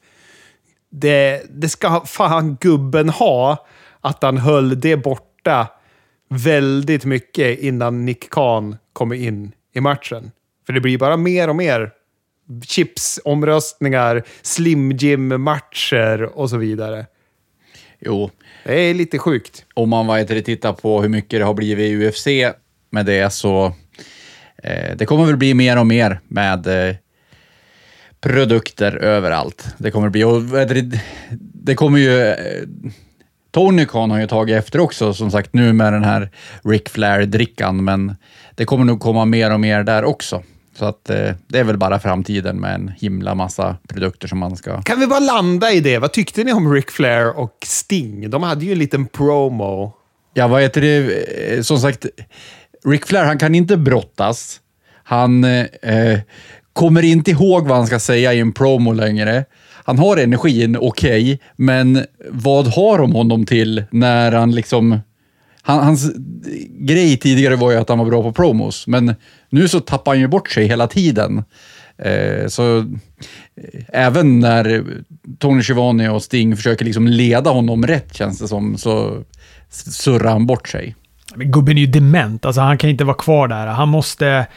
Det, 0.90 1.44
det 1.50 1.70
ska 1.70 2.02
fan 2.06 2.58
gubben 2.62 3.10
ha 3.10 3.68
att 4.02 4.24
han 4.24 4.38
höll 4.38 4.80
det 4.80 4.98
borta 4.98 5.68
väldigt 6.30 7.06
mycket 7.06 7.60
innan 7.60 8.06
Nick 8.06 8.30
Khan 8.30 8.78
kommer 8.94 9.16
in 9.16 9.52
i 9.74 9.82
matchen. 9.82 10.32
För 10.66 10.74
det 10.74 10.82
blir 10.82 10.98
bara 10.98 11.18
mer 11.18 11.48
och 11.48 11.56
mer 11.56 11.92
chipsomröstningar, 12.64 14.24
slim-jim-matcher 14.42 16.24
och 16.24 16.50
så 16.50 16.58
vidare. 16.58 17.06
Jo. 18.00 18.32
Det 18.64 18.74
är 18.74 18.94
lite 18.94 19.20
sjukt. 19.20 19.66
Om 19.74 19.90
man 19.90 20.08
vad 20.08 20.20
heter 20.20 20.42
tittar 20.42 20.74
på 20.74 21.02
hur 21.02 21.10
mycket 21.10 21.40
det 21.40 21.46
har 21.46 21.54
blivit 21.54 21.92
i 21.92 22.08
UFC 22.08 22.28
med 22.90 23.06
det 23.06 23.34
så 23.34 23.66
eh, 24.64 24.96
det 24.96 25.06
kommer 25.06 25.26
väl 25.26 25.38
bli 25.38 25.54
mer 25.54 25.78
och 25.80 25.88
mer 25.88 26.20
med 26.28 26.68
eh, 26.68 26.96
produkter 28.22 28.96
överallt. 28.96 29.68
Det 29.78 29.92
kommer 29.92 30.10
bli, 30.10 30.24
och 30.24 30.42
det, 30.42 31.00
det 31.40 31.76
kommer 31.76 32.00
ju 32.00 32.22
eh, 32.22 32.36
Tony 33.52 33.86
Khan 33.86 34.12
har 34.12 34.20
ju 34.20 34.28
tagit 34.28 34.58
efter 34.58 34.80
också, 34.80 35.14
som 35.14 35.32
sagt 35.32 35.54
nu 35.54 35.74
med 35.74 35.94
den 35.94 36.04
här 36.04 36.30
Ric 36.64 36.84
Flair-drickan, 36.90 37.84
men 37.84 38.16
det 38.56 38.66
kommer 38.66 38.86
nog 38.86 39.00
komma 39.00 39.26
mer 39.26 39.54
och 39.54 39.60
mer 39.60 39.84
där 39.84 40.04
också. 40.04 40.44
Så 40.80 40.86
att 40.86 41.10
eh, 41.10 41.32
det 41.48 41.60
är 41.60 41.64
väl 41.64 41.78
bara 41.78 42.00
framtiden 42.00 42.60
med 42.60 42.76
en 42.76 42.88
himla 42.88 43.36
massa 43.36 43.78
produkter 43.88 44.28
som 44.28 44.40
man 44.40 44.56
ska... 44.56 44.82
Kan 44.82 45.00
vi 45.00 45.08
bara 45.08 45.20
landa 45.20 45.72
i 45.72 45.80
det? 45.80 45.98
Vad 45.98 46.14
tyckte 46.14 46.44
ni 46.44 46.54
om 46.54 46.74
Ric 46.74 46.86
Flair 46.86 47.38
och 47.38 47.58
Sting? 47.66 48.30
De 48.30 48.44
hade 48.44 48.66
ju 48.66 48.72
en 48.72 48.80
liten 48.80 49.08
promo. 49.08 49.94
Ja, 50.34 50.48
vad 50.48 50.62
heter 50.62 50.82
det? 50.82 50.98
Eh, 51.58 51.62
som 51.62 51.80
sagt, 51.80 52.06
Ric 52.86 53.06
Flair, 53.06 53.26
han 53.26 53.40
kan 53.40 53.56
inte 53.56 53.78
brottas. 53.78 54.60
Han 55.04 55.44
eh, 55.44 56.20
kommer 56.74 57.04
inte 57.04 57.32
ihåg 57.32 57.68
vad 57.68 57.78
han 57.78 57.88
ska 57.88 58.00
säga 58.00 58.34
i 58.34 58.40
en 58.40 58.52
promo 58.52 58.94
längre. 58.94 59.46
Han 59.84 60.00
har 60.00 60.18
energin, 60.18 60.78
okej, 60.80 61.24
okay, 61.24 61.38
men 61.56 62.06
vad 62.30 62.68
har 62.68 62.98
de 62.98 63.12
honom 63.12 63.46
till 63.46 63.84
när 63.92 64.32
han 64.32 64.52
liksom 64.52 65.00
han, 65.62 65.84
hans 65.84 66.12
grej 66.70 67.18
tidigare 67.18 67.56
var 67.56 67.72
ju 67.72 67.78
att 67.78 67.90
han 67.90 67.98
var 67.98 68.06
bra 68.06 68.24
på 68.24 68.34
promos, 68.34 68.88
men 68.88 69.16
nu 69.50 69.68
så 69.68 69.80
tappar 69.80 70.12
han 70.12 70.20
ju 70.20 70.28
bort 70.28 70.50
sig 70.50 70.68
hela 70.68 70.88
tiden. 70.88 71.44
Eh, 71.98 72.48
så 72.48 72.78
eh, 72.78 72.86
även 73.88 74.40
när 74.40 74.84
Tony 75.40 75.64
Schiavone 75.64 76.10
och 76.10 76.24
Sting 76.24 76.56
försöker 76.56 76.86
liksom 76.86 77.08
leda 77.08 77.50
honom 77.50 77.88
rätt, 77.88 78.16
känns 78.16 78.40
det 78.40 78.48
som, 78.48 78.78
så 78.78 79.24
surrar 79.70 80.32
han 80.32 80.46
bort 80.46 80.68
sig. 80.68 80.96
Men 81.36 81.52
gubben 81.52 81.78
är 81.78 81.82
ju 81.82 81.88
dement, 81.88 82.46
alltså 82.46 82.62
han 82.62 82.78
kan 82.78 82.90
inte 82.90 83.04
vara 83.04 83.18
kvar 83.18 83.48
där. 83.48 83.68
Han 83.68 83.90
måste 83.90 84.48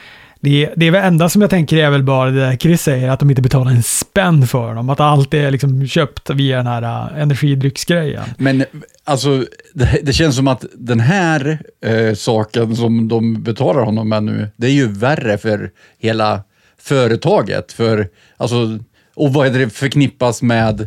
det, 0.43 0.73
det 0.77 0.87
är 0.87 0.91
väl 0.91 1.05
enda 1.05 1.29
som 1.29 1.41
jag 1.41 1.51
tänker 1.51 1.77
är 1.77 1.91
väl 1.91 2.03
bara 2.03 2.31
det 2.31 2.41
där 2.41 2.57
Chris 2.57 2.83
säger, 2.83 3.09
att 3.09 3.21
de 3.21 3.31
inte 3.31 3.43
betalar 3.43 3.71
en 3.71 3.83
spänn 3.83 4.47
för 4.47 4.75
dem. 4.75 4.91
Att 4.91 5.01
allt 5.01 5.35
är 5.35 5.51
liksom 5.51 5.87
köpt 5.87 6.31
via 6.31 6.57
den 6.57 6.67
här 6.67 6.83
uh, 6.83 7.23
energidrycksgrejen. 7.23 8.25
Men 8.39 8.65
alltså, 9.05 9.45
det, 9.75 9.99
det, 10.03 10.13
känns 10.13 10.37
som 10.37 10.49
att 10.49 10.65
den 10.75 11.01
här 11.01 11.59
uh, 11.87 12.15
saken 12.15 12.77
som 12.77 13.09
de 13.09 13.43
betalar 13.43 13.83
honom 13.83 14.09
med 14.09 14.23
nu, 14.23 14.49
det 14.57 14.67
är 14.67 14.71
ju 14.71 14.89
värre 14.89 15.39
för 15.39 15.71
hela 15.99 16.43
företaget. 16.79 17.73
För, 17.73 18.09
alltså, 18.37 18.79
och 19.15 19.33
vad 19.33 19.47
är 19.47 19.59
det 19.59 19.71
förknippas 19.71 20.43
med 20.43 20.87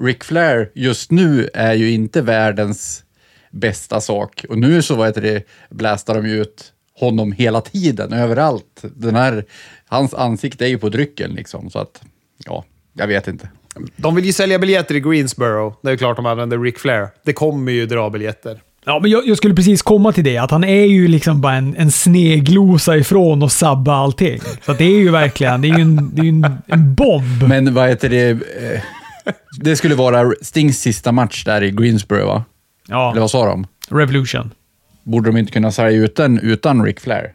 Ric 0.00 0.18
Flair 0.20 0.70
just 0.74 1.10
nu 1.10 1.48
är 1.54 1.74
ju 1.74 1.90
inte 1.90 2.22
världens 2.22 3.02
bästa 3.50 4.00
sak. 4.00 4.44
Och 4.48 4.58
nu 4.58 4.82
så 4.82 4.94
vad 4.94 5.06
heter 5.06 5.22
det, 5.22 5.46
blästar 5.70 6.14
de 6.14 6.26
ut 6.26 6.72
honom 6.94 7.32
hela 7.32 7.60
tiden, 7.60 8.12
överallt. 8.12 8.82
Den 8.82 9.14
här, 9.14 9.44
hans 9.88 10.14
ansikte 10.14 10.64
är 10.64 10.68
ju 10.68 10.78
på 10.78 10.88
drycken 10.88 11.30
liksom, 11.30 11.70
så 11.70 11.78
att 11.78 12.02
ja, 12.44 12.64
jag 12.92 13.06
vet 13.06 13.28
inte. 13.28 13.48
De 13.96 14.14
vill 14.14 14.24
ju 14.24 14.32
sälja 14.32 14.58
biljetter 14.58 14.94
i 14.94 15.00
Greensboro. 15.00 15.76
Det 15.82 15.90
är 15.90 15.96
klart 15.96 16.16
de 16.16 16.26
använder 16.26 16.58
Ric 16.58 16.78
Flair. 16.78 17.08
Det 17.24 17.32
kommer 17.32 17.72
ju 17.72 17.86
dra 17.86 18.10
biljetter. 18.10 18.60
Ja, 18.84 18.98
men 19.02 19.10
jag, 19.10 19.26
jag, 19.26 19.36
skulle 19.36 19.54
precis 19.54 19.82
komma 19.82 20.12
till 20.12 20.24
det, 20.24 20.38
att 20.38 20.50
han 20.50 20.64
är 20.64 20.84
ju 20.84 21.08
liksom 21.08 21.40
bara 21.40 21.54
en, 21.54 21.76
en 21.76 21.90
sneglosa 21.90 22.96
ifrån 22.96 23.42
och 23.42 23.52
sabba 23.52 23.94
allting. 23.94 24.40
Så 24.66 24.72
det 24.72 24.84
är 24.84 24.98
ju 24.98 25.10
verkligen, 25.10 25.62
det 25.62 25.68
är 25.68 25.76
ju 25.76 25.82
en, 25.82 26.10
det 26.14 26.22
är 26.22 26.28
en, 26.28 26.56
en 26.66 26.94
bomb. 26.94 27.48
Men 27.48 27.74
vad 27.74 27.88
heter 27.88 28.08
det? 28.08 28.30
Eh, 28.30 28.80
det 29.60 29.76
skulle 29.76 29.94
vara 29.94 30.32
Stings 30.42 30.80
sista 30.80 31.12
match 31.12 31.44
där 31.44 31.62
i 31.62 31.70
Greensboro, 31.70 32.26
va? 32.26 32.44
Ja. 32.88 33.10
Eller 33.10 33.20
vad 33.20 33.30
sa 33.30 33.46
de? 33.46 33.66
Revolution. 33.88 34.50
Borde 35.02 35.30
de 35.30 35.36
inte 35.36 35.52
kunna 35.52 35.72
sälja 35.72 35.98
ut 35.98 36.16
den 36.16 36.38
utan 36.38 36.84
Ric 36.84 37.00
Flair? 37.00 37.32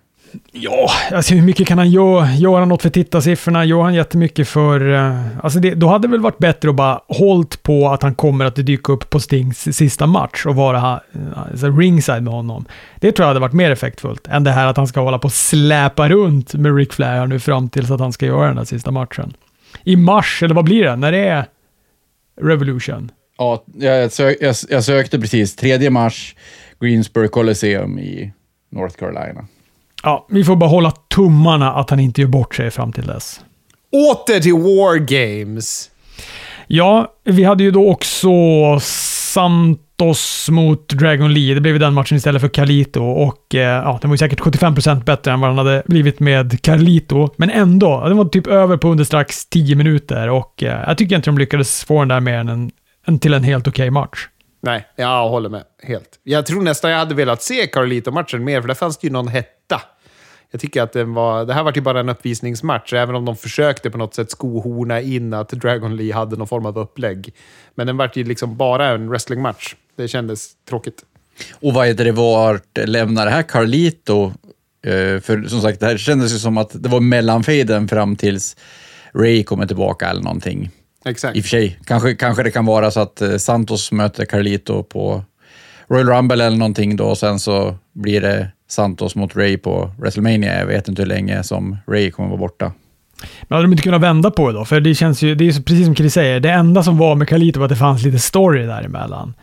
Ja, 0.51 0.89
alltså 1.11 1.33
hur 1.33 1.41
mycket 1.41 1.67
kan 1.67 1.77
han 1.77 1.89
göra? 1.89 2.31
Gör 2.33 2.59
han 2.59 2.69
något 2.69 2.81
för 2.81 2.89
tittarsiffrorna? 2.89 3.65
Gör 3.65 3.81
han 3.81 3.93
jättemycket 3.93 4.47
för... 4.47 4.81
Uh, 4.81 5.37
alltså 5.43 5.59
det, 5.59 5.75
då 5.75 5.87
hade 5.87 6.07
det 6.07 6.11
väl 6.11 6.19
varit 6.19 6.37
bättre 6.37 6.69
att 6.69 6.75
bara 6.75 7.01
hållt 7.07 7.63
på 7.63 7.89
att 7.89 8.03
han 8.03 8.15
kommer 8.15 8.45
att 8.45 8.55
dyka 8.55 8.93
upp 8.93 9.09
på 9.09 9.19
Stings 9.19 9.77
sista 9.77 10.05
match 10.05 10.45
och 10.45 10.55
vara 10.55 11.01
uh, 11.15 11.39
alltså 11.51 11.67
ringside 11.67 12.23
med 12.23 12.33
honom. 12.33 12.65
Det 12.95 13.11
tror 13.11 13.23
jag 13.23 13.27
hade 13.27 13.39
varit 13.39 13.53
mer 13.53 13.71
effektfullt 13.71 14.27
än 14.27 14.43
det 14.43 14.51
här 14.51 14.67
att 14.67 14.77
han 14.77 14.87
ska 14.87 14.99
hålla 14.99 15.19
på 15.19 15.25
och 15.25 15.31
släpa 15.31 16.09
runt 16.09 16.53
med 16.53 16.75
Ric 16.75 16.89
Flair 16.91 17.27
nu 17.27 17.39
fram 17.39 17.69
tills 17.69 17.91
att 17.91 17.99
han 17.99 18.13
ska 18.13 18.25
göra 18.25 18.47
den 18.47 18.55
där 18.55 18.65
sista 18.65 18.91
matchen. 18.91 19.33
I 19.83 19.95
mars, 19.95 20.43
eller 20.43 20.55
vad 20.55 20.65
blir 20.65 20.83
det? 20.83 20.95
När 20.95 21.11
det 21.11 21.27
är 21.27 21.45
Revolution? 22.41 23.11
Ja, 23.37 23.63
jag, 23.77 24.11
sök, 24.11 24.37
jag, 24.41 24.55
jag 24.69 24.83
sökte 24.83 25.19
precis. 25.19 25.55
3 25.55 25.89
mars. 25.89 26.35
Greensboro 26.79 27.27
Coliseum 27.27 27.99
i 27.99 28.31
North 28.71 28.95
Carolina. 28.95 29.45
Ja, 30.03 30.27
vi 30.29 30.43
får 30.43 30.55
bara 30.55 30.69
hålla 30.69 30.91
tummarna 30.91 31.73
att 31.73 31.89
han 31.89 31.99
inte 31.99 32.21
gör 32.21 32.27
bort 32.27 32.55
sig 32.55 32.71
fram 32.71 32.93
till 32.93 33.05
dess. 33.05 33.41
Åter 33.91 34.39
till 34.39 34.53
War 34.53 34.97
Games. 34.97 35.89
Ja, 36.67 37.13
vi 37.23 37.43
hade 37.43 37.63
ju 37.63 37.71
då 37.71 37.89
också 37.89 38.29
Santos 38.81 40.49
mot 40.49 40.89
Dragon 40.89 41.33
Lee. 41.33 41.53
Det 41.53 41.61
blev 41.61 41.79
den 41.79 41.93
matchen 41.93 42.17
istället 42.17 42.41
för 42.41 42.49
Carlito 42.49 43.03
och 43.03 43.55
eh, 43.55 43.61
ja, 43.61 43.99
den 44.01 44.09
var 44.09 44.13
ju 44.13 44.17
säkert 44.17 44.39
75% 44.39 45.03
bättre 45.03 45.31
än 45.31 45.39
vad 45.39 45.49
den 45.49 45.57
hade 45.57 45.83
blivit 45.85 46.19
med 46.19 46.61
Carlito. 46.61 47.29
Men 47.35 47.49
ändå, 47.49 48.07
den 48.07 48.17
var 48.17 48.25
typ 48.25 48.47
över 48.47 48.77
på 48.77 48.89
under 48.89 49.03
strax 49.03 49.45
10 49.45 49.75
minuter 49.75 50.29
och 50.29 50.63
eh, 50.63 50.83
jag 50.87 50.97
tycker 50.97 51.15
inte 51.15 51.29
de 51.29 51.37
lyckades 51.37 51.85
få 51.85 51.99
den 51.99 52.07
där 52.07 52.19
mer 52.19 52.33
än, 52.33 52.49
en, 52.49 52.71
en 53.05 53.19
till 53.19 53.33
en 53.33 53.43
helt 53.43 53.67
okej 53.67 53.83
okay 53.83 53.91
match. 53.91 54.27
Nej, 54.61 54.87
jag 54.95 55.29
håller 55.29 55.49
med 55.49 55.63
helt. 55.83 56.19
Jag 56.23 56.45
tror 56.45 56.61
nästan 56.61 56.91
jag 56.91 56.97
hade 56.97 57.15
velat 57.15 57.41
se 57.41 57.67
Carlito-matchen 57.67 58.43
mer, 58.43 58.61
för 58.61 58.67
där 58.67 58.75
fanns 58.75 58.97
det 58.97 59.07
ju 59.07 59.13
någon 59.13 59.27
hetta. 59.27 59.81
Jag 60.51 60.61
tycker 60.61 60.81
att 60.81 60.93
den 60.93 61.13
var, 61.13 61.45
det 61.45 61.53
här 61.53 61.63
var 61.63 61.73
ju 61.75 61.81
bara 61.81 61.99
en 61.99 62.09
uppvisningsmatch, 62.09 62.93
även 62.93 63.15
om 63.15 63.25
de 63.25 63.35
försökte 63.35 63.89
på 63.89 63.97
något 63.97 64.15
sätt 64.15 64.31
skohorna 64.31 65.01
in 65.01 65.33
att 65.33 65.49
Dragon 65.49 65.95
Lee 65.95 66.13
hade 66.13 66.35
någon 66.35 66.47
form 66.47 66.65
av 66.65 66.77
upplägg. 66.77 67.33
Men 67.75 67.87
den 67.87 67.97
var 67.97 68.11
ju 68.13 68.23
liksom 68.23 68.57
bara 68.57 68.89
en 68.89 69.09
wrestlingmatch. 69.09 69.75
Det 69.95 70.07
kändes 70.07 70.49
tråkigt. 70.69 71.03
Och 71.59 71.73
vad 71.73 71.87
är 71.87 71.93
det, 71.93 72.11
vart 72.11 72.77
lämnar 72.77 73.25
det 73.25 73.31
här 73.31 73.43
Carlito? 73.43 74.33
Eh, 74.85 75.19
för 75.21 75.47
som 75.47 75.61
sagt, 75.61 75.79
det 75.79 75.85
här 75.85 75.97
kändes 75.97 76.33
ju 76.33 76.39
som 76.39 76.57
att 76.57 76.83
det 76.83 76.89
var 76.89 76.99
mellanfejden 76.99 77.87
fram 77.87 78.15
tills 78.15 78.55
Ray 79.13 79.43
kommer 79.43 79.65
tillbaka 79.65 80.09
eller 80.09 80.21
någonting. 80.21 80.71
Exakt. 81.07 81.37
I 81.37 81.39
och 81.39 81.43
för 81.43 81.49
sig, 81.49 81.79
kanske, 81.85 82.15
kanske 82.15 82.43
det 82.43 82.51
kan 82.51 82.65
vara 82.65 82.91
så 82.91 82.99
att 82.99 83.21
eh, 83.21 83.37
Santos 83.37 83.91
möter 83.91 84.25
Carlito 84.25 84.83
på 84.83 85.23
Royal 85.89 86.07
Rumble 86.07 86.45
eller 86.45 86.57
någonting 86.57 86.95
då 86.95 87.05
och 87.05 87.17
sen 87.17 87.39
så 87.39 87.75
blir 87.93 88.21
det 88.21 88.47
Santos 88.69 89.15
mot 89.15 89.35
Ray 89.35 89.57
på 89.57 89.91
WrestleMania. 89.97 90.59
Jag 90.59 90.65
vet 90.65 90.87
inte 90.87 91.01
hur 91.01 91.09
länge 91.09 91.43
som 91.43 91.77
Ray 91.87 92.11
kommer 92.11 92.29
vara 92.29 92.39
borta. 92.39 92.71
Men 93.41 93.55
hade 93.55 93.67
de 93.67 93.71
inte 93.71 93.83
kunnat 93.83 94.01
vända 94.01 94.31
på 94.31 94.47
det 94.47 94.53
då? 94.53 94.65
För 94.65 94.79
det 94.79 94.95
känns 94.95 95.21
ju, 95.21 95.35
det 95.35 95.47
är 95.47 95.61
precis 95.61 95.85
som 95.85 95.95
Chris 95.95 96.13
säger, 96.13 96.39
det 96.39 96.51
enda 96.51 96.83
som 96.83 96.97
var 96.97 97.15
med 97.15 97.29
Kalito 97.29 97.59
var 97.59 97.65
att 97.65 97.69
det 97.69 97.75
fanns 97.75 98.03
lite 98.03 98.19
story 98.19 98.65
däremellan. 98.65 99.33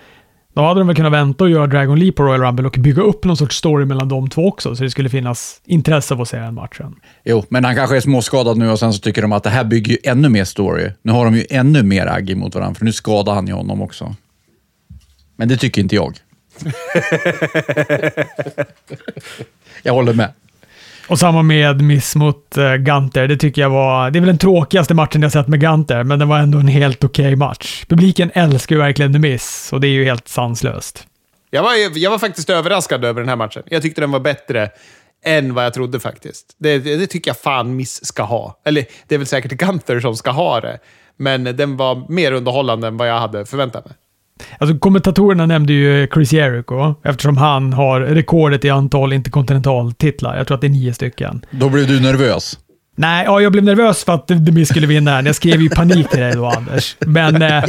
Då 0.55 0.62
hade 0.62 0.80
de 0.80 0.86
väl 0.86 0.96
kunnat 0.96 1.12
vänta 1.12 1.44
och 1.44 1.50
göra 1.50 1.66
Dragon 1.66 1.98
Leap 1.98 2.14
på 2.14 2.22
Royal 2.22 2.40
Rumble 2.40 2.66
och 2.66 2.76
bygga 2.78 3.02
upp 3.02 3.24
någon 3.24 3.36
sorts 3.36 3.57
story 3.57 3.84
mellan 3.84 4.09
de 4.09 4.30
två 4.30 4.48
också, 4.48 4.76
så 4.76 4.82
det 4.82 4.90
skulle 4.90 5.09
finnas 5.09 5.61
intresse 5.64 6.14
av 6.14 6.20
att 6.20 6.28
se 6.28 6.36
den 6.36 6.55
matchen. 6.55 6.96
Jo, 7.24 7.44
men 7.48 7.64
han 7.64 7.74
kanske 7.74 7.96
är 7.96 8.00
småskadad 8.00 8.59
nu 8.59 8.70
och 8.70 8.78
sen 8.78 8.92
så 8.92 9.00
tycker 9.00 9.22
de 9.22 9.32
att 9.32 9.42
det 9.42 9.50
här 9.50 9.64
bygger 9.64 9.92
ju 9.92 9.98
ännu 10.05 10.28
mer 10.28 10.44
story. 10.44 10.90
Nu 11.02 11.12
har 11.12 11.24
de 11.24 11.34
ju 11.34 11.44
ännu 11.50 11.82
mer 11.82 12.07
agg 12.07 12.36
mot 12.36 12.55
varandra, 12.55 12.74
för 12.74 12.84
nu 12.84 12.92
skadar 12.92 13.34
han 13.34 13.46
ju 13.46 13.52
honom 13.52 13.82
också. 13.82 14.14
Men 15.36 15.48
det 15.48 15.57
tycker 15.57 15.82
inte 15.82 15.94
jag. 15.94 16.18
jag 19.82 19.94
håller 19.94 20.12
med. 20.12 20.32
Och 21.09 21.18
samma 21.18 21.42
med 21.42 21.82
Miss 21.82 22.16
mot 22.16 22.57
eh, 22.57 22.64
uh, 22.64 22.76
Gunter. 22.76 23.28
Det 23.28 23.36
tycker 23.36 23.62
jag 23.62 23.70
var... 23.70 24.11
Det 24.11 24.18
är 24.18 24.20
väl 24.20 24.26
den 24.26 24.38
tråkigaste 24.38 24.94
matchen 24.94 25.22
jag 25.22 25.32
sett 25.32 25.48
med 25.48 25.61
Gunter, 25.61 26.05
men 26.05 26.18
det 26.18 26.24
var 26.24 26.38
ändå 26.38 26.59
en 26.59 26.68
helt 26.68 27.05
okej 27.05 27.24
okay 27.24 27.36
match. 27.36 27.84
Publiken 27.88 28.30
älskar 28.34 28.76
ju 28.76 28.82
verkligen 28.82 29.12
The 29.12 29.18
Miss 29.18 29.72
och 29.72 29.80
det 29.80 29.86
är 29.86 29.92
ju 29.92 30.05
helt 30.05 30.28
sanslöst. 30.28 31.07
Jag 31.50 31.62
var, 31.62 31.98
jag 31.98 32.11
var 32.11 32.18
faktiskt 32.18 32.50
överraskad 32.50 33.05
över 33.05 33.20
den 33.20 33.28
här 33.28 33.36
matchen. 33.36 33.62
Jag 33.66 33.82
tyckte 33.82 34.00
den 34.00 34.11
var 34.11 34.20
bättre 34.20 34.70
än 35.24 35.55
vad 35.55 35.64
jag 35.64 35.74
trodde 35.74 36.00
faktiskt. 36.00 36.57
Det, 36.59 36.78
det, 36.78 36.96
det 36.96 37.07
tycker 37.07 37.28
jag 37.28 37.38
fan 37.38 37.76
Miss 37.76 38.05
ska 38.05 38.22
ha. 38.22 38.61
Eller, 38.64 38.84
det 39.09 39.14
är 39.14 39.18
väl 39.18 39.26
säkert 39.26 39.52
Gunther 39.52 40.00
som 40.00 40.16
ska 40.16 40.30
ha 40.30 40.61
det. 40.61 40.78
Men 41.16 41.44
den 41.44 41.76
var 41.76 42.07
mer 42.09 42.32
underhållande 42.32 42.86
än 42.86 42.96
vad 42.96 43.09
jag 43.09 43.18
hade 43.18 43.46
förväntat 43.46 43.84
mig. 43.84 43.94
Alltså 44.59 44.78
kommentatorerna 44.78 45.47
nämnde 45.47 45.72
ju 45.72 46.09
Chris 46.14 46.32
Jericho 46.32 46.95
eftersom 47.03 47.37
han 47.37 47.72
har 47.72 48.01
rekordet 48.01 48.64
i 48.64 48.70
antal 48.70 49.12
interkontinentaltitlar. 49.12 50.37
Jag 50.37 50.47
tror 50.47 50.55
att 50.55 50.61
det 50.61 50.66
är 50.66 50.68
nio 50.68 50.95
stycken. 50.95 51.47
Då 51.51 51.68
blev 51.68 51.87
du 51.87 52.01
nervös? 52.01 52.59
Nej, 52.97 53.24
ja, 53.24 53.41
jag 53.41 53.53
blev 53.53 53.64
nervös 53.64 54.05
för 54.05 54.12
att 54.12 54.30
Miz 54.30 54.68
skulle 54.68 54.87
vinna. 54.87 55.22
Jag 55.22 55.35
skrev 55.35 55.61
ju 55.62 55.68
panik 55.68 56.11
till 56.11 56.20
dig 56.20 56.32
då, 56.35 56.47
Anders. 56.47 56.97
Men 57.01 57.43
eh, 57.43 57.64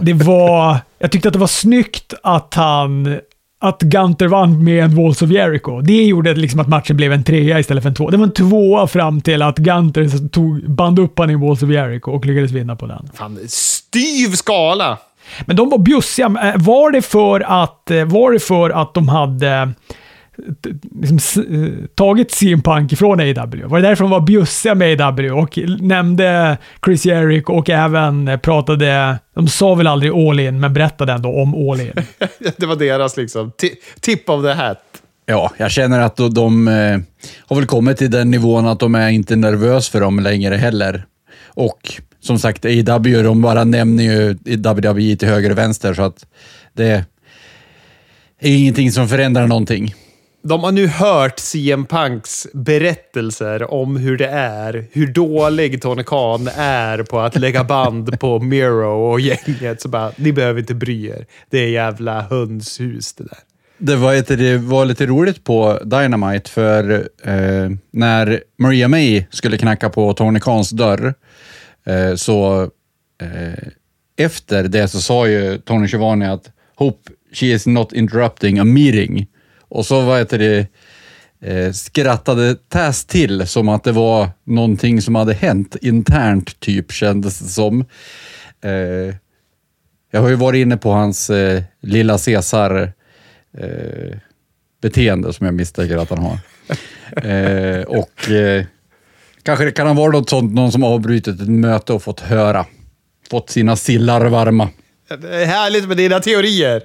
det 0.00 0.12
var... 0.12 0.78
Jag 0.98 1.10
tyckte 1.12 1.28
att 1.28 1.32
det 1.32 1.38
var 1.38 1.46
snyggt 1.46 2.14
att 2.22 2.54
han... 2.54 3.18
Att 3.58 3.82
Gunter 3.82 4.28
vann 4.28 4.64
med 4.64 4.84
en 4.84 4.96
Walls 4.96 5.22
of 5.22 5.30
Jericho. 5.30 5.80
Det 5.80 6.04
gjorde 6.04 6.34
liksom 6.34 6.60
att 6.60 6.68
matchen 6.68 6.96
blev 6.96 7.12
en 7.12 7.24
trea 7.24 7.58
istället 7.58 7.82
för 7.82 7.88
en 7.88 7.94
två. 7.94 8.10
Det 8.10 8.16
var 8.16 8.24
en 8.24 8.32
tvåa 8.32 8.86
fram 8.86 9.20
till 9.20 9.42
att 9.42 9.58
Gunter 9.58 10.28
tog, 10.28 10.70
band 10.70 10.98
upp 10.98 11.18
han 11.18 11.30
i 11.30 11.34
Walls 11.34 11.62
of 11.62 11.70
Jericho 11.70 12.10
och 12.10 12.26
lyckades 12.26 12.50
vinna 12.50 12.76
på 12.76 12.86
den. 12.86 13.10
Fan, 13.14 13.38
styv 13.48 14.28
skala! 14.28 14.98
Men 15.46 15.56
de 15.56 15.70
var 15.70 15.78
bjussiga. 15.78 16.26
Eh, 16.26 16.54
var 16.56 16.90
det 16.90 17.02
för 17.02 17.62
att, 17.62 17.90
eh, 17.90 18.04
var 18.04 18.32
det 18.32 18.40
för 18.40 18.70
att 18.70 18.94
de 18.94 19.08
hade 19.08 19.48
eh, 19.48 19.68
liksom, 21.02 21.88
tagit 21.94 22.30
CM 22.30 22.62
Punk 22.62 22.92
ifrån 22.92 23.20
AW? 23.20 23.66
Var 23.66 23.80
det 23.80 23.88
därför 23.88 24.04
de 24.04 24.10
var 24.10 24.20
bjussiga 24.20 24.74
med 24.74 25.00
AW 25.00 25.30
och 25.30 25.58
nämnde 25.80 26.58
Chris 26.84 27.06
Jericho 27.06 27.52
och 27.52 27.70
även 27.70 28.38
pratade, 28.42 29.18
de 29.34 29.48
sa 29.48 29.74
väl 29.74 29.86
aldrig 29.86 30.12
all 30.12 30.40
in, 30.40 30.60
men 30.60 30.72
berättade 30.72 31.12
ändå 31.12 31.42
om 31.42 31.70
all 31.70 31.80
in. 31.80 31.92
det 32.56 32.66
var 32.66 32.76
deras 32.76 33.16
liksom, 33.16 33.52
tip 34.00 34.28
of 34.28 34.44
the 34.44 34.52
hat. 34.52 34.78
Ja, 35.26 35.50
jag 35.56 35.70
känner 35.70 36.00
att 36.00 36.16
de, 36.16 36.34
de 36.34 36.66
har 37.38 37.56
väl 37.56 37.66
kommit 37.66 37.96
till 37.96 38.10
den 38.10 38.30
nivån 38.30 38.66
att 38.66 38.80
de 38.80 38.94
är 38.94 39.08
inte 39.08 39.36
nervös 39.36 39.88
för 39.88 40.00
dem 40.00 40.20
längre 40.20 40.54
heller. 40.54 41.04
Och 41.56 42.00
som 42.26 42.38
sagt, 42.38 42.64
AEW, 42.64 43.22
de 43.22 43.42
bara 43.42 43.64
nämner 43.64 44.04
ju 44.04 44.32
WWE 44.56 45.16
till 45.16 45.28
höger 45.28 45.50
och 45.50 45.58
vänster, 45.58 45.94
så 45.94 46.02
att 46.02 46.26
det 46.72 47.04
är 48.40 48.56
ingenting 48.56 48.92
som 48.92 49.08
förändrar 49.08 49.46
någonting. 49.46 49.94
De 50.42 50.64
har 50.64 50.72
nu 50.72 50.86
hört 50.86 51.38
CM 51.38 51.86
Punks 51.86 52.46
berättelser 52.52 53.74
om 53.74 53.96
hur 53.96 54.18
det 54.18 54.28
är, 54.28 54.86
hur 54.92 55.06
dålig 55.06 55.82
Tony 55.82 56.02
Khan 56.04 56.48
är 56.56 57.02
på 57.02 57.20
att 57.20 57.36
lägga 57.36 57.64
band 57.64 58.20
på 58.20 58.40
Miro 58.40 59.12
och 59.12 59.20
gänget. 59.20 59.80
Så 59.80 59.88
bara, 59.88 60.12
ni 60.16 60.32
behöver 60.32 60.60
inte 60.60 60.74
bry 60.74 61.06
er. 61.06 61.26
Det 61.50 61.58
är 61.58 61.68
jävla 61.68 62.20
hönshus 62.20 63.12
det 63.12 63.24
där. 63.24 63.38
Det 63.78 63.96
var, 63.96 64.36
det 64.36 64.58
var 64.58 64.84
lite 64.84 65.06
roligt 65.06 65.44
på 65.44 65.78
Dynamite, 65.84 66.50
för 66.50 67.08
eh, 67.24 67.70
när 67.90 68.40
Maria 68.58 68.88
May 68.88 69.24
skulle 69.30 69.58
knacka 69.58 69.90
på 69.90 70.12
Tony 70.12 70.40
Khans 70.40 70.70
dörr 70.70 71.14
så 72.16 72.70
eh, 73.22 73.68
efter 74.16 74.68
det 74.68 74.88
så 74.88 75.00
sa 75.00 75.28
ju 75.28 75.58
Tony 75.58 75.88
Schiavone 75.88 76.32
att 76.32 76.50
Hope 76.74 77.10
she 77.32 77.46
is 77.46 77.66
not 77.66 77.92
interrupting 77.92 78.58
a 78.58 78.64
meeting. 78.64 79.26
Och 79.68 79.86
så 79.86 80.00
vad 80.00 80.18
heter 80.18 80.38
det, 80.38 80.66
eh, 81.40 81.72
skrattade 81.72 82.54
Taz 82.54 83.04
till 83.04 83.46
som 83.46 83.68
att 83.68 83.84
det 83.84 83.92
var 83.92 84.28
någonting 84.44 85.02
som 85.02 85.14
hade 85.14 85.34
hänt 85.34 85.76
internt, 85.82 86.60
typ 86.60 86.92
kändes 86.92 87.38
det 87.38 87.48
som. 87.48 87.84
Eh, 88.60 89.14
jag 90.10 90.20
har 90.20 90.28
ju 90.28 90.34
varit 90.34 90.58
inne 90.62 90.76
på 90.76 90.90
hans 90.90 91.30
eh, 91.30 91.62
lilla 91.82 92.18
Caesar 92.18 92.92
eh, 93.58 94.18
beteende 94.82 95.32
som 95.32 95.46
jag 95.46 95.54
misstänker 95.54 95.96
att 95.96 96.10
han 96.10 96.18
har. 96.18 96.38
Eh, 97.22 97.82
och 97.82 98.30
eh, 98.30 98.64
Kanske 99.46 99.64
det 99.64 99.72
kan 99.72 99.86
ha 99.86 99.94
varit 99.94 100.14
något 100.14 100.30
sånt, 100.30 100.54
någon 100.54 100.72
som 100.72 100.84
avbrutit 100.84 101.40
ett 101.40 101.48
möte 101.48 101.92
och 101.92 102.02
fått 102.02 102.20
höra. 102.20 102.64
Fått 103.30 103.50
sina 103.50 103.76
sillar 103.76 104.26
varma. 104.26 104.68
Det 105.08 105.42
är 105.42 105.46
härligt 105.46 105.88
med 105.88 105.96
dina 105.96 106.20
teorier. 106.20 106.82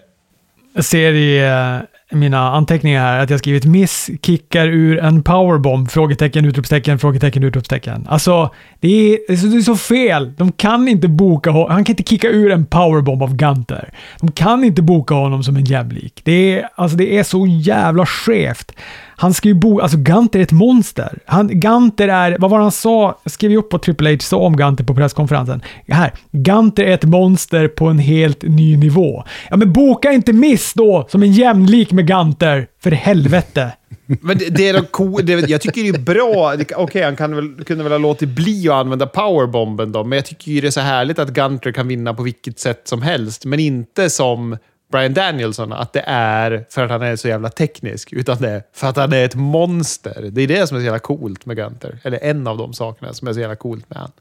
Jag 0.74 0.86
ser 0.86 1.14
i 1.14 1.46
uh, 1.46 2.18
mina 2.18 2.52
anteckningar 2.52 3.02
här 3.02 3.20
att 3.20 3.30
jag 3.30 3.40
skrivit 3.40 3.66
miss 3.66 4.10
kickar 4.22 4.68
ur 4.68 5.00
en 5.00 5.24
powerbomb? 5.24 5.92
Frågetecken, 5.92 6.46
utropstecken, 6.46 7.00
frågetecken, 7.00 7.44
utropstecken. 7.44 8.08
Alltså, 8.10 8.54
det 8.80 8.88
är, 8.88 9.18
det 9.28 9.58
är 9.58 9.62
så 9.62 9.76
fel. 9.76 10.34
De 10.38 10.52
kan 10.52 10.88
inte 10.88 11.08
boka 11.08 11.50
honom. 11.50 11.72
Han 11.72 11.84
kan 11.84 11.94
inte 11.94 12.10
kicka 12.10 12.28
ur 12.28 12.52
en 12.52 12.66
powerbomb 12.66 13.24
av 13.24 13.36
Gunter. 13.36 13.94
De 14.20 14.32
kan 14.32 14.64
inte 14.64 14.82
boka 14.82 15.14
honom 15.14 15.44
som 15.44 15.56
en 15.56 15.66
jämlik. 15.66 16.22
Det 16.24 16.60
är, 16.60 16.70
alltså, 16.76 16.98
det 16.98 17.18
är 17.18 17.24
så 17.24 17.48
jävla 17.48 18.06
skevt. 18.06 18.72
Han 19.22 19.34
ska 19.34 19.48
ju 19.48 19.54
bo... 19.54 19.80
Alltså 19.80 19.98
Gunter 19.98 20.40
är 20.40 20.44
ett 20.44 20.52
monster. 20.52 21.20
Han, 21.26 21.48
Gunter 21.48 22.08
är... 22.08 22.38
Vad 22.40 22.52
var 22.52 22.58
det 22.58 22.64
han 22.64 22.72
sa? 22.72 23.20
Jag 23.24 23.32
skrev 23.32 23.52
ju 23.52 23.58
upp 23.58 23.72
vad 23.72 23.82
Triple 23.82 24.12
H 24.12 24.18
sa 24.22 24.38
om 24.38 24.58
Gunter 24.58 24.84
på 24.84 24.96
presskonferensen. 24.96 25.62
Här. 25.88 26.14
Gunter 26.32 26.84
är 26.84 26.94
ett 26.94 27.04
monster 27.04 27.68
på 27.68 27.88
en 27.88 28.00
helt 28.00 28.44
ny 28.44 28.78
nivå. 28.78 29.24
Ja, 29.50 29.58
men 29.58 29.74
boka 29.74 30.12
inte 30.12 30.34
Miss 30.34 30.74
då 30.74 31.08
som 31.10 31.24
en 31.24 31.32
jämlik 31.32 31.92
med 31.92 32.08
Gunter. 32.08 32.68
För 32.84 32.92
helvete. 32.92 33.72
Men 34.22 34.38
det, 34.38 34.50
det 34.50 34.70
är 34.70 34.74
de 34.74 34.86
cool, 34.86 35.26
det, 35.26 35.50
jag 35.50 35.62
tycker 35.62 35.84
det 35.84 35.90
är 35.90 36.00
bra. 36.00 36.54
Okej, 36.54 36.76
okay, 36.78 37.04
han 37.04 37.16
kan 37.16 37.36
väl, 37.36 37.64
kunde 37.64 37.84
väl 37.84 37.92
ha 37.92 38.00
låtit 38.00 38.30
bli 38.30 38.70
att 38.70 38.76
använda 38.76 39.08
powerbomben 39.08 39.92
då, 39.92 40.04
men 40.04 40.16
jag 40.16 40.26
tycker 40.26 40.62
det 40.62 40.68
är 40.68 40.72
så 40.72 40.82
härligt 40.82 41.20
att 41.20 41.30
Gunter 41.30 41.72
kan 41.72 41.88
vinna 41.88 42.14
på 42.14 42.24
vilket 42.24 42.60
sätt 42.60 42.82
som 42.84 43.02
helst, 43.02 43.46
men 43.46 43.60
inte 43.60 44.10
som 44.10 44.58
Brian 44.92 45.14
Danielson 45.14 45.74
att 45.74 45.94
det 45.94 46.04
är 46.08 46.66
för 46.70 46.84
att 46.84 46.92
han 46.92 47.02
är 47.02 47.16
så 47.16 47.28
jävla 47.28 47.50
teknisk, 47.50 48.14
utan 48.14 48.38
det 48.38 48.50
är 48.50 48.64
för 48.74 48.88
att 48.88 48.98
han 48.98 49.14
är 49.14 49.26
ett 49.26 49.36
monster. 49.36 50.30
Det 50.32 50.42
är 50.42 50.48
det 50.48 50.68
som 50.68 50.78
är 50.78 50.82
så 50.82 50.86
jävla 50.86 51.00
coolt 51.00 51.46
med 51.46 51.58
Gunter. 51.58 52.00
Eller 52.04 52.20
en 52.24 52.48
av 52.48 52.58
de 52.58 52.74
sakerna 52.74 53.14
som 53.14 53.28
är 53.28 53.34
så 53.34 53.40
jävla 53.40 53.56
coolt 53.56 53.90
med 53.90 54.00
han. 54.00 54.12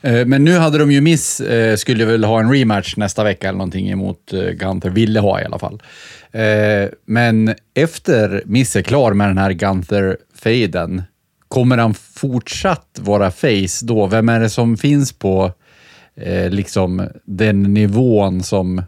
Eh, 0.00 0.26
men 0.26 0.44
nu 0.44 0.58
hade 0.58 0.78
de 0.78 0.92
ju 0.92 1.00
miss, 1.00 1.40
eh, 1.40 1.76
skulle 1.76 2.04
väl 2.04 2.24
ha 2.24 2.40
en 2.40 2.52
rematch 2.52 2.96
nästa 2.96 3.24
vecka 3.24 3.48
eller 3.48 3.58
någonting 3.58 3.90
emot 3.90 4.32
eh, 4.32 4.42
Gunther. 4.42 4.90
Ville 4.90 5.20
ha 5.20 5.40
i 5.40 5.44
alla 5.44 5.58
fall. 5.58 5.82
Men 7.04 7.54
efter 7.74 8.42
Miss 8.46 8.76
är 8.76 8.82
klar 8.82 9.12
med 9.12 9.28
den 9.28 9.38
här 9.38 9.50
Gunther-fejden, 9.52 11.02
kommer 11.48 11.78
han 11.78 11.94
fortsatt 11.94 12.98
vara 13.00 13.30
face 13.30 13.82
då? 13.86 14.06
Vem 14.06 14.28
är 14.28 14.40
det 14.40 14.50
som 14.50 14.76
finns 14.76 15.12
på 15.12 15.52
liksom 16.50 17.08
den 17.24 17.62
nivån 17.62 18.42
som 18.42 18.82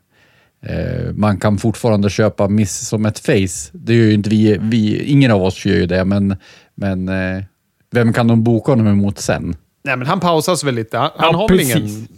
man 1.15 1.39
kan 1.39 1.59
fortfarande 1.59 2.11
köpa 2.11 2.49
Miss 2.49 2.89
som 2.89 3.07
ett 3.07 3.19
face. 3.19 3.71
Det 3.73 3.95
gör 3.95 4.05
ju 4.05 4.13
inte 4.13 4.31
vi, 4.31 4.59
vi 4.61 5.05
ingen 5.05 5.31
av 5.31 5.43
oss 5.43 5.67
gör 5.67 5.75
ju 5.75 5.87
det, 5.87 6.05
men, 6.05 6.37
men 6.75 7.09
eh, 7.09 7.43
vem 7.91 8.13
kan 8.13 8.27
de 8.27 8.45
boka 8.45 8.73
honom 8.73 8.87
emot 8.87 9.19
sen? 9.19 9.57
Nej, 9.83 9.97
men 9.97 10.07
han 10.07 10.21
pausas 10.21 10.65
väl 10.65 10.75
lite. 10.75 10.99
Han, 10.99 11.11
ja, 11.19 11.37
har 11.37 11.49
väl 11.49 11.61
ingen... 11.61 12.09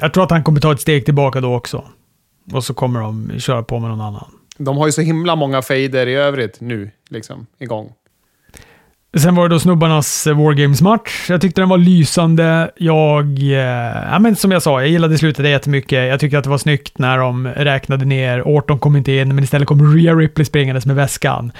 Jag 0.00 0.14
tror 0.14 0.24
att 0.24 0.30
han 0.30 0.44
kommer 0.44 0.60
ta 0.60 0.72
ett 0.72 0.80
steg 0.80 1.04
tillbaka 1.04 1.40
då 1.40 1.54
också. 1.54 1.84
Och 2.52 2.64
så 2.64 2.74
kommer 2.74 3.00
de 3.00 3.32
köra 3.38 3.62
på 3.62 3.78
med 3.78 3.90
någon 3.90 4.00
annan. 4.00 4.26
De 4.58 4.76
har 4.76 4.86
ju 4.86 4.92
så 4.92 5.00
himla 5.00 5.36
många 5.36 5.62
fejder 5.62 6.06
i 6.06 6.14
övrigt 6.14 6.60
nu, 6.60 6.90
liksom, 7.08 7.46
igång. 7.58 7.92
Sen 9.16 9.34
var 9.34 9.48
det 9.48 9.54
då 9.54 9.58
snubbarnas 9.58 10.26
eh, 10.26 10.38
Wargames-match. 10.38 11.26
Jag 11.28 11.40
tyckte 11.40 11.60
den 11.60 11.68
var 11.68 11.78
lysande. 11.78 12.70
Jag, 12.76 13.38
eh, 13.38 14.02
ja, 14.10 14.18
men 14.18 14.36
som 14.36 14.50
jag 14.50 14.62
sa, 14.62 14.80
jag 14.80 14.90
gillade 14.90 15.18
slutet 15.18 15.46
jättemycket. 15.46 16.08
Jag 16.08 16.20
tyckte 16.20 16.38
att 16.38 16.44
det 16.44 16.50
var 16.50 16.58
snyggt 16.58 16.98
när 16.98 17.18
de 17.18 17.48
räknade 17.48 18.04
ner. 18.04 18.42
Orton 18.42 18.78
kom 18.78 18.96
inte 18.96 19.12
in, 19.12 19.34
men 19.34 19.44
istället 19.44 19.68
kom 19.68 19.96
Rhea 19.96 20.14
Ripley 20.14 20.44
springandes 20.44 20.86
med 20.86 20.96
väskan. 20.96 21.52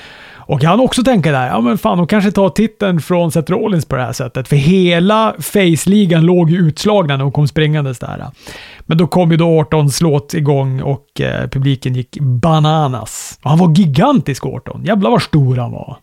Och 0.47 0.63
jag 0.63 0.71
hann 0.71 0.81
också 0.81 1.05
tänka 1.05 1.33
där, 1.33 1.47
ja 1.47 1.61
men 1.61 1.79
fan, 1.79 1.99
de 1.99 2.07
kanske 2.07 2.33
tar 2.33 2.49
titeln 2.49 3.01
från 3.01 3.33
Seth 3.33 3.53
Rollins 3.53 3.87
på 3.87 3.97
det 3.97 4.03
här 4.03 4.13
sättet. 4.13 4.49
För 4.49 4.57
hela 4.57 5.35
Face-ligan 5.39 6.27
låg 6.27 6.51
ju 6.51 6.59
utslagna 6.59 7.17
när 7.17 7.25
de 7.25 7.33
kom 7.33 7.49
springandes 7.49 7.99
där. 7.99 8.27
Men 8.81 8.99
då 8.99 9.07
kom 9.07 9.31
ju 9.31 9.37
då 9.37 9.59
Ortons 9.59 10.01
låt 10.01 10.35
igång 10.35 10.83
och 10.83 11.21
eh, 11.21 11.49
publiken 11.49 11.95
gick 11.95 12.19
bananas. 12.21 13.39
Och 13.43 13.51
han 13.51 13.59
var 13.59 13.75
gigantisk 13.75 14.47
Orton. 14.47 14.85
Jävlar 14.85 15.11
vad 15.11 15.23
stor 15.23 15.57
han 15.57 15.73
var. 15.73 15.97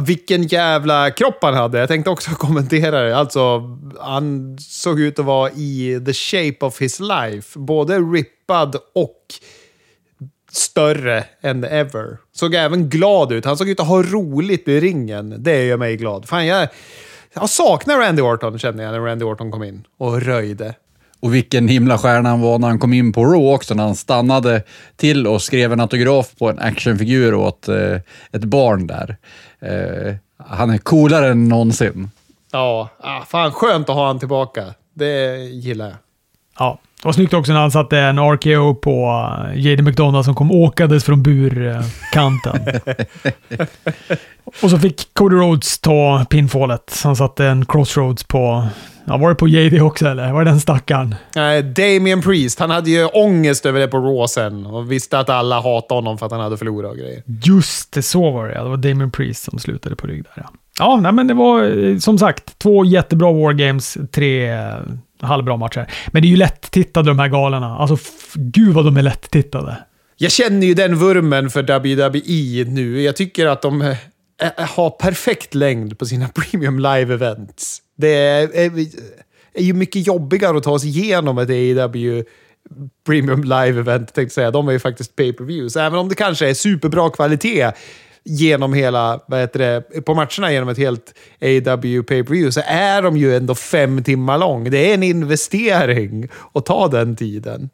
Vilken 0.00 0.42
jävla 0.42 1.10
kropp 1.10 1.38
han 1.42 1.54
hade. 1.54 1.78
Jag 1.78 1.88
tänkte 1.88 2.10
också 2.10 2.30
kommentera 2.34 3.00
det. 3.00 3.16
Alltså, 3.16 3.62
han 4.00 4.58
såg 4.60 5.00
ut 5.00 5.18
att 5.18 5.24
vara 5.24 5.50
i 5.50 6.02
the 6.06 6.12
shape 6.12 6.66
of 6.66 6.80
his 6.80 7.00
life. 7.00 7.58
Både 7.58 7.98
rippad 7.98 8.76
och 8.94 9.22
större 10.50 11.24
än 11.40 11.64
ever. 11.64 12.18
Såg 12.32 12.54
även 12.54 12.88
glad 12.88 13.32
ut. 13.32 13.44
Han 13.44 13.56
såg 13.56 13.68
ut 13.68 13.80
att 13.80 13.86
ha 13.86 14.02
roligt 14.02 14.68
i 14.68 14.80
ringen. 14.80 15.34
Det 15.38 15.64
gör 15.64 15.76
mig 15.76 15.96
glad. 15.96 16.28
Fan, 16.28 16.46
jag, 16.46 16.68
jag 17.34 17.50
saknar 17.50 17.98
Randy 17.98 18.22
Orton, 18.22 18.58
kände 18.58 18.82
jag 18.82 18.92
när 18.92 19.00
Randy 19.00 19.24
Orton 19.24 19.50
kom 19.50 19.62
in 19.62 19.84
och 19.98 20.22
röjde. 20.22 20.74
Och 21.20 21.34
vilken 21.34 21.68
himla 21.68 21.98
stjärna 21.98 22.28
han 22.28 22.40
var 22.40 22.58
när 22.58 22.68
han 22.68 22.78
kom 22.78 22.92
in 22.92 23.12
på 23.12 23.24
Raw 23.24 23.54
också, 23.54 23.74
när 23.74 23.84
han 23.84 23.96
stannade 23.96 24.62
till 24.96 25.26
och 25.26 25.42
skrev 25.42 25.72
en 25.72 25.80
autograf 25.80 26.34
på 26.38 26.50
en 26.50 26.58
actionfigur 26.58 27.34
åt 27.34 27.68
eh, 27.68 27.96
ett 28.32 28.44
barn 28.44 28.86
där. 28.86 29.16
Eh, 29.60 30.14
han 30.36 30.70
är 30.70 30.78
coolare 30.78 31.28
än 31.28 31.48
någonsin. 31.48 32.10
Ja, 32.52 32.88
ah, 32.98 33.24
fan 33.24 33.52
skönt 33.52 33.88
att 33.88 33.96
ha 33.96 34.06
han 34.06 34.18
tillbaka. 34.18 34.64
Det 34.94 35.36
gillar 35.36 35.86
jag. 35.86 35.96
Ja, 36.58 36.78
det 37.02 37.04
var 37.04 37.12
snyggt 37.12 37.34
också 37.34 37.52
när 37.52 37.60
han 37.60 37.70
satte 37.70 37.98
en 37.98 38.18
RKO 38.18 38.74
på 38.74 39.24
uh, 39.52 39.58
JD 39.58 39.82
McDonald 39.82 40.24
som 40.24 40.34
kom 40.34 40.52
åkandes 40.52 41.04
från 41.04 41.22
burkanten. 41.22 42.60
och 44.62 44.70
så 44.70 44.78
fick 44.78 45.14
Cody 45.14 45.36
Rhodes 45.36 45.78
ta 45.78 46.26
pinfallet. 46.30 47.00
Han 47.04 47.16
satte 47.16 47.46
en 47.46 47.66
crossroads 47.66 48.24
på... 48.24 48.68
Ja, 49.08 49.16
var 49.16 49.28
det 49.28 49.34
på 49.34 49.48
JD 49.48 49.80
också 49.80 50.06
eller? 50.06 50.32
Var 50.32 50.44
det 50.44 50.50
den 50.50 50.60
stackaren? 50.60 51.14
Nej, 51.34 51.62
Damien 51.62 52.22
Priest. 52.22 52.58
Han 52.58 52.70
hade 52.70 52.90
ju 52.90 53.06
ångest 53.06 53.66
över 53.66 53.80
det 53.80 53.88
på 53.88 53.98
Raw 53.98 54.28
sen 54.28 54.66
och 54.66 54.92
visste 54.92 55.18
att 55.18 55.28
alla 55.30 55.60
hatade 55.60 55.98
honom 55.98 56.18
för 56.18 56.26
att 56.26 56.32
han 56.32 56.40
hade 56.40 56.56
förlorat 56.56 56.90
och 56.90 56.96
grejer. 56.96 57.22
Just 57.44 57.92
det, 57.92 58.02
så 58.02 58.30
var 58.30 58.48
det 58.48 58.54
ja. 58.54 58.62
Det 58.62 58.68
var 58.68 58.76
Damien 58.76 59.10
Priest 59.10 59.44
som 59.44 59.58
slutade 59.58 59.96
på 59.96 60.06
rygg 60.06 60.22
där 60.22 60.32
ja. 60.36 60.50
Ja, 60.78 61.00
nej, 61.02 61.12
men 61.12 61.26
det 61.26 61.34
var 61.34 61.86
eh, 61.86 61.98
som 61.98 62.18
sagt 62.18 62.58
två 62.58 62.84
jättebra 62.84 63.32
Wargames, 63.32 63.98
tre 64.12 64.50
eh, 64.50 64.74
halvbra 65.20 65.56
matcher. 65.56 65.86
Men 66.06 66.22
det 66.22 66.28
är 66.28 66.30
ju 66.30 66.36
lätt-tittade 66.36 67.10
de 67.10 67.18
här 67.18 67.28
galorna. 67.28 67.76
Alltså, 67.76 67.96
gud 68.34 68.74
vad 68.74 68.84
de 68.84 68.96
är 68.96 69.02
lätt-tittade. 69.02 69.76
Jag 70.16 70.32
känner 70.32 70.66
ju 70.66 70.74
den 70.74 70.96
vurmen 70.96 71.50
för 71.50 71.62
WWE 71.62 72.70
nu. 72.70 73.02
Jag 73.02 73.16
tycker 73.16 73.46
att 73.46 73.62
de 73.62 73.94
ha 74.76 74.90
perfekt 74.90 75.54
längd 75.54 75.98
på 75.98 76.06
sina 76.06 76.28
premium 76.34 76.78
live-events. 76.80 77.82
Det 77.96 78.14
är, 78.14 78.56
är, 78.56 78.70
är 79.54 79.62
ju 79.62 79.72
mycket 79.72 80.06
jobbigare 80.06 80.56
att 80.56 80.62
ta 80.62 80.78
sig 80.78 80.88
igenom 80.88 81.38
ett 81.38 81.50
AEW 81.50 82.24
premium 83.06 83.44
live-event, 83.44 83.98
tänkte 83.98 84.20
jag 84.20 84.32
säga. 84.32 84.50
De 84.50 84.68
är 84.68 84.72
ju 84.72 84.78
faktiskt 84.78 85.16
pay-per-views. 85.16 85.76
Även 85.76 85.98
om 85.98 86.08
det 86.08 86.14
kanske 86.14 86.48
är 86.48 86.54
superbra 86.54 87.10
kvalitet 87.10 87.72
genom 88.24 88.72
hela, 88.74 89.20
vad 89.26 89.40
heter 89.40 89.58
det, 89.58 90.00
på 90.00 90.14
matcherna 90.14 90.52
genom 90.52 90.68
ett 90.68 90.78
helt 90.78 91.14
AW 91.40 92.02
pay-per-view 92.02 92.50
så 92.50 92.60
är 92.66 93.02
de 93.02 93.16
ju 93.16 93.36
ändå 93.36 93.54
fem 93.54 94.02
timmar 94.02 94.38
lång. 94.38 94.70
Det 94.70 94.90
är 94.90 94.94
en 94.94 95.02
investering 95.02 96.28
att 96.52 96.66
ta 96.66 96.88
den 96.88 97.16
tiden. 97.16 97.70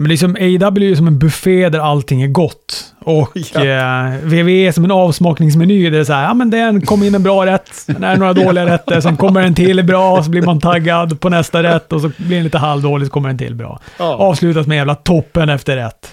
Men 0.00 0.08
liksom 0.08 0.34
AEW 0.36 0.90
är 0.92 0.94
som 0.94 1.06
en 1.06 1.18
buffé 1.18 1.68
där 1.68 1.78
allting 1.78 2.22
är 2.22 2.26
gott. 2.28 2.84
Och 3.00 3.30
Ja. 3.54 3.60
eh, 3.64 4.18
WWE 4.24 4.50
är 4.68 4.72
som 4.72 4.84
en 4.84 4.90
avsmakningsmeny 4.90 5.84
där 5.84 5.90
det 5.90 5.98
är 5.98 6.04
så 6.04 6.12
här, 6.12 6.22
ja 6.22 6.34
men 6.34 6.50
det 6.50 6.86
kom 6.86 7.02
in 7.02 7.14
en 7.14 7.22
bra 7.22 7.46
rätt, 7.46 7.70
det 7.86 8.06
är 8.06 8.16
några 8.16 8.32
dåliga 8.32 8.66
rätter, 8.66 9.00
sen 9.00 9.16
kommer 9.16 9.42
en 9.42 9.54
till 9.54 9.84
bra, 9.84 10.22
så 10.22 10.30
blir 10.30 10.42
man 10.42 10.60
taggad 10.60 11.20
på 11.20 11.28
nästa 11.28 11.62
rätt 11.62 11.92
och 11.92 12.00
så 12.00 12.10
blir 12.16 12.36
den 12.36 12.44
lite 12.44 12.58
halvdålig, 12.58 13.06
så 13.06 13.12
kommer 13.12 13.28
en 13.28 13.38
till 13.38 13.54
bra. 13.54 13.80
Ja. 13.98 14.14
Avslutas 14.14 14.66
med 14.66 14.76
jävla 14.76 14.94
toppen 14.94 15.48
efter 15.48 15.76
rätt. 15.76 16.08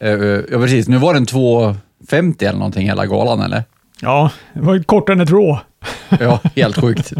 Eh, 0.00 0.10
ja, 0.52 0.58
precis. 0.58 0.88
Nu 0.88 0.96
var 0.98 1.14
den 1.14 1.24
2.50 1.26 2.42
eller 2.48 2.58
någonting 2.58 2.86
hela 2.86 3.06
galan, 3.06 3.40
eller? 3.40 3.62
Ja, 4.02 4.30
det 4.52 4.60
var 4.60 4.82
kortare 4.82 5.14
än 5.14 5.20
ett 5.20 5.30
Raw. 5.30 5.58
Ja, 6.20 6.40
helt 6.56 6.80
sjukt. 6.80 7.12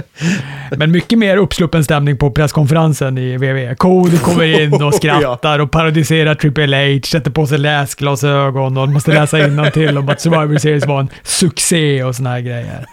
Men 0.76 0.90
mycket 0.90 1.18
mer 1.18 1.36
uppsluppen 1.36 1.84
stämning 1.84 2.16
på 2.16 2.30
presskonferensen 2.30 3.18
i 3.18 3.36
WWE. 3.36 3.74
Cody 3.74 4.18
kommer 4.18 4.60
in 4.60 4.82
och 4.82 4.94
skrattar 5.02 5.58
och 5.58 5.70
parodiserar 5.70 6.34
Triple 6.34 6.94
H, 6.94 7.00
sätter 7.06 7.30
på 7.30 7.46
sig 7.46 7.58
läsglasögon 7.58 8.76
och 8.76 8.88
måste 8.88 9.12
läsa 9.12 9.70
till 9.70 9.98
om 9.98 10.08
att 10.08 10.20
Survivor 10.20 10.58
Series 10.58 10.86
var 10.86 11.00
en 11.00 11.08
succé 11.22 12.04
och 12.04 12.16
såna 12.16 12.30
här 12.30 12.40
grejer. 12.40 12.86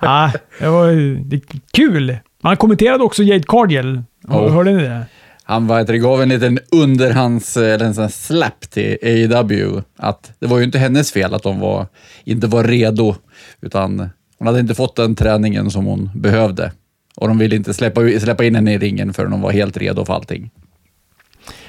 Ja, 0.00 0.30
det 0.58 0.68
var 0.68 0.90
det 1.24 1.40
kul. 1.72 2.16
Han 2.42 2.56
kommenterade 2.56 3.04
också 3.04 3.22
Jade 3.22 3.44
Cargill. 3.48 4.02
Hörde 4.28 4.72
ni 4.72 4.82
det? 4.82 5.06
Han 5.50 5.66
var, 5.66 5.84
det 5.84 5.98
gav 5.98 6.22
en 6.22 6.28
liten 6.28 6.58
underhands, 6.70 7.56
eller 7.56 7.84
en 7.84 7.94
sån 7.94 8.10
slapp 8.10 8.70
till 8.70 8.98
AEW. 9.02 9.82
Att 9.96 10.32
det 10.38 10.46
var 10.46 10.58
ju 10.58 10.64
inte 10.64 10.78
hennes 10.78 11.12
fel 11.12 11.34
att 11.34 11.42
de 11.42 11.60
var, 11.60 11.86
inte 12.24 12.46
var 12.46 12.64
redo, 12.64 13.14
utan 13.60 14.10
hon 14.38 14.46
hade 14.46 14.60
inte 14.60 14.74
fått 14.74 14.96
den 14.96 15.14
träningen 15.14 15.70
som 15.70 15.84
hon 15.84 16.10
behövde. 16.14 16.72
Och 17.16 17.28
de 17.28 17.38
ville 17.38 17.56
inte 17.56 17.74
släppa, 17.74 18.00
släppa 18.20 18.44
in 18.44 18.54
henne 18.54 18.74
i 18.74 18.78
ringen 18.78 19.12
förrän 19.12 19.32
hon 19.32 19.40
var 19.40 19.50
helt 19.50 19.76
redo 19.76 20.04
för 20.04 20.14
allting. 20.14 20.50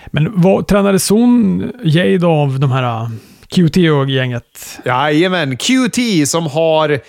Men 0.07 0.41
vad, 0.41 0.67
tränades 0.67 1.09
hon 1.09 1.71
Jade 1.83 2.27
av 2.27 2.59
de 2.59 2.71
här 2.71 3.03
uh, 3.03 3.09
QT 3.47 3.77
och 3.77 4.09
gänget? 4.09 4.79
Jajamän, 4.85 5.57
QT 5.57 5.97
som 6.25 6.47
har 6.47 6.99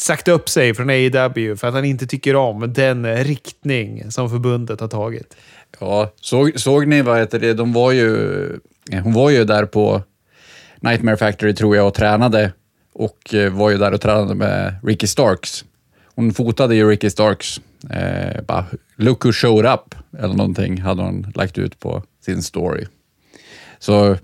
sagt 0.00 0.28
upp 0.28 0.48
sig 0.48 0.74
från 0.74 0.90
AEW 0.90 1.56
för 1.56 1.68
att 1.68 1.74
han 1.74 1.84
inte 1.84 2.06
tycker 2.06 2.36
om 2.36 2.72
den 2.72 3.24
riktning 3.24 4.10
som 4.10 4.30
förbundet 4.30 4.80
har 4.80 4.88
tagit. 4.88 5.36
Ja, 5.80 6.12
såg, 6.20 6.60
såg 6.60 6.86
ni 6.86 7.02
vad 7.02 7.18
heter 7.18 7.38
det? 7.40 7.54
De 7.54 7.72
var 7.72 7.92
ju, 7.92 8.58
hon 9.02 9.12
var 9.12 9.30
ju 9.30 9.44
där 9.44 9.66
på 9.66 10.02
Nightmare 10.80 11.16
Factory 11.16 11.54
tror 11.54 11.76
jag 11.76 11.86
och 11.86 11.94
tränade 11.94 12.52
och 12.92 13.34
eh, 13.34 13.52
var 13.52 13.70
ju 13.70 13.78
där 13.78 13.94
och 13.94 14.00
tränade 14.00 14.34
med 14.34 14.74
Ricky 14.82 15.06
Starks. 15.06 15.64
Hon 16.14 16.34
fotade 16.34 16.74
ju 16.74 16.88
Ricky 16.88 17.10
Starks. 17.10 17.60
Eh, 17.90 18.42
bara, 18.42 18.66
look 18.96 19.24
who 19.24 19.32
showed 19.32 19.72
up, 19.72 19.94
eller 20.18 20.34
någonting 20.34 20.80
hade 20.80 21.02
hon 21.02 21.32
lagt 21.34 21.58
ut 21.58 21.80
på 21.80 22.02
sin 22.24 22.42
story. 22.42 22.86
Så 23.78 24.16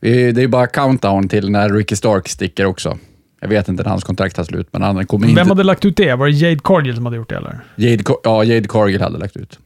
det 0.00 0.42
är 0.42 0.48
bara 0.48 0.66
countdown 0.66 1.28
till 1.28 1.50
när 1.50 1.70
Ricky 1.70 1.96
Starks 1.96 2.32
sticker 2.32 2.66
också. 2.66 2.98
Jag 3.42 3.48
vet 3.48 3.68
inte 3.68 3.82
när 3.82 3.90
hans 3.90 4.04
kontrakt 4.04 4.36
tar 4.36 4.44
slut, 4.44 4.68
men 4.70 4.82
han 4.82 5.06
kommer 5.06 5.28
inte... 5.28 5.40
Vem 5.40 5.48
hade 5.48 5.62
lagt 5.62 5.84
ut 5.84 5.96
det? 5.96 6.14
Var 6.14 6.26
det 6.26 6.32
Jade 6.32 6.60
Cargill 6.64 6.94
som 6.94 7.04
hade 7.04 7.16
gjort 7.16 7.28
det 7.28 7.36
eller? 7.36 7.60
Jade, 7.76 8.04
ja, 8.22 8.44
Jade 8.44 8.68
Cargill 8.68 9.00
hade 9.00 9.18
lagt 9.18 9.36
ut. 9.36 9.58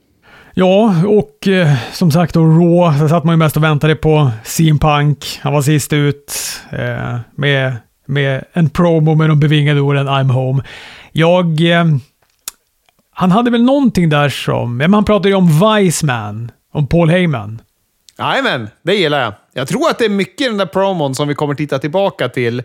Ja, 0.55 0.95
och 1.07 1.49
eh, 1.49 1.75
som 1.93 2.11
sagt 2.11 2.35
då 2.35 2.45
Raw, 2.45 2.99
så 2.99 3.09
satt 3.09 3.25
man 3.25 3.33
ju 3.33 3.37
mest 3.37 3.57
och 3.57 3.63
väntade 3.63 3.97
på 3.97 4.31
CM 4.45 4.79
Punk. 4.79 5.39
Han 5.43 5.53
var 5.53 5.63
sist 5.63 5.93
ut 5.93 6.35
eh, 6.71 7.19
med, 7.35 7.77
med 8.07 8.45
en 8.53 8.71
promo 8.71 9.15
med 9.15 9.29
de 9.29 9.41
bevingade 9.41 9.81
orden 9.81 10.09
I'm 10.09 10.31
home. 10.33 10.63
Jag... 11.13 11.71
Eh, 11.71 11.85
han 13.11 13.31
hade 13.31 13.51
väl 13.51 13.63
någonting 13.63 14.09
där 14.09 14.29
som... 14.29 14.81
Ja, 14.81 14.89
men 14.89 14.95
han 14.95 15.05
pratade 15.05 15.29
ju 15.29 15.35
om 15.35 15.49
Viceman, 15.49 16.51
om 16.73 16.87
Paul 16.87 17.11
Heyman. 17.11 17.61
Jajamän, 18.19 18.69
det 18.83 18.95
gillar 18.95 19.21
jag. 19.21 19.33
Jag 19.53 19.69
tror 19.69 19.91
att 19.91 19.99
det 19.99 20.05
är 20.05 20.09
mycket 20.09 20.41
i 20.41 20.49
den 20.49 20.57
där 20.57 20.67
promon 20.67 21.15
som 21.15 21.29
vi 21.29 21.35
kommer 21.35 21.55
titta 21.55 21.79
tillbaka 21.79 22.29
till 22.29 22.63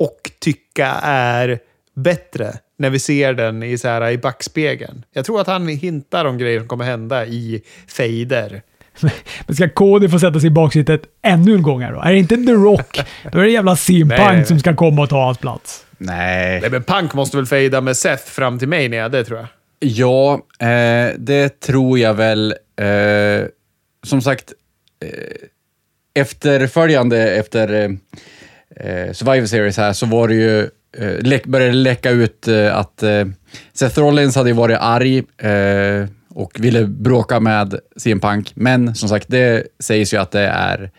och 0.00 0.30
tycka 0.38 0.86
är 1.02 1.58
bättre 1.94 2.52
när 2.78 2.90
vi 2.90 2.98
ser 2.98 3.34
den 3.34 3.62
i, 3.62 3.78
så 3.78 3.88
här, 3.88 4.10
i 4.10 4.18
backspegeln. 4.18 5.04
Jag 5.12 5.24
tror 5.24 5.40
att 5.40 5.46
han 5.46 5.68
hintar 5.68 6.24
om 6.24 6.38
grejer 6.38 6.58
som 6.58 6.68
kommer 6.68 6.84
hända 6.84 7.26
i 7.26 7.62
fejder. 7.88 8.62
Men 9.46 9.56
ska 9.56 9.68
Cody 9.68 10.08
få 10.08 10.18
sätta 10.18 10.40
sig 10.40 10.46
i 10.46 10.50
baksätet 10.50 11.02
ännu 11.22 11.54
en 11.54 11.62
gång 11.62 11.82
här 11.82 11.92
då? 11.92 12.00
Är 12.00 12.12
det 12.12 12.18
inte 12.18 12.36
The 12.36 12.52
Rock? 12.52 13.00
Då 13.32 13.38
är 13.38 13.44
det 13.44 13.50
jävla 13.50 13.76
CM 13.76 14.08
Nej, 14.08 14.18
Punk 14.18 14.28
nej, 14.28 14.36
nej. 14.36 14.46
som 14.46 14.58
ska 14.58 14.76
komma 14.76 15.02
och 15.02 15.08
ta 15.08 15.24
hans 15.24 15.38
plats. 15.38 15.86
Nej. 15.98 16.60
Nej, 16.60 16.70
men 16.70 16.82
Punk 16.82 17.14
måste 17.14 17.36
väl 17.36 17.46
fejda 17.46 17.80
med 17.80 17.96
Seth 17.96 18.24
fram 18.24 18.58
till 18.58 18.68
Mania, 18.68 19.08
det 19.08 19.24
tror 19.24 19.38
jag. 19.38 19.48
Ja, 19.78 20.40
eh, 20.58 21.14
det 21.18 21.60
tror 21.60 21.98
jag 21.98 22.14
väl. 22.14 22.54
Eh, 22.76 23.46
som 24.02 24.22
sagt, 24.22 24.52
eh, 25.04 26.20
efterföljande 26.20 27.30
efter 27.30 27.82
eh, 27.82 27.88
eh, 28.84 29.12
Survivor 29.12 29.46
Series 29.46 29.76
här 29.76 29.92
så 29.92 30.06
var 30.06 30.28
det 30.28 30.34
ju, 30.34 30.60
eh, 30.96 31.40
började 31.44 31.72
det 31.72 31.78
läcka 31.78 32.10
ut 32.10 32.48
eh, 32.48 32.76
att 32.76 33.02
eh, 33.02 33.24
Seth 33.72 34.00
Rollins 34.00 34.36
hade 34.36 34.52
varit 34.52 34.78
arg 34.80 35.18
eh, 35.18 36.08
och 36.34 36.60
ville 36.60 36.86
bråka 36.86 37.40
med 37.40 37.74
CM 37.96 38.20
Punk, 38.20 38.52
men 38.54 38.94
som 38.94 39.08
sagt, 39.08 39.28
det 39.28 39.66
sägs 39.78 40.14
ju 40.14 40.18
att 40.18 40.30
det 40.30 40.46
är 40.46 40.90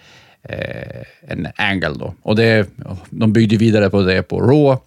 eh, 0.43 1.01
en 1.27 1.47
angle 1.55 1.93
då. 1.99 2.13
Och 2.21 2.36
det, 2.36 2.69
de 3.09 3.34
byggde 3.34 3.57
vidare 3.57 3.89
på 3.89 4.01
det 4.01 4.23
på 4.23 4.41
Raw. 4.41 4.82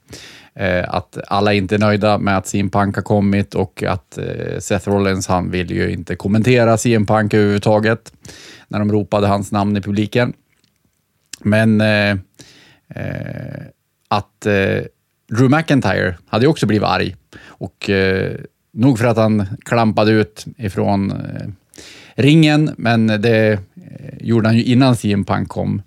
Eh, 0.56 0.94
att 0.94 1.18
alla 1.28 1.52
inte 1.52 1.74
är 1.74 1.78
nöjda 1.78 2.18
med 2.18 2.36
att 2.36 2.46
CM 2.46 2.70
Punk 2.70 2.96
har 2.96 3.02
kommit 3.02 3.54
och 3.54 3.82
att 3.82 4.18
eh, 4.18 4.58
Seth 4.58 4.88
Rollins, 4.88 5.26
han 5.26 5.50
vill 5.50 5.70
ju 5.70 5.90
inte 5.92 6.16
kommentera 6.16 6.76
CM 6.76 7.06
Punk 7.06 7.34
överhuvudtaget 7.34 8.12
när 8.68 8.78
de 8.78 8.92
ropade 8.92 9.26
hans 9.26 9.52
namn 9.52 9.76
i 9.76 9.80
publiken. 9.80 10.32
Men 11.40 11.80
eh, 11.80 12.16
Eh, 12.88 13.64
att 14.08 14.46
eh, 14.46 14.82
Drew 15.36 15.50
McIntyre 15.50 16.16
hade 16.28 16.44
ju 16.44 16.50
också 16.50 16.66
blivit 16.66 16.88
arg. 16.88 17.16
Och 17.46 17.90
eh, 17.90 18.32
nog 18.72 18.98
för 18.98 19.04
att 19.06 19.16
han 19.16 19.46
klampade 19.64 20.10
ut 20.10 20.44
ifrån 20.58 21.10
eh, 21.10 21.48
ringen, 22.14 22.70
men 22.76 23.06
det 23.06 23.52
eh, 23.52 23.58
gjorde 24.20 24.48
han 24.48 24.56
ju 24.56 24.64
innan 24.64 24.96
CM 24.96 25.24
Punk 25.24 25.48
kom. 25.48 25.82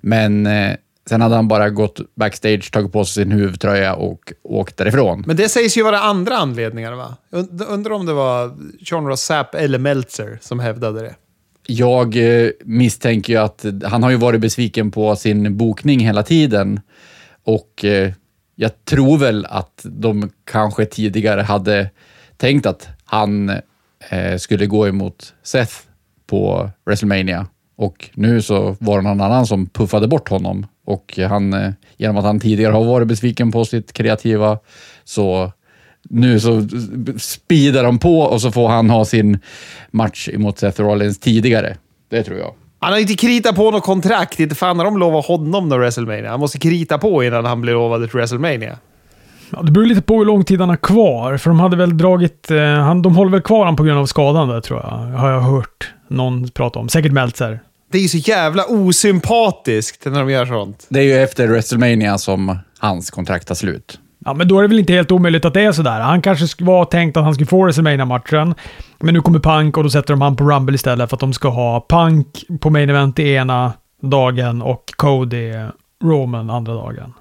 Men 0.00 0.46
eh, 0.46 0.76
sen 1.08 1.20
hade 1.20 1.34
han 1.36 1.48
bara 1.48 1.70
gått 1.70 2.00
backstage, 2.16 2.72
tagit 2.72 2.92
på 2.92 3.04
sig 3.04 3.22
sin 3.24 3.32
huvudtröja 3.32 3.94
och 3.94 4.32
åkt 4.42 4.76
därifrån. 4.76 5.24
Men 5.26 5.36
det 5.36 5.48
sägs 5.48 5.76
ju 5.78 5.82
vara 5.82 6.00
andra 6.00 6.36
anledningar, 6.36 6.92
va? 6.92 7.16
Und- 7.32 7.62
Undrar 7.68 7.92
om 7.94 8.06
det 8.06 8.12
var 8.12 8.56
Sean 8.86 9.06
Ross 9.06 9.20
Sapp 9.22 9.54
eller 9.54 9.78
Meltzer 9.78 10.38
som 10.40 10.60
hävdade 10.60 11.00
det. 11.00 11.14
Jag 11.70 12.16
eh, 12.16 12.50
misstänker 12.64 13.32
ju 13.32 13.38
att 13.38 13.64
han 13.84 14.02
har 14.02 14.10
ju 14.10 14.16
varit 14.16 14.40
besviken 14.40 14.90
på 14.90 15.16
sin 15.16 15.56
bokning 15.56 16.00
hela 16.00 16.22
tiden. 16.22 16.80
Och 17.44 17.84
eh, 17.84 18.12
jag 18.54 18.84
tror 18.84 19.18
väl 19.18 19.46
att 19.46 19.80
de 19.84 20.30
kanske 20.44 20.84
tidigare 20.84 21.40
hade 21.40 21.90
tänkt 22.36 22.66
att 22.66 22.88
han 23.04 23.48
eh, 24.10 24.36
skulle 24.38 24.66
gå 24.66 24.88
emot 24.88 25.34
Seth 25.42 25.74
på 26.26 26.70
WrestleMania. 26.84 27.46
Och 27.76 28.10
nu 28.14 28.42
så 28.42 28.76
var 28.80 28.96
det 28.96 29.08
någon 29.08 29.20
annan 29.20 29.46
som 29.46 29.66
puffade 29.66 30.08
bort 30.08 30.28
honom. 30.28 30.66
Och 30.84 31.18
han, 31.28 31.74
genom 31.96 32.16
att 32.16 32.24
han 32.24 32.40
tidigare 32.40 32.72
har 32.72 32.84
varit 32.84 33.08
besviken 33.08 33.52
på 33.52 33.64
sitt 33.64 33.92
kreativa 33.92 34.58
så 35.04 35.52
nu 36.10 36.40
så 36.40 36.68
speedar 37.18 37.84
de 37.84 37.98
på 37.98 38.20
och 38.20 38.40
så 38.42 38.50
får 38.50 38.68
han 38.68 38.90
ha 38.90 39.04
sin 39.04 39.38
match 39.90 40.28
emot 40.28 40.58
Seth 40.58 40.80
Rollins 40.80 41.18
tidigare. 41.18 41.76
Det 42.10 42.22
tror 42.22 42.38
jag. 42.38 42.54
Han 42.80 42.92
har 42.92 42.98
inte 42.98 43.14
kritat 43.14 43.56
på 43.56 43.70
något 43.70 43.82
kontrakt. 43.82 44.40
Inte 44.40 44.54
fan 44.54 44.78
har 44.78 44.84
de 44.84 44.98
lovat 44.98 45.26
honom 45.26 45.50
någon 45.50 45.68
WrestleMania. 45.68 46.30
Han 46.30 46.40
måste 46.40 46.58
krita 46.58 46.98
på 46.98 47.24
innan 47.24 47.44
han 47.44 47.60
blir 47.60 47.72
lovad 47.72 48.04
ett 48.04 48.14
WrestleMania. 48.14 48.78
Ja, 49.50 49.62
det 49.62 49.72
beror 49.72 49.86
lite 49.86 50.02
på 50.02 50.18
hur 50.18 50.24
lång 50.24 50.44
tid 50.44 50.60
han 50.60 50.68
har 50.68 50.76
kvar, 50.76 51.36
för 51.36 51.50
de 51.50 51.60
hade 51.60 51.76
väl 51.76 51.98
dragit... 51.98 52.50
Eh, 52.50 52.58
han, 52.58 53.02
de 53.02 53.16
håller 53.16 53.30
väl 53.30 53.40
kvar 53.40 53.58
honom 53.58 53.76
på 53.76 53.82
grund 53.82 53.98
av 53.98 54.06
skadan 54.06 54.48
där, 54.48 54.60
tror 54.60 54.80
jag. 54.80 54.88
Har 55.18 55.30
jag 55.30 55.40
hört 55.40 55.92
någon 56.08 56.48
prata 56.48 56.78
om. 56.78 56.88
Säkert 56.88 57.12
Meltzer. 57.12 57.60
Det 57.92 57.98
är 57.98 58.02
ju 58.02 58.08
så 58.08 58.16
jävla 58.16 58.64
osympatiskt 58.64 60.04
när 60.04 60.18
de 60.18 60.30
gör 60.30 60.46
sånt. 60.46 60.86
Det 60.88 61.00
är 61.00 61.04
ju 61.04 61.22
efter 61.22 61.46
WrestleMania 61.46 62.18
som 62.18 62.58
hans 62.78 63.10
kontrakt 63.10 63.48
tar 63.48 63.54
slut. 63.54 63.98
Ja, 64.24 64.34
men 64.34 64.48
då 64.48 64.58
är 64.58 64.62
det 64.62 64.68
väl 64.68 64.78
inte 64.78 64.92
helt 64.92 65.12
omöjligt 65.12 65.44
att 65.44 65.54
det 65.54 65.60
är 65.60 65.72
sådär. 65.72 66.00
Han 66.00 66.22
kanske 66.22 66.64
var 66.64 66.84
tänkt 66.84 67.16
att 67.16 67.24
han 67.24 67.34
skulle 67.34 67.46
få 67.46 67.64
WrestleMania-matchen, 67.64 68.54
men 69.00 69.14
nu 69.14 69.20
kommer 69.20 69.38
Punk 69.38 69.76
och 69.76 69.82
då 69.82 69.90
sätter 69.90 70.14
de 70.14 70.20
han 70.20 70.36
på 70.36 70.50
Rumble 70.50 70.74
istället 70.74 71.10
för 71.10 71.16
att 71.16 71.20
de 71.20 71.32
ska 71.32 71.48
ha 71.48 71.86
Punk 71.88 72.26
på 72.60 72.70
Main 72.70 72.90
Event 72.90 73.18
i 73.18 73.32
ena 73.32 73.72
dagen 74.02 74.62
och 74.62 74.84
Cody 74.96 75.52
Roman 76.04 76.50
andra 76.50 76.74
dagen. 76.74 77.14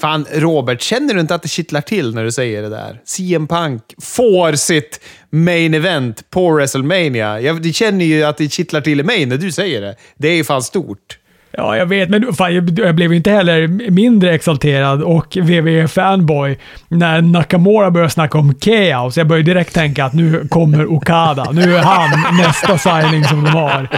Fan, 0.00 0.26
Robert, 0.32 0.82
känner 0.82 1.14
du 1.14 1.20
inte 1.20 1.34
att 1.34 1.42
det 1.42 1.48
kittlar 1.48 1.80
till 1.80 2.14
när 2.14 2.24
du 2.24 2.32
säger 2.32 2.62
det 2.62 2.68
där? 2.68 3.00
CM 3.04 3.46
Punk 3.46 3.82
får 4.02 4.52
sitt 4.52 5.00
main 5.30 5.74
event 5.74 6.30
på 6.30 6.50
WrestleMania. 6.50 7.40
Jag 7.40 7.74
känner 7.74 8.04
ju 8.04 8.22
att 8.22 8.36
det 8.36 8.52
kittlar 8.52 8.80
till 8.80 9.00
i 9.00 9.02
mig 9.02 9.26
när 9.26 9.36
du 9.36 9.52
säger 9.52 9.80
det. 9.80 9.96
Det 10.16 10.28
är 10.28 10.36
ju 10.36 10.44
fan 10.44 10.62
stort. 10.62 11.18
Ja, 11.52 11.76
jag 11.76 11.86
vet, 11.86 12.08
men 12.08 12.32
fan, 12.32 12.54
jag, 12.54 12.94
blev 12.94 13.10
ju 13.10 13.16
inte 13.16 13.30
heller 13.30 13.68
mindre 13.90 14.34
exalterad 14.34 15.02
och 15.02 15.36
WWE-fanboy 15.36 16.56
när 16.88 17.22
Nakamura 17.22 17.90
började 17.90 18.10
snacka 18.10 18.38
om 18.38 18.54
chaos. 18.60 19.16
Jag 19.16 19.26
började 19.26 19.50
direkt 19.50 19.74
tänka 19.74 20.04
att 20.04 20.12
nu 20.12 20.48
kommer 20.48 20.86
Okada. 20.86 21.50
Nu 21.50 21.76
är 21.76 21.82
han 21.82 22.36
nästa 22.36 22.78
signing 22.78 23.24
som 23.24 23.44
de 23.44 23.50
har. 23.50 23.88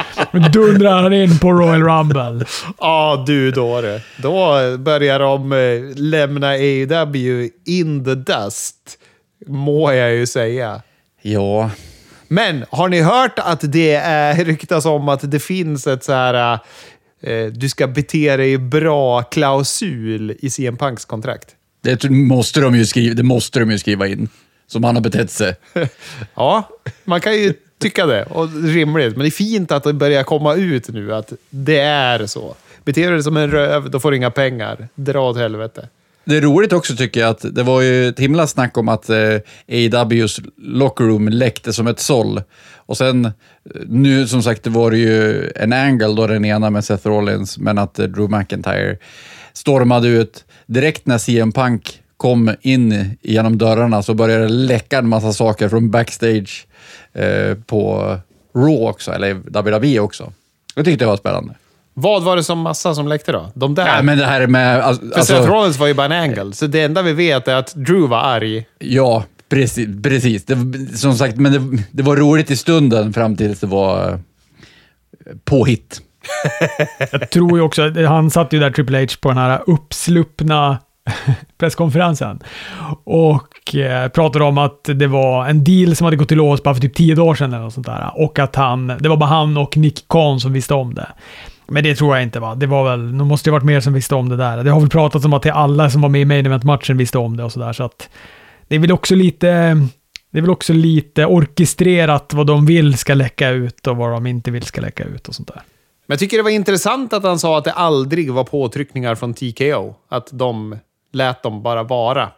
Dundrar 0.50 1.02
han 1.02 1.12
in 1.12 1.38
på 1.38 1.52
Royal 1.52 1.82
Rumble. 1.82 2.46
Ja, 2.78 3.24
du 3.26 3.50
dåre. 3.50 4.00
Då 4.16 4.56
börjar 4.78 5.18
de 5.18 5.52
eh, 5.52 5.58
lämna 5.96 6.46
AEW 6.48 7.48
in 7.66 8.04
the 8.04 8.14
dust. 8.14 8.76
Må 9.46 9.92
jag 9.92 10.14
ju 10.14 10.26
säga. 10.26 10.82
Ja, 11.22 11.70
Men 12.28 12.64
har 12.70 12.88
ni 12.88 13.00
hört 13.00 13.38
att 13.38 13.60
det 13.62 13.94
är 13.94 14.44
ryktas 14.44 14.84
om 14.86 15.08
att 15.08 15.30
det 15.30 15.40
finns 15.40 15.86
ett 15.86 16.04
så 16.04 16.12
här 16.12 16.58
eh, 17.22 17.46
du 17.46 17.68
ska 17.68 17.86
bete 17.86 18.36
dig 18.36 18.58
bra-klausul 18.58 20.36
i 20.38 20.50
CM 20.50 20.76
Punks 20.76 21.04
kontrakt? 21.04 21.56
det 21.82 22.10
måste 22.10 22.60
de 22.60 22.74
ju 22.74 22.86
skriva, 22.86 23.14
det 23.14 23.22
måste 23.22 23.60
de 23.60 23.70
ju 23.70 23.78
skriva 23.78 24.06
in. 24.06 24.28
Som 24.66 24.84
han 24.84 24.94
har 24.94 25.02
betett 25.02 25.30
sig. 25.30 25.54
Ja, 26.34 26.68
man 27.04 27.20
kan 27.20 27.34
ju 27.34 27.54
tycka 27.78 28.06
det. 28.06 28.24
Och 28.24 28.48
rimligt. 28.64 29.16
Men 29.16 29.20
det 29.22 29.28
är 29.28 29.30
fint 29.30 29.72
att 29.72 29.84
det 29.84 29.92
börjar 29.92 30.22
komma 30.22 30.54
ut 30.54 30.88
nu 30.88 31.14
att 31.14 31.32
det 31.50 31.78
är 31.78 32.26
så. 32.26 32.54
Beter 32.84 33.02
du 33.02 33.12
dig 33.12 33.22
som 33.22 33.36
en 33.36 33.50
röv, 33.50 33.90
då 33.90 34.00
får 34.00 34.10
du 34.10 34.16
inga 34.16 34.30
pengar. 34.30 34.88
Dra 34.94 35.30
åt 35.30 35.36
helvete. 35.36 35.88
Det 36.24 36.36
är 36.36 36.40
roligt 36.40 36.72
också 36.72 36.96
tycker 36.96 37.20
jag 37.20 37.30
att 37.30 37.54
det 37.54 37.62
var 37.62 37.80
ju 37.80 38.08
ett 38.08 38.20
himla 38.20 38.46
snack 38.46 38.78
om 38.78 38.88
att 38.88 39.10
eh, 39.10 40.00
AWs 40.00 40.40
locker 40.56 41.04
room 41.04 41.28
läckte 41.28 41.72
som 41.72 41.86
ett 41.86 42.00
såll. 42.00 42.42
Och 42.76 42.96
sen, 42.96 43.24
eh, 43.24 43.30
nu 43.86 44.26
som 44.26 44.42
sagt, 44.42 44.62
det 44.62 44.70
var 44.70 44.90
det 44.90 44.98
ju 44.98 45.50
en 45.56 45.72
angle 45.72 46.14
då 46.14 46.26
den 46.26 46.44
ena 46.44 46.70
med 46.70 46.84
Seth 46.84 47.08
Rollins, 47.08 47.58
men 47.58 47.78
att 47.78 47.98
eh, 47.98 48.06
Drew 48.06 48.30
McIntyre 48.30 48.96
stormade 49.52 50.08
ut. 50.08 50.44
Direkt 50.66 51.06
när 51.06 51.18
CM 51.18 51.52
Punk 51.52 52.02
kom 52.16 52.54
in 52.60 53.16
genom 53.22 53.58
dörrarna 53.58 54.02
så 54.02 54.14
började 54.14 54.42
det 54.42 54.48
läcka 54.48 54.98
en 54.98 55.08
massa 55.08 55.32
saker 55.32 55.68
från 55.68 55.90
backstage 55.90 56.66
eh, 57.12 57.54
på 57.66 58.16
Raw 58.54 58.90
också, 58.90 59.12
eller 59.12 59.34
WWE 59.34 60.00
också. 60.00 60.32
Jag 60.74 60.84
tyckte 60.84 61.04
det 61.04 61.08
var 61.08 61.16
spännande. 61.16 61.54
Vad 61.94 62.22
var 62.22 62.36
det 62.36 62.44
som 62.44 62.58
massa 62.58 62.94
som 62.94 63.08
läckte 63.08 63.32
då? 63.32 63.50
De 63.54 63.74
där? 63.74 63.86
Ja, 63.96 64.02
men 64.02 64.18
det 64.18 64.26
här 64.26 64.46
med... 64.46 64.80
Alltså, 64.80 65.06
För 65.14 65.20
Seth 65.22 65.48
Rollins 65.48 65.78
var 65.78 65.86
ju 65.86 65.94
bara 65.94 66.04
en 66.04 66.12
angle, 66.12 66.52
så 66.52 66.66
det 66.66 66.82
enda 66.82 67.02
vi 67.02 67.12
vet 67.12 67.48
är 67.48 67.54
att 67.54 67.74
Drew 67.74 68.08
var 68.08 68.18
arg. 68.18 68.66
Ja, 68.78 69.24
precis. 69.48 69.88
precis. 70.02 70.44
Det, 70.44 70.56
som 70.96 71.14
sagt, 71.14 71.36
men 71.36 71.52
det, 71.52 71.82
det 71.90 72.02
var 72.02 72.16
roligt 72.16 72.50
i 72.50 72.56
stunden 72.56 73.12
fram 73.12 73.36
tills 73.36 73.60
det 73.60 73.66
var 73.66 74.08
eh, 74.10 74.16
påhitt. 75.44 76.00
Jag 77.12 77.30
tror 77.30 77.58
ju 77.58 77.64
också, 77.64 77.82
att 77.82 78.06
han 78.06 78.30
satt 78.30 78.52
ju 78.52 78.60
där 78.60 78.70
Triple 78.70 79.00
H 79.00 79.06
på 79.20 79.28
den 79.28 79.38
här 79.38 79.62
uppsluppna 79.66 80.78
presskonferensen 81.58 82.40
och 83.04 83.74
eh, 83.74 84.08
pratade 84.08 84.44
om 84.44 84.58
att 84.58 84.84
det 84.84 85.06
var 85.06 85.46
en 85.46 85.64
deal 85.64 85.96
som 85.96 86.04
hade 86.04 86.16
gått 86.16 86.32
i 86.32 86.34
lås 86.34 86.62
bara 86.62 86.74
för 86.74 86.82
typ 86.82 86.94
tio 86.94 87.14
dagar 87.14 87.34
sedan 87.34 87.52
eller 87.52 87.62
något 87.64 87.74
sånt 87.74 87.86
där. 87.86 88.10
Och 88.14 88.38
att 88.38 88.56
han, 88.56 88.86
det 88.86 89.08
var 89.08 89.16
bara 89.16 89.30
han 89.30 89.56
och 89.56 89.76
Nick 89.76 90.08
Khan 90.08 90.40
som 90.40 90.52
visste 90.52 90.74
om 90.74 90.94
det. 90.94 91.08
Men 91.72 91.84
det 91.84 91.94
tror 91.94 92.16
jag 92.16 92.22
inte 92.22 92.40
va. 92.40 92.54
Det 92.54 92.66
var 92.66 92.84
väl, 92.84 93.18
det 93.18 93.24
måste 93.24 93.48
ju 93.48 93.52
varit 93.52 93.64
mer 93.64 93.80
som 93.80 93.92
visste 93.92 94.14
om 94.14 94.28
det 94.28 94.36
där. 94.36 94.64
Det 94.64 94.70
har 94.70 94.80
väl 94.80 94.88
pratats 94.88 95.24
om 95.24 95.32
att 95.32 95.42
det 95.42 95.52
alla 95.52 95.90
som 95.90 96.02
var 96.02 96.08
med 96.08 96.20
i 96.20 96.24
main 96.24 96.46
event-matchen 96.46 96.96
visste 96.96 97.18
om 97.18 97.36
det 97.36 97.44
och 97.44 97.52
sådär. 97.52 97.72
Så 97.72 97.84
att 97.84 98.10
det 98.68 98.74
är 98.74 98.78
väl 98.78 98.92
också 98.92 99.14
lite, 99.14 99.46
det 100.30 100.38
är 100.38 100.42
väl 100.42 100.50
också 100.50 100.72
lite 100.72 101.26
orkestrerat 101.26 102.34
vad 102.34 102.46
de 102.46 102.66
vill 102.66 102.98
ska 102.98 103.14
läcka 103.14 103.50
ut 103.50 103.86
och 103.86 103.96
vad 103.96 104.10
de 104.10 104.26
inte 104.26 104.50
vill 104.50 104.62
ska 104.62 104.80
läcka 104.80 105.04
ut 105.04 105.28
och 105.28 105.34
sånt 105.34 105.48
där. 105.48 105.62
Men 106.06 106.14
jag 106.14 106.18
tycker 106.18 106.36
det 106.36 106.42
var 106.42 106.50
intressant 106.50 107.12
att 107.12 107.22
han 107.22 107.38
sa 107.38 107.58
att 107.58 107.64
det 107.64 107.72
aldrig 107.72 108.32
var 108.32 108.44
påtryckningar 108.44 109.14
från 109.14 109.34
TKO. 109.34 109.94
Att 110.08 110.28
de 110.32 110.78
lät 111.12 111.42
dem 111.42 111.62
bara 111.62 111.82
vara. 111.82 112.28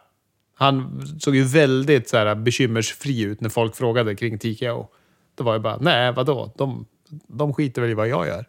Han 0.57 1.01
såg 1.19 1.35
ju 1.35 1.43
väldigt 1.43 2.09
så 2.09 2.17
här, 2.17 2.35
bekymmersfri 2.35 3.21
ut 3.21 3.41
när 3.41 3.49
folk 3.49 3.75
frågade 3.75 4.15
kring 4.15 4.39
TKO. 4.39 4.87
Då 5.37 5.43
var 5.43 5.53
jag 5.53 5.61
bara, 5.61 5.77
nej 5.77 6.11
vadå? 6.11 6.53
De, 6.57 6.85
de 7.27 7.53
skiter 7.53 7.81
väl 7.81 7.91
i 7.91 7.93
vad 7.93 8.07
jag 8.07 8.27
gör. 8.27 8.45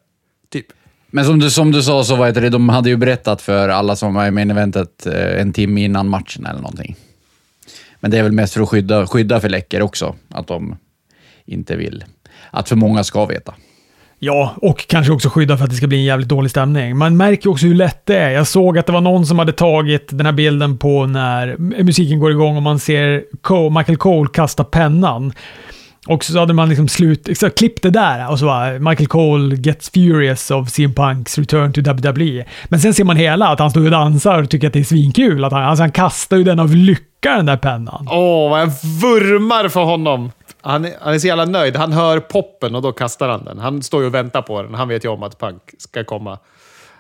Typ. 0.51 0.67
Men 1.11 1.25
som 1.25 1.39
du, 1.39 1.51
som 1.51 1.73
du 1.73 1.83
sa, 1.83 2.05
så 2.05 2.17
var 2.17 2.33
det, 2.33 2.51
de 2.51 2.69
hade 2.69 2.89
ju 2.89 2.97
berättat 2.97 3.43
för 3.43 3.69
alla 3.69 3.97
som 3.97 4.15
var 4.15 4.27
i 4.27 4.31
main 4.31 4.51
eventet 4.51 5.07
eh, 5.07 5.41
en 5.41 5.53
timme 5.53 5.85
innan 5.85 6.09
matchen 6.09 6.47
eller 6.47 6.61
någonting. 6.61 6.97
Men 8.01 8.11
det 8.11 8.19
är 8.19 8.23
väl 8.23 8.33
mest 8.33 8.55
för 8.55 8.61
att 8.61 8.69
skydda, 8.69 9.07
skydda 9.07 9.41
för 9.41 9.49
läckor 9.49 9.81
också, 9.81 10.15
att 10.29 10.47
de 10.47 10.77
inte 11.45 11.77
vill 11.77 12.05
att 12.51 12.69
för 12.69 12.77
många 12.77 13.05
ska 13.05 13.27
veta. 13.27 13.55
Ja, 14.19 14.55
och 14.63 14.87
kanske 14.89 15.13
också 15.13 15.29
skydda 15.29 15.57
för 15.57 15.65
att 15.65 15.71
det 15.71 15.77
ska 15.77 15.87
bli 15.87 15.99
en 15.99 16.05
jävligt 16.05 16.29
dålig 16.29 16.51
stämning. 16.51 16.97
Man 16.97 17.17
märker 17.17 17.51
också 17.51 17.67
hur 17.67 17.75
lätt 17.75 18.07
det 18.07 18.17
är. 18.17 18.31
Jag 18.31 18.47
såg 18.47 18.79
att 18.79 18.87
det 18.87 18.93
var 18.93 19.01
någon 19.01 19.27
som 19.27 19.39
hade 19.39 19.53
tagit 19.53 20.09
den 20.11 20.27
här 20.27 20.33
bilden 20.33 20.79
på 20.79 21.07
när 21.07 21.57
musiken 21.59 22.19
går 22.19 22.31
igång 22.31 22.57
och 22.57 22.63
man 22.63 22.79
ser 22.79 23.25
Cole, 23.41 23.79
Michael 23.79 23.97
Cole 23.97 24.29
kasta 24.33 24.65
pennan. 24.65 25.33
Och 26.07 26.25
så 26.25 26.39
hade 26.39 26.53
man 26.53 26.69
liksom 26.69 26.89
slut, 26.89 27.29
så 27.39 27.51
klippt 27.51 27.83
det 27.83 27.91
där 27.91 28.31
och 28.31 28.39
så 28.39 28.47
var 28.47 28.79
Michael 28.79 29.07
Cole 29.07 29.57
gets 29.57 29.91
furious 29.91 30.51
of 30.51 30.71
CM 30.71 30.95
Punks 30.95 31.39
return 31.39 31.73
to 31.73 31.81
WWE. 31.81 32.45
Men 32.65 32.81
sen 32.81 32.95
ser 32.95 33.05
man 33.05 33.17
hela, 33.17 33.49
att 33.49 33.59
han 33.59 33.71
står 33.71 33.85
och 33.85 33.91
dansar 33.91 34.43
och 34.43 34.51
tycker 34.51 34.67
att 34.67 34.73
det 34.73 34.79
är 34.79 34.85
svinkul. 34.85 35.45
Att 35.45 35.53
han, 35.53 35.63
alltså 35.63 35.83
han 35.83 35.93
kastar 35.93 36.37
ju 36.37 36.45
den 36.45 36.61
av 36.61 36.75
lycka, 36.75 37.37
den 37.37 37.47
där 37.47 37.57
pennan. 37.57 38.09
Åh, 38.11 38.51
vad 38.51 38.61
jag 38.61 38.73
vurmar 39.01 39.69
för 39.69 39.85
honom! 39.85 40.31
Han 40.61 40.85
är, 40.85 40.93
han 41.01 41.15
är 41.15 41.19
så 41.19 41.27
jävla 41.27 41.45
nöjd. 41.45 41.77
Han 41.77 41.93
hör 41.93 42.21
poppen 42.21 42.75
och 42.75 42.83
då 42.83 42.93
kastar 42.93 43.29
han 43.29 43.45
den. 43.45 43.59
Han 43.59 43.83
står 43.83 44.01
ju 44.01 44.07
och 44.07 44.15
väntar 44.15 44.43
på 44.43 44.63
den. 44.63 44.75
Han 44.75 44.89
vet 44.89 45.05
ju 45.05 45.09
om 45.09 45.23
att 45.23 45.41
Punk 45.41 45.63
ska 45.79 46.05
komma. 46.05 46.39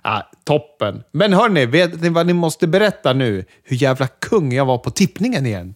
Ah, 0.02 0.22
toppen. 0.44 1.02
Men 1.12 1.32
hörni, 1.32 1.66
vet 1.66 2.00
ni 2.00 2.08
vad 2.08 2.26
ni 2.26 2.32
måste 2.32 2.66
berätta 2.66 3.12
nu? 3.12 3.44
Hur 3.64 3.76
jävla 3.76 4.06
kung 4.06 4.52
jag 4.52 4.64
var 4.64 4.78
på 4.78 4.90
tippningen 4.90 5.46
igen. 5.46 5.74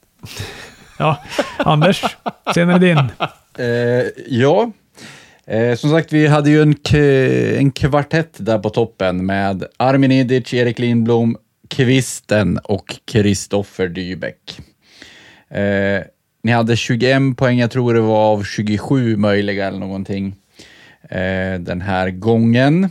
Ja, 1.01 1.18
Anders, 1.59 2.05
scenen 2.46 2.74
är 2.74 2.78
din. 2.78 2.98
Eh, 3.59 4.07
ja, 4.26 4.72
eh, 5.46 5.74
som 5.74 5.90
sagt, 5.90 6.12
vi 6.12 6.26
hade 6.26 6.51
ju 6.51 6.62
en, 6.62 6.74
en 7.59 7.70
kvartett 7.70 8.34
där 8.36 8.59
på 8.59 8.70
toppen 8.70 9.26
med 9.26 9.64
Armin 9.76 10.12
Idic, 10.12 10.55
Erik 10.55 10.78
Lindblom, 10.78 11.36
Kvisten 11.68 12.59
och 12.64 12.96
Kristoffer 13.05 13.88
Dybeck. 13.88 14.61
Eh, 15.51 16.03
ni 16.42 16.53
hade 16.53 16.76
21 16.76 17.36
poäng, 17.36 17.59
jag 17.59 17.70
tror 17.70 17.94
det 17.94 18.01
var 18.01 18.32
av 18.32 18.42
27 18.44 19.16
möjliga 19.16 19.66
eller 19.68 19.78
någonting 19.78 20.36
eh, 21.03 21.61
den 21.61 21.80
här 21.80 22.11
gången. 22.11 22.84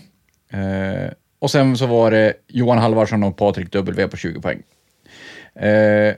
Eh, 0.52 1.12
och 1.40 1.52
sen 1.52 1.78
så 1.78 1.86
var 1.86 2.12
det 2.12 2.34
Johan 2.48 2.78
Halvarsson 2.78 3.24
och 3.24 3.38
Patrik 3.38 3.72
W 3.72 4.08
på 4.08 4.18
20 4.18 4.42
poäng. 4.42 4.62
Eh, 5.56 6.16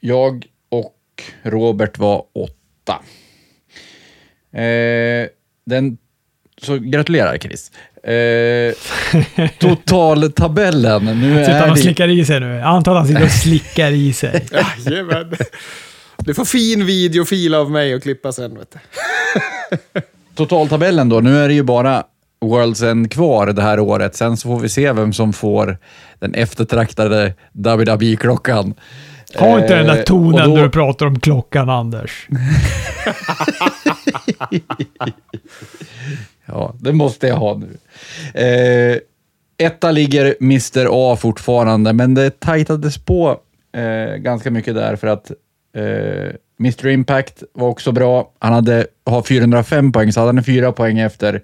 jag 0.00 0.46
Robert 1.42 1.98
var 1.98 2.22
8. 2.34 2.52
Eh, 4.62 5.28
den, 5.66 5.98
så 6.62 6.78
gratulerar 6.78 7.38
Chris. 7.38 7.72
Eh, 8.02 8.74
totaltabellen. 9.58 11.04
Nu 11.04 11.38
Sitter 11.38 11.52
han 11.52 11.62
är 11.62 11.70
och 11.70 11.76
det, 11.76 11.82
slickar 11.82 12.08
i 12.08 12.24
sig 12.24 12.40
nu? 12.40 12.46
Jag 12.54 12.62
antar 12.62 12.92
att 12.92 12.98
han 12.98 13.08
sitter 13.08 13.24
och 13.24 13.30
slickar 13.30 13.90
i 13.90 14.12
sig. 14.12 14.46
Jajamän. 14.86 15.34
Du 16.18 16.34
får 16.34 16.44
fin 16.44 16.86
videofil 16.86 17.54
av 17.54 17.70
mig 17.70 17.94
och 17.94 18.02
klippa 18.02 18.32
sen. 18.32 18.58
Vet 18.58 18.72
du. 18.72 20.00
totaltabellen 20.34 21.08
då. 21.08 21.20
Nu 21.20 21.38
är 21.38 21.48
det 21.48 21.54
ju 21.54 21.62
bara 21.62 22.04
World's 22.40 22.90
End 22.90 23.12
kvar 23.12 23.46
det 23.46 23.62
här 23.62 23.80
året. 23.80 24.16
Sen 24.16 24.36
så 24.36 24.48
får 24.48 24.60
vi 24.60 24.68
se 24.68 24.92
vem 24.92 25.12
som 25.12 25.32
får 25.32 25.78
den 26.18 26.34
eftertraktade 26.34 27.34
WWE-klockan. 27.52 28.74
Ha 29.38 29.60
inte 29.60 29.76
den 29.76 29.86
där 29.86 29.96
Eh, 29.98 30.02
tonen 30.04 30.48
då- 30.50 30.54
när 30.56 30.62
du 30.62 30.70
pratar 30.70 31.06
om 31.06 31.20
klockan, 31.20 31.70
Anders. 31.70 32.28
Ja, 36.46 36.74
det 36.80 36.92
måste 36.92 37.26
jag 37.26 37.36
ha 37.36 37.58
nu. 37.58 37.76
Eh, 38.40 38.98
etta 39.66 39.90
ligger 39.90 40.34
Mr 40.40 40.86
A 40.90 41.16
fortfarande, 41.16 41.92
men 41.92 42.14
det 42.14 42.40
tajtades 42.40 42.98
på 42.98 43.40
eh, 43.72 44.16
ganska 44.16 44.50
mycket 44.50 44.74
där 44.74 44.96
för 44.96 45.06
att 45.06 45.30
eh, 45.76 46.34
Mr 46.60 46.86
Impact 46.88 47.42
var 47.52 47.68
också 47.68 47.92
bra. 47.92 48.30
Han 48.38 48.52
hade, 48.52 48.86
har 49.06 49.22
405 49.22 49.92
poäng, 49.92 50.12
så 50.12 50.20
hade 50.20 50.32
han 50.32 50.44
fyra 50.44 50.72
poäng 50.72 50.98
efter 50.98 51.42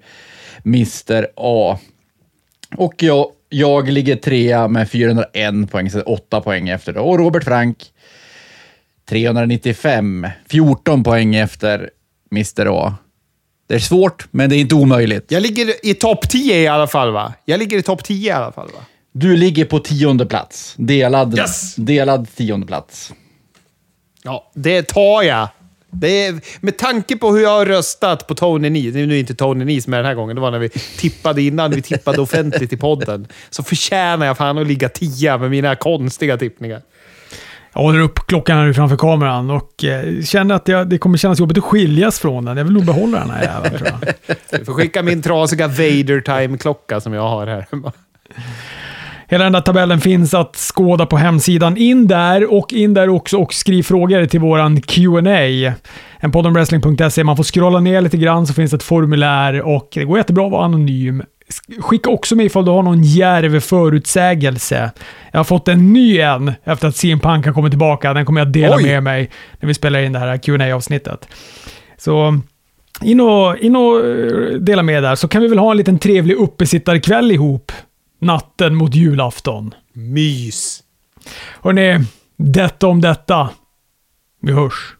Mr 0.65 1.27
A. 1.35 1.77
Och 2.77 2.93
jag, 3.03 3.25
jag 3.53 3.89
ligger 3.89 4.15
trea 4.15 4.67
med 4.67 4.89
401 4.91 5.71
poäng, 5.71 5.89
så 5.91 6.01
åtta 6.01 6.41
poäng 6.41 6.69
efter. 6.69 6.97
Och 6.97 7.17
Robert 7.19 7.43
Frank 7.43 7.77
395, 9.09 10.27
14 10.49 11.03
poäng 11.03 11.35
efter 11.35 11.89
Mr 12.31 12.67
A. 12.85 12.95
Det 13.67 13.75
är 13.75 13.79
svårt, 13.79 14.27
men 14.31 14.49
det 14.49 14.55
är 14.55 14.59
inte 14.59 14.75
omöjligt. 14.75 15.31
Jag 15.31 15.43
ligger 15.43 15.85
i 15.85 15.93
topp 15.93 16.29
10 16.29 16.55
i 16.61 16.67
alla 16.67 16.87
fall, 16.87 17.11
va? 17.11 17.33
Jag 17.45 17.59
ligger 17.59 17.77
i 17.77 17.81
topp 17.81 18.03
10 18.03 18.27
i 18.29 18.31
alla 18.31 18.51
fall, 18.51 18.67
va? 18.67 18.85
Du 19.11 19.35
ligger 19.37 19.65
på 19.65 19.79
tionde 19.79 20.25
plats. 20.25 20.73
Delad, 20.77 21.37
Yes! 21.37 21.75
delad 21.75 22.27
tionde 22.35 22.67
plats. 22.67 23.13
Ja, 24.23 24.51
det 24.55 24.83
tar 24.87 25.23
jag. 25.23 25.47
Det 25.91 26.25
är, 26.25 26.41
med 26.59 26.77
tanke 26.77 27.17
på 27.17 27.31
hur 27.31 27.41
jag 27.41 27.49
har 27.49 27.65
röstat 27.65 28.27
på 28.27 28.35
Tony 28.35 28.69
Nese, 28.69 28.97
nu 28.97 29.03
är 29.03 29.07
det 29.07 29.19
inte 29.19 29.35
Tony 29.35 29.65
Nese 29.65 29.89
med 29.89 29.99
den 29.99 30.05
här 30.05 30.13
gången, 30.13 30.35
det 30.35 30.41
var 30.41 30.51
när 30.51 30.59
vi 30.59 30.69
tippade 30.69 31.41
innan 31.41 31.71
vi 31.71 31.81
tippade 31.81 32.21
offentligt 32.21 32.73
i 32.73 32.77
podden, 32.77 33.27
så 33.49 33.63
förtjänar 33.63 34.25
jag 34.25 34.37
fan 34.37 34.57
att 34.57 34.67
ligga 34.67 34.89
tia 34.89 35.37
med 35.37 35.51
mina 35.51 35.75
konstiga 35.75 36.37
tippningar. 36.37 36.81
Jag 37.73 37.81
håller 37.81 37.99
upp 37.99 38.19
klockan 38.27 38.57
här 38.57 38.73
framför 38.73 38.97
kameran 38.97 39.49
och 39.49 39.83
eh, 39.83 40.23
känner 40.23 40.55
att 40.55 40.67
jag, 40.67 40.89
det 40.89 40.97
kommer 40.97 41.17
kännas 41.17 41.39
jobbigt 41.39 41.57
att 41.57 41.63
skiljas 41.63 42.19
från 42.19 42.45
den. 42.45 42.57
Jag 42.57 42.63
vill 42.63 42.73
nog 42.73 42.85
behålla 42.85 43.19
den 43.19 43.29
här 43.29 43.43
jäveln 43.43 43.77
tror 43.77 43.89
jag. 43.89 44.37
Du 44.59 44.65
får 44.65 44.73
skicka 44.73 45.03
min 45.03 45.21
trasiga 45.21 45.67
Vader 45.67 46.21
Time-klocka 46.21 47.01
som 47.01 47.13
jag 47.13 47.29
har 47.29 47.47
här 47.47 47.65
hemma. 47.71 47.91
Hela 49.31 49.43
den 49.43 49.53
där 49.53 49.61
tabellen 49.61 50.01
finns 50.01 50.33
att 50.33 50.55
skåda 50.55 51.05
på 51.05 51.17
hemsidan. 51.17 51.77
In 51.77 52.07
där 52.07 52.53
och 52.53 52.73
in 52.73 52.93
där 52.93 53.09
också 53.09 53.37
och 53.37 53.53
skriv 53.53 53.83
frågor 53.83 54.25
till 54.25 54.39
våran 54.39 54.81
Q&A. 54.81 55.73
En 56.19 56.31
podd 56.31 56.47
om 56.47 56.53
wrestling.se. 56.53 57.23
Man 57.23 57.37
får 57.37 57.43
scrolla 57.43 57.79
ner 57.79 58.01
lite 58.01 58.17
grann 58.17 58.47
så 58.47 58.53
finns 58.53 58.71
det 58.71 58.77
ett 58.77 58.83
formulär 58.83 59.61
och 59.61 59.89
det 59.93 60.05
går 60.05 60.17
jättebra 60.17 60.45
att 60.45 60.51
vara 60.51 60.65
anonym. 60.65 61.23
Skicka 61.79 62.09
också 62.09 62.35
med 62.35 62.45
ifall 62.45 62.65
du 62.65 62.71
har 62.71 62.83
någon 62.83 63.03
djärv 63.03 63.59
förutsägelse. 63.59 64.91
Jag 65.31 65.39
har 65.39 65.43
fått 65.43 65.67
en 65.67 65.93
ny 65.93 66.19
en 66.19 66.53
efter 66.63 66.87
att 66.87 66.95
CM 66.95 67.19
Punk 67.19 67.45
har 67.45 67.53
kommit 67.53 67.71
tillbaka. 67.71 68.13
Den 68.13 68.25
kommer 68.25 68.41
jag 68.41 68.51
dela 68.51 68.75
Oj! 68.75 68.83
med 68.83 69.03
mig 69.03 69.29
när 69.59 69.67
vi 69.67 69.73
spelar 69.73 69.99
in 69.99 70.13
det 70.13 70.19
här 70.19 70.37
qa 70.37 70.75
avsnittet 70.75 71.27
Så 71.97 72.39
in 73.01 73.21
och, 73.21 73.57
in 73.57 73.75
och 73.75 74.05
eh, 74.05 74.59
dela 74.59 74.83
med 74.83 75.03
där, 75.03 75.15
så 75.15 75.27
kan 75.27 75.41
vi 75.41 75.47
väl 75.47 75.59
ha 75.59 75.71
en 75.71 75.77
liten 75.77 75.99
trevlig 75.99 76.35
uppesittarkväll 76.35 77.31
ihop. 77.31 77.71
Natten 78.21 78.75
mot 78.75 78.95
julafton. 78.95 79.73
Mys. 79.93 80.83
Hörrni, 81.61 82.05
detta 82.37 82.87
om 82.87 83.01
detta. 83.01 83.49
Vi 84.41 84.51
hörs. 84.51 84.95